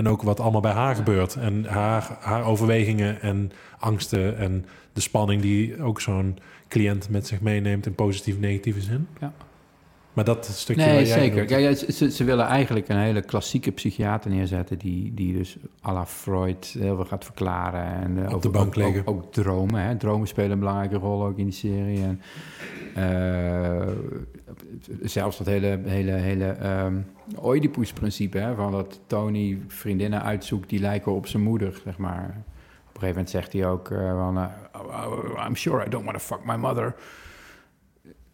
En 0.00 0.08
ook 0.08 0.22
wat 0.22 0.40
allemaal 0.40 0.60
bij 0.60 0.72
haar 0.72 0.94
gebeurt. 0.94 1.34
En 1.34 1.64
haar, 1.64 2.16
haar 2.20 2.44
overwegingen 2.44 3.20
en 3.20 3.52
angsten 3.78 4.38
en 4.38 4.66
de 4.92 5.00
spanning 5.00 5.42
die 5.42 5.82
ook 5.82 6.00
zo'n 6.00 6.38
cliënt 6.68 7.08
met 7.08 7.26
zich 7.26 7.40
meeneemt 7.40 7.86
in 7.86 7.94
positieve 7.94 8.40
negatieve 8.40 8.80
zin. 8.80 9.08
Ja. 9.20 9.32
Maar 10.12 10.24
dat 10.24 10.46
stukje 10.46 10.84
Nee, 10.84 11.06
jij 11.06 11.18
zeker. 11.18 11.48
Ja, 11.48 11.56
ja, 11.56 11.74
ze, 11.74 12.10
ze 12.10 12.24
willen 12.24 12.46
eigenlijk 12.46 12.88
een 12.88 12.98
hele 12.98 13.22
klassieke 13.22 13.70
psychiater 13.70 14.30
neerzetten... 14.30 14.78
die, 14.78 15.14
die 15.14 15.36
dus 15.36 15.56
à 15.84 15.92
la 15.92 16.06
Freud 16.06 16.76
heel 16.78 16.96
veel 16.96 17.04
gaat 17.04 17.24
verklaren. 17.24 17.84
En, 17.84 18.26
eh, 18.26 18.34
Op 18.34 18.42
de 18.42 18.48
bank 18.48 18.66
ook, 18.66 18.76
liggen. 18.76 19.06
Ook, 19.06 19.08
ook 19.08 19.32
dromen. 19.32 19.82
Hè? 19.82 19.96
Dromen 19.96 20.28
spelen 20.28 20.50
een 20.50 20.58
belangrijke 20.58 20.96
rol 20.96 21.24
ook 21.24 21.38
in 21.38 21.44
die 21.44 21.54
serie. 21.54 22.02
En, 22.02 22.20
eh, 22.94 23.88
zelfs 25.02 25.38
dat 25.38 25.46
hele, 25.46 25.80
hele, 25.84 26.12
hele 26.12 26.46
ehm 26.46 26.94
Oedipus-principe... 27.42 28.38
Hè? 28.38 28.54
van 28.54 28.72
dat 28.72 29.00
Tony 29.06 29.58
vriendinnen 29.66 30.22
uitzoekt 30.22 30.68
die 30.68 30.80
lijken 30.80 31.12
op 31.12 31.26
zijn 31.26 31.42
moeder, 31.42 31.80
zeg 31.84 31.98
maar. 31.98 32.24
Op 32.88 32.96
een 32.96 33.08
gegeven 33.08 33.08
moment 33.08 33.30
zegt 33.30 33.52
hij 33.52 33.66
ook 33.66 33.88
van... 33.88 34.38
oh, 34.72 35.46
I'm 35.46 35.56
sure 35.56 35.86
I 35.86 35.88
don't 35.88 36.04
want 36.04 36.16
to 36.16 36.24
fuck 36.24 36.44
my 36.44 36.56
mother... 36.56 36.94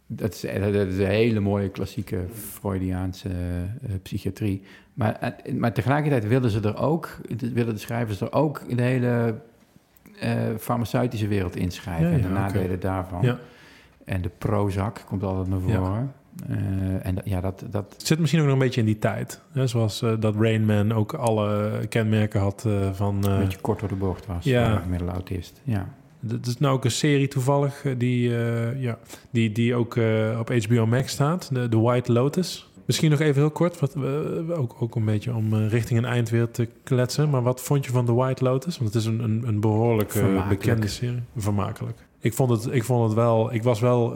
Dat 0.06 0.32
is, 0.34 0.40
dat 0.40 0.86
is 0.86 0.98
een 0.98 1.06
hele 1.06 1.40
mooie 1.40 1.68
klassieke 1.68 2.24
Freudiaanse 2.32 3.28
eh, 3.28 3.90
psychiatrie. 4.02 4.62
Maar, 4.94 5.12
eh, 5.20 5.54
maar 5.54 5.72
tegelijkertijd 5.72 6.26
willen 6.28 6.50
ze 6.50 6.60
er 6.60 6.76
ook, 6.76 7.16
willen 7.52 7.74
de 7.74 7.80
schrijvers 7.80 8.20
er 8.20 8.32
ook 8.32 8.76
de 8.76 8.82
hele 8.82 9.34
eh, 10.20 10.32
farmaceutische 10.58 11.28
wereld 11.28 11.56
inschrijven. 11.56 12.06
Ja, 12.08 12.12
en 12.14 12.20
de 12.22 12.28
nadelen 12.28 12.80
daarvan. 12.80 13.22
Ja. 13.22 13.38
En 14.04 14.22
de 14.22 14.30
Prozac 14.38 15.04
komt 15.06 15.22
altijd 15.22 15.48
naar 15.48 15.60
voren. 15.60 16.12
En 17.02 17.14
dat- 17.14 17.24
ja, 17.24 17.40
dat, 17.40 17.64
dat, 17.70 17.92
Het 17.92 18.06
zit 18.06 18.18
misschien 18.18 18.40
ook 18.40 18.46
nog 18.46 18.54
een 18.56 18.62
beetje 18.62 18.80
in 18.80 18.86
die 18.86 18.98
tijd. 18.98 19.40
Hè? 19.52 19.66
Zoals 19.66 19.98
dat 20.20 20.36
Rain 20.36 20.64
Man 20.64 20.92
ook 20.92 21.12
alle 21.14 21.80
kenmerken 21.88 22.40
had 22.40 22.66
van... 22.92 23.14
een 23.24 23.38
beetje 23.38 23.60
kort 23.60 23.80
door 23.80 23.88
de 23.88 23.94
bocht 23.94 24.26
was. 24.26 24.44
ja. 24.44 24.82
Ja. 25.62 25.88
Het 26.28 26.46
is 26.46 26.58
nou 26.58 26.74
ook 26.74 26.84
een 26.84 26.90
serie 26.90 27.28
toevallig 27.28 27.84
eh, 27.84 27.92
die, 27.98 28.36
eh, 28.36 28.82
ja, 28.82 28.98
die, 29.30 29.52
die 29.52 29.74
ook 29.74 29.96
eh, 29.96 30.36
op 30.38 30.48
HBO 30.64 30.86
Max 30.86 31.12
staat. 31.12 31.48
De, 31.52 31.68
de 31.68 31.78
White 31.78 32.12
Lotus. 32.12 32.70
Misschien 32.84 33.10
nog 33.10 33.20
even 33.20 33.40
heel 33.40 33.50
kort. 33.50 33.80
Wat, 33.80 33.96
ook, 34.56 34.76
ook 34.80 34.94
een 34.94 35.04
beetje 35.04 35.34
om 35.34 35.54
richting 35.54 35.98
een 35.98 36.04
eind 36.04 36.30
weer 36.30 36.50
te 36.50 36.68
kletsen. 36.82 37.30
Maar 37.30 37.42
wat 37.42 37.60
vond 37.62 37.84
je 37.84 37.90
van 37.90 38.04
The 38.04 38.14
White 38.14 38.44
Lotus? 38.44 38.78
Want 38.78 38.92
het 38.94 39.02
is 39.02 39.08
een, 39.08 39.20
een, 39.20 39.42
een 39.46 39.60
behoorlijk 39.60 40.14
eh, 40.14 40.48
bekende 40.48 40.88
serie. 40.88 41.22
Vermakelijk. 41.36 41.98
Ik 42.20 42.34
vond, 42.34 42.50
het, 42.50 42.74
ik 42.74 42.84
vond 42.84 43.04
het 43.04 43.14
wel... 43.14 43.54
Ik 43.54 43.62
was 43.62 43.80
wel 43.80 44.14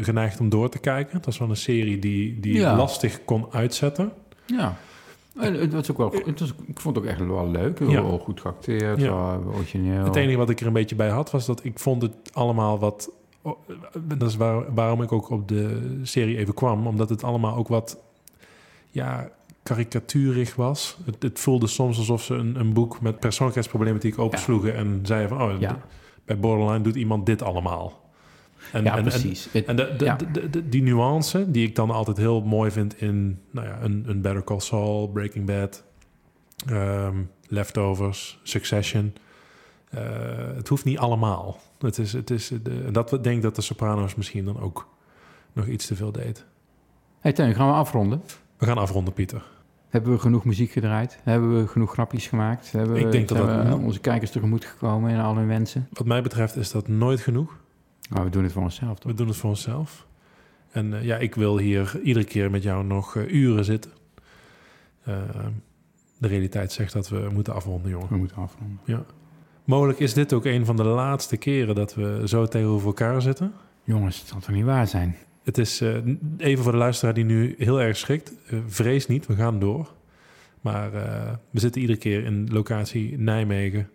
geneigd 0.00 0.40
om 0.40 0.48
door 0.48 0.68
te 0.70 0.78
kijken. 0.78 1.16
Het 1.16 1.24
was 1.26 1.38
wel 1.38 1.48
een 1.50 1.56
serie 1.56 1.98
die, 1.98 2.40
die 2.40 2.54
Ja. 2.54 2.76
lastig 2.76 3.24
kon 3.24 3.46
uitzetten. 3.52 4.12
ja. 4.46 4.76
En 5.38 5.54
het 5.54 5.72
was 5.72 5.90
ook 5.90 5.96
wel, 5.96 6.12
het 6.24 6.40
was, 6.40 6.54
ik 6.66 6.80
vond 6.80 6.96
het 6.96 7.04
ook 7.04 7.10
echt 7.10 7.26
wel 7.26 7.48
leuk. 7.50 7.78
Heel 7.78 7.90
Ja. 7.90 8.18
goed 8.20 8.40
geacteerd, 8.40 9.00
Ja. 9.00 9.38
origineel. 9.54 10.04
Het 10.04 10.16
enige 10.16 10.36
wat 10.36 10.50
ik 10.50 10.60
er 10.60 10.66
een 10.66 10.72
beetje 10.72 10.96
bij 10.96 11.08
had, 11.08 11.30
was 11.30 11.46
dat 11.46 11.64
ik 11.64 11.78
vond 11.78 12.02
het 12.02 12.14
allemaal 12.32 12.78
wat... 12.78 13.10
oh, 13.42 13.58
Dat 13.98 14.28
is 14.28 14.36
waar, 14.36 14.74
waarom 14.74 15.02
ik 15.02 15.12
ook 15.12 15.30
op 15.30 15.48
de 15.48 15.98
serie 16.02 16.36
even 16.38 16.54
kwam. 16.54 16.86
Omdat 16.86 17.08
het 17.08 17.24
allemaal 17.24 17.56
ook 17.56 17.68
wat 17.68 17.98
ja, 18.90 19.28
karikatuurig 19.62 20.54
was. 20.54 20.96
Het, 21.04 21.22
het 21.22 21.38
voelde 21.38 21.66
soms 21.66 21.98
alsof 21.98 22.22
ze 22.22 22.34
een, 22.34 22.56
een 22.60 22.72
boek 22.72 23.00
met 23.00 23.18
persoonlijkheidsproblematiek 23.20 24.18
opensloegen... 24.18 24.74
en 24.74 25.00
zeiden 25.02 25.28
van, 25.28 25.42
oh, 25.52 25.60
Ja. 25.60 25.78
bij 26.24 26.38
Borderline 26.38 26.80
doet 26.80 26.94
iemand 26.96 27.26
dit 27.26 27.42
allemaal. 27.42 28.06
En, 28.72 28.84
ja, 28.84 28.96
en, 28.96 29.02
precies. 29.02 29.52
En 29.52 29.76
de, 29.76 29.94
de, 29.96 30.04
Ja. 30.04 30.16
de- 30.16 30.30
de- 30.30 30.50
de- 30.50 30.68
die 30.68 30.82
nuance, 30.82 31.50
die 31.50 31.66
ik 31.66 31.74
dan 31.76 31.90
altijd 31.90 32.16
heel 32.16 32.40
mooi 32.42 32.70
vind 32.70 33.00
in 33.00 33.38
nou 33.50 33.66
ja, 33.66 33.78
een, 33.82 34.04
een 34.06 34.20
Better 34.20 34.44
Call 34.44 34.60
Saul, 34.60 35.08
Breaking 35.08 35.46
Bad, 35.46 35.84
ehm, 36.68 37.16
Leftovers, 37.46 38.40
Succession. 38.42 39.12
Eh, 39.90 40.00
het 40.56 40.68
hoeft 40.68 40.84
niet 40.84 40.98
allemaal. 40.98 41.58
Het 41.78 41.98
is, 41.98 42.12
het 42.12 42.30
is 42.30 42.48
de, 42.62 42.82
en 42.86 42.92
dat 42.92 43.10
denk 43.10 43.26
ik 43.36 43.42
dat 43.42 43.54
de 43.54 43.62
Sopranos 43.62 44.14
misschien 44.14 44.44
dan 44.44 44.60
ook 44.60 44.88
nog 45.52 45.66
iets 45.66 45.86
te 45.86 45.96
veel 45.96 46.12
deed. 46.12 46.44
hey 47.20 47.32
Teun, 47.32 47.54
gaan 47.54 47.68
we 47.68 47.74
afronden? 47.74 48.22
We 48.56 48.66
gaan 48.66 48.78
afronden, 48.78 49.12
Pieter. 49.12 49.42
Hebben 49.88 50.12
we 50.12 50.18
genoeg 50.18 50.44
muziek 50.44 50.70
gedraaid? 50.70 51.18
Hebben 51.22 51.60
we 51.60 51.66
genoeg 51.68 51.92
grapjes 51.92 52.26
gemaakt? 52.26 52.72
Hebben 52.72 52.96
Ik 52.96 53.04
we, 53.04 53.10
denk 53.10 53.28
dat 53.28 53.38
zijn 53.38 53.66
dat- 53.68 53.78
we 53.78 53.84
onze 53.84 54.00
kijkers 54.00 54.30
tegemoet 54.30 54.64
gekomen 54.64 55.10
in 55.10 55.18
al 55.20 55.36
hun 55.36 55.46
wensen? 55.46 55.88
Wat 55.92 56.06
mij 56.06 56.22
betreft 56.22 56.56
is 56.56 56.70
dat 56.70 56.88
nooit 56.88 57.20
genoeg. 57.20 57.56
Maar 58.08 58.24
we 58.24 58.30
doen 58.30 58.42
het 58.42 58.52
voor 58.52 58.62
onszelf, 58.62 58.98
toch? 58.98 59.10
We 59.10 59.16
doen 59.16 59.28
het 59.28 59.36
voor 59.36 59.50
onszelf. 59.50 60.06
En 60.70 60.94
eh, 60.94 61.04
ja, 61.04 61.16
ik 61.16 61.34
wil 61.34 61.58
hier 61.58 62.00
iedere 62.02 62.24
keer 62.24 62.50
met 62.50 62.62
jou 62.62 62.84
nog 62.84 63.16
eh, 63.16 63.32
uren 63.32 63.64
zitten. 63.64 63.90
Eh, 65.02 65.14
de 66.18 66.28
realiteit 66.28 66.72
zegt 66.72 66.92
dat 66.92 67.08
we 67.08 67.28
moeten 67.32 67.54
afronden, 67.54 67.90
jongen. 67.90 68.08
We 68.08 68.16
moeten 68.16 68.36
afronden. 68.36 69.06
Mogelijk 69.64 69.98
is 69.98 70.14
dit 70.14 70.32
ook 70.32 70.44
een 70.44 70.64
van 70.64 70.76
de 70.76 70.84
laatste 70.84 71.36
keren 71.36 71.74
dat 71.74 71.94
we 71.94 72.22
zo 72.24 72.46
tegenover 72.46 72.86
elkaar 72.86 73.22
zitten. 73.22 73.52
Jongens, 73.84 74.18
het 74.18 74.28
zal 74.28 74.40
toch 74.40 74.54
niet 74.54 74.64
waar 74.64 74.86
zijn? 74.86 75.16
Het 75.42 75.58
is 75.58 75.80
even 76.36 76.62
voor 76.62 76.72
de 76.72 76.78
luisteraar 76.78 77.14
die 77.14 77.24
nu 77.24 77.54
heel 77.58 77.80
erg 77.80 77.96
schrikt. 77.96 78.32
vrees 78.66 79.06
niet, 79.06 79.26
we 79.26 79.34
gaan 79.34 79.58
door. 79.58 79.92
Maar 80.60 80.90
we 81.50 81.60
zitten 81.60 81.80
iedere 81.80 81.98
keer 81.98 82.24
in 82.24 82.48
locatie 82.52 83.18
Nijmegen 83.18 83.90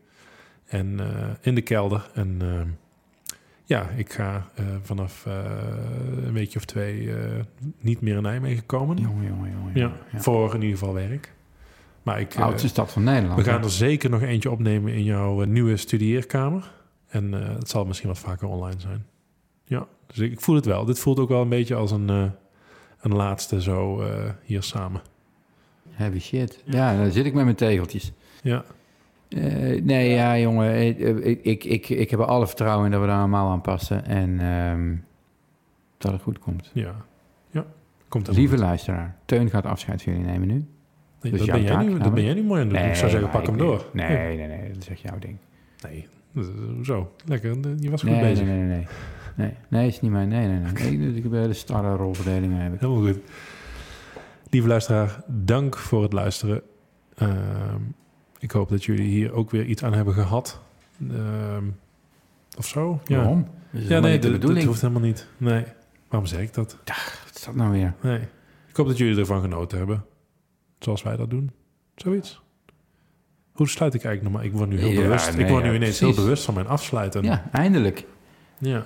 en 0.66 1.00
in 1.42 1.56
de 1.56 1.62
kelder. 1.62 2.10
En 2.14 2.42
ja, 3.64 3.90
ik 3.90 4.14
ga 4.14 4.48
eh, 4.56 4.66
vanaf 4.82 5.26
eh, 5.26 5.34
een 6.26 6.34
weekje 6.34 6.60
of 6.60 6.66
twee 6.66 7.14
eh, 7.14 7.40
niet 7.80 8.02
meer 8.02 8.16
in 8.16 8.22
Nijmegen 8.22 8.66
komen. 8.66 8.98
Jongen, 8.98 9.28
jongen, 9.28 9.52
jongen. 9.52 9.72
Ja, 9.74 9.92
ja. 10.12 10.22
voor 10.22 10.56
in 10.56 10.62
ieder 10.62 10.78
geval 10.78 10.94
werk. 10.94 11.34
Maar 12.04 12.20
ik, 12.20 12.36
Oudste 12.36 12.68
stad 12.68 12.92
van 12.92 13.04
Nederland. 13.04 13.40
we 13.40 13.46
gaan 13.46 13.60
hè? 13.60 13.66
er 13.66 13.72
zeker 13.72 14.10
nog 14.10 14.22
eentje 14.22 14.52
opnemen 14.52 14.94
in 14.94 15.04
jouw 15.04 15.44
nieuwe 15.44 15.78
studieerkamer. 15.78 16.72
En 17.14 17.34
eh, 17.34 17.56
het 17.56 17.70
zal 17.70 17.86
misschien 17.86 18.10
wat 18.10 18.20
vaker 18.20 18.48
online 18.48 18.80
zijn. 18.80 19.06
Ja, 19.66 19.88
dus 20.08 20.18
ik, 20.18 20.32
ik 20.32 20.42
voel 20.42 20.56
het 20.56 20.66
wel. 20.66 20.86
Dit 20.86 21.00
voelt 21.00 21.20
ook 21.20 21.30
wel 21.30 21.42
een 21.42 21.50
beetje 21.50 21.76
als 21.76 21.92
een, 21.92 22.10
eh, 22.10 22.26
een 23.02 23.16
laatste 23.16 23.62
zo 23.62 24.02
eh, 24.02 24.30
hier 24.44 24.64
samen. 24.64 25.02
Heavy 25.90 26.20
shit. 26.20 26.64
Ja, 26.66 26.98
dan 26.98 27.12
zit 27.12 27.26
ik 27.26 27.34
met 27.34 27.44
mijn 27.44 27.56
tegeltjes. 27.56 28.12
Ja, 28.42 28.66
Eh, 29.36 29.84
nee, 29.84 30.10
ja, 30.10 30.38
jongen. 30.38 30.88
Ik, 30.88 31.00
ik, 31.44 31.64
ik, 31.64 31.90
ik 31.90 32.10
heb 32.10 32.20
er 32.20 32.26
alle 32.26 32.48
vertrouwen 32.48 32.86
in 32.86 32.92
dat 32.92 33.02
we 33.02 33.08
daar 33.08 33.20
allemaal 33.20 33.52
aan 33.52 33.62
passen. 33.62 34.06
En 34.06 34.40
ehm, 34.40 34.96
dat 35.98 36.12
het 36.12 36.22
goed 36.22 36.40
komt. 36.40 36.72
ja, 36.74 36.96
ja. 37.52 37.66
Komt 38.08 38.28
Lieve 38.36 38.58
luisteraar, 38.58 39.16
Teun 39.26 39.50
gaat 39.50 39.66
afscheid 39.66 40.02
van 40.02 40.14
jullie 40.14 40.28
nemen 40.28 40.48
nu. 40.48 40.66
Nee, 41.22 41.32
dus 41.32 41.42
dat, 41.46 41.52
ben 41.52 41.62
jij 41.62 41.84
nu, 41.84 41.98
dat 41.98 42.14
ben 42.14 42.24
jij 42.24 42.34
nu 42.34 42.44
mooi 42.44 42.62
aan 42.62 42.68
het 42.68 42.78
doen. 42.78 42.88
ik 42.88 42.96
zou 42.96 43.12
zeggen, 43.12 43.30
pak 43.30 43.46
hem 43.46 43.58
door. 43.58 43.90
Nee, 43.94 44.38
nee, 44.38 44.48
nee, 44.48 44.68
dat 44.68 44.82
is 44.82 44.90
echt 44.90 45.02
jouw 45.02 45.20
ding. 45.20 45.38
Nee. 45.88 46.08
Zo, 46.84 47.12
lekker. 47.26 47.58
Je 47.80 47.90
was 47.90 48.02
goed 48.02 48.10
Nee, 48.10 48.22
nee, 48.22 48.30
bezig. 48.30 48.46
nee, 48.46 48.58
nee, 48.58 48.68
nee. 48.68 48.88
Nee, 49.36 49.54
nee, 49.68 49.88
is 49.88 50.02
niet 50.02 50.12
mijn... 50.12 50.28
Nee, 50.28 50.48
nee, 50.48 50.60
nee. 50.60 50.98
nee. 50.98 51.16
Ik 51.16 51.24
heb 51.24 51.32
hele 51.32 51.54
starre 51.54 51.96
rolverdelingen. 51.96 52.58
Heb 52.58 52.74
ik. 52.74 52.80
Helemaal 52.80 53.06
goed. 53.06 53.20
Lieve 54.50 54.68
luisteraar, 54.68 55.24
dank 55.28 55.78
voor 55.78 56.04
het 56.04 56.14
luisteren. 56.14 56.62
Ehm, 57.16 57.82
ik 58.44 58.52
hoop 58.52 58.70
dat 58.70 58.84
jullie 58.84 59.08
hier 59.08 59.32
ook 59.34 59.52
weer 59.52 59.66
iets 59.66 59.84
aan 59.84 59.94
hebben 59.94 60.14
gehad. 60.14 60.62
Ehm, 61.12 61.64
of 62.58 62.68
zo. 62.68 63.02
Ja, 63.06 63.18
Waarom? 63.18 63.48
Dat 63.72 63.82
is 63.82 63.88
ja 63.88 64.00
nee, 64.00 64.12
de 64.16 64.20
dat, 64.22 64.32
dat 64.32 64.40
bedoeling. 64.40 64.66
hoeft 64.66 64.82
helemaal 64.82 65.02
niet. 65.02 65.28
Nee. 65.38 65.66
Waarom 66.10 66.28
zeg 66.30 66.40
ik 66.42 66.54
dat? 66.54 66.78
Wat 66.86 67.32
is 67.36 67.44
dat 67.44 67.56
nou 67.56 67.72
weer? 67.72 67.94
Nee. 68.02 68.20
Ik 68.68 68.76
hoop 68.76 68.88
dat 68.88 68.98
jullie 68.98 69.20
ervan 69.20 69.42
genoten 69.42 69.78
hebben. 69.78 70.06
Zoals 70.80 71.04
wij 71.04 71.16
dat 71.16 71.30
doen. 71.30 71.52
Zoiets. 71.96 72.42
Hoe 73.52 73.68
sluit 73.70 73.94
ik 73.94 74.04
eigenlijk 74.04 74.34
nog 74.34 74.42
maar? 74.42 74.52
Ik 74.52 74.58
word 74.58 74.70
nu 74.70 74.80
heel 74.80 74.90
Ja, 75.02 75.02
bewust. 75.02 75.28
ik 75.28 75.48
word 75.48 75.64
nu 75.64 75.70
ja, 75.70 75.76
ineens 75.76 75.98
precies. 75.98 76.16
heel 76.16 76.24
bewust 76.26 76.44
van 76.44 76.54
mijn 76.54 76.68
afsluiten. 76.68 77.24
Ja, 77.24 77.50
eindelijk. 77.52 78.06
ja. 78.58 78.84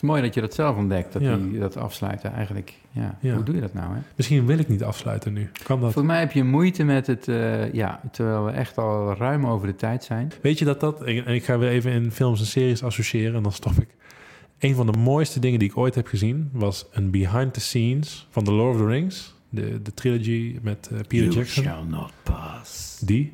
Het 0.00 0.08
is 0.08 0.14
mooi 0.14 0.22
dat 0.26 0.34
je 0.34 0.40
dat 0.40 0.54
zelf 0.54 0.76
ontdekt, 0.76 1.12
dat, 1.12 1.22
Ja. 1.22 1.36
die, 1.36 1.58
dat 1.58 1.76
afsluiten 1.76 2.32
eigenlijk. 2.32 2.74
Ja. 2.90 3.18
Ja. 3.20 3.34
Hoe 3.34 3.42
doe 3.42 3.54
je 3.54 3.60
dat 3.60 3.74
nou, 3.74 3.94
hè? 3.94 4.00
Misschien 4.16 4.46
wil 4.46 4.58
ik 4.58 4.68
niet 4.68 4.82
afsluiten 4.84 5.32
nu. 5.32 5.50
Kan 5.64 5.80
dat? 5.80 5.92
Volgens 5.92 6.12
mij 6.12 6.20
heb 6.20 6.32
je 6.32 6.44
moeite 6.44 6.84
met 6.84 7.06
het, 7.06 7.28
eh, 7.28 7.72
ja, 7.72 8.00
terwijl 8.12 8.44
we 8.44 8.50
echt 8.50 8.78
al 8.78 9.14
ruim 9.16 9.46
over 9.46 9.66
de 9.66 9.76
tijd 9.76 10.04
zijn. 10.04 10.32
Weet 10.42 10.58
je 10.58 10.64
dat 10.64 10.80
dat... 10.80 11.02
En 11.02 11.26
ik 11.34 11.44
ga 11.44 11.58
weer 11.58 11.68
even 11.70 11.92
in 11.92 12.10
films 12.12 12.40
en 12.40 12.46
series 12.46 12.82
associëren 12.82 13.34
en 13.34 13.42
dan 13.42 13.52
stop 13.52 13.72
ik. 13.72 13.88
Een 14.58 14.74
van 14.74 14.86
de 14.86 14.98
mooiste 14.98 15.40
dingen 15.40 15.58
die 15.58 15.68
ik 15.68 15.76
ooit 15.76 15.94
heb 15.94 16.06
gezien... 16.06 16.48
was 16.52 16.86
een 16.92 17.10
behind 17.10 17.54
the 17.54 17.60
scenes 17.60 18.26
van 18.30 18.44
The 18.44 18.52
Lord 18.52 18.74
of 18.74 18.80
the 18.80 18.86
Rings. 18.86 19.34
De, 19.48 19.82
de 19.82 19.94
trilogy 19.94 20.58
met 20.62 20.88
eh, 20.92 20.98
Peter 21.08 21.32
Jackson. 21.32 21.88
not 21.88 22.12
pass. 22.22 22.98
Die. 23.04 23.32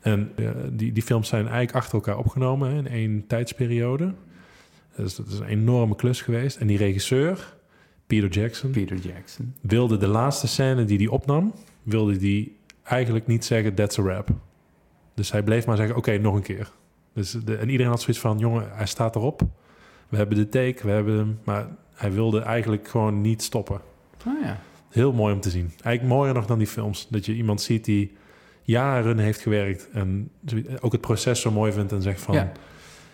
En 0.00 0.32
eh, 0.36 0.50
die, 0.72 0.92
die 0.92 1.02
films 1.02 1.28
zijn 1.28 1.42
eigenlijk 1.42 1.74
achter 1.76 1.94
elkaar 1.94 2.18
opgenomen 2.18 2.70
hè, 2.70 2.76
in 2.76 2.88
één 2.88 3.24
tijdsperiode. 3.26 4.14
Dus 4.96 5.14
dat 5.14 5.26
is 5.26 5.38
een 5.38 5.46
enorme 5.46 5.96
klus 5.96 6.22
geweest. 6.22 6.56
En 6.56 6.66
die 6.66 6.76
regisseur, 6.76 7.56
Peter 8.06 8.28
Jackson, 8.28 8.70
Peter 8.70 8.96
Jackson. 8.96 9.54
wilde 9.60 9.96
de 9.96 10.06
laatste 10.06 10.46
scène 10.46 10.84
die 10.84 10.98
hij 10.98 11.06
opnam... 11.06 11.54
wilde 11.82 12.16
die 12.16 12.56
eigenlijk 12.82 13.26
niet 13.26 13.44
zeggen, 13.44 13.74
that's 13.74 13.98
a 13.98 14.02
rap. 14.02 14.28
Dus 15.14 15.32
hij 15.32 15.42
bleef 15.42 15.66
maar 15.66 15.76
zeggen, 15.76 15.96
oké, 15.96 16.18
nog 16.18 16.34
een 16.34 16.42
keer. 16.42 16.70
Dus 17.12 17.30
de, 17.30 17.56
en 17.56 17.68
iedereen 17.68 17.92
had 17.92 18.00
zoiets 18.00 18.22
van, 18.22 18.38
jongen, 18.38 18.68
hij 18.72 18.86
staat 18.86 19.16
erop. 19.16 19.42
We 20.08 20.16
hebben 20.16 20.36
de 20.36 20.48
take, 20.48 20.82
we 20.82 20.90
hebben 20.90 21.16
hem... 21.16 21.38
Maar 21.44 21.68
hij 21.92 22.12
wilde 22.12 22.40
eigenlijk 22.40 22.88
gewoon 22.88 23.20
niet 23.20 23.42
stoppen. 23.42 23.80
Oh 24.26 24.42
ja. 24.42 24.60
Heel 24.88 25.12
mooi 25.12 25.34
om 25.34 25.40
te 25.40 25.50
zien. 25.50 25.72
Eigenlijk 25.82 26.16
mooier 26.16 26.34
nog 26.34 26.46
dan 26.46 26.58
die 26.58 26.66
films. 26.66 27.06
Dat 27.10 27.26
je 27.26 27.34
iemand 27.34 27.60
ziet 27.60 27.84
die 27.84 28.12
jaren 28.62 29.18
heeft 29.18 29.40
gewerkt 29.40 29.88
en 29.92 30.30
ook 30.80 30.92
het 30.92 31.00
proces 31.00 31.40
zo 31.40 31.50
mooi 31.50 31.72
vindt 31.72 31.92
en 31.92 32.02
zegt 32.02 32.20
van... 32.20 32.34
Ja, 32.34 32.52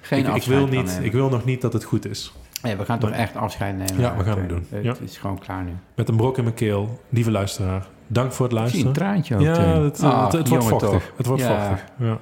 Geen 0.05 0.34
ik, 0.34 0.42
wil 0.44 0.66
niet, 0.66 0.84
nemen. 0.86 1.05
ik 1.05 1.12
wil 1.12 1.28
nog 1.28 1.44
niet 1.44 1.61
dat 1.61 1.72
het 1.72 1.84
goed 1.84 2.07
is. 2.07 2.32
Nee, 2.62 2.76
we 2.76 2.84
gaan 2.84 2.98
toch 2.98 3.11
echt 3.11 3.36
afscheid 3.36 3.76
nemen. 3.76 3.98
Ja, 3.98 4.16
we 4.16 4.24
gaan 4.24 4.38
het 4.38 4.48
doen. 4.48 4.66
Het 4.68 4.84
Ja. 4.84 4.94
is 5.00 5.18
gewoon 5.18 5.38
klaar 5.38 5.62
nu. 5.64 5.72
Met 5.94 6.09
een 6.09 6.16
brok 6.16 6.36
in 6.38 6.42
mijn 6.44 6.57
keel, 6.57 7.00
lieve 7.09 7.30
luisteraar, 7.30 7.86
dank 8.07 8.32
voor 8.32 8.48
het 8.48 8.59
Ik 8.59 8.66
zie 8.68 8.78
een 8.78 8.84
luisteren. 8.84 8.92
traantje 8.92 9.34
ook, 9.34 9.40
Ja, 9.40 9.82
het, 9.82 10.00
eh, 10.03 10.11
Ach, 10.12 10.24
het, 10.24 10.32
het 10.32 10.48
wordt 10.48 10.64
vochtig. 10.68 10.90
toch. 10.90 11.12
Het 11.16 11.26
wordt 11.26 11.42
Ja. 11.42 11.68
vochtig. 11.68 11.84
Ja. 11.98 12.18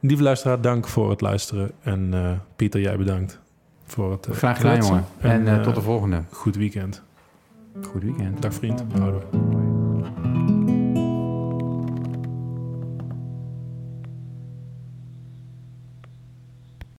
Lieve 0.00 0.22
luisteraar, 0.22 0.60
dank 0.60 0.88
voor 0.88 1.10
het 1.10 1.20
luisteren. 1.20 1.70
En 1.82 2.08
eh, 2.12 2.30
Pieter, 2.56 2.80
jij 2.80 2.96
bedankt 2.96 3.40
voor 3.86 4.10
het 4.12 4.26
eh, 4.26 4.34
Graag 4.34 4.56
gedaan, 4.56 4.78
jongen. 4.82 5.04
En, 5.20 5.62
tot 5.62 5.74
de 5.74 5.80
volgende. 5.82 6.22
Goed 6.30 6.56
weekend. 6.56 7.02
Goed 7.90 8.02
weekend. 8.02 8.42
Dag 8.42 8.54
vriend. 8.54 8.84
Houden 8.98 9.20
we. 9.30 9.71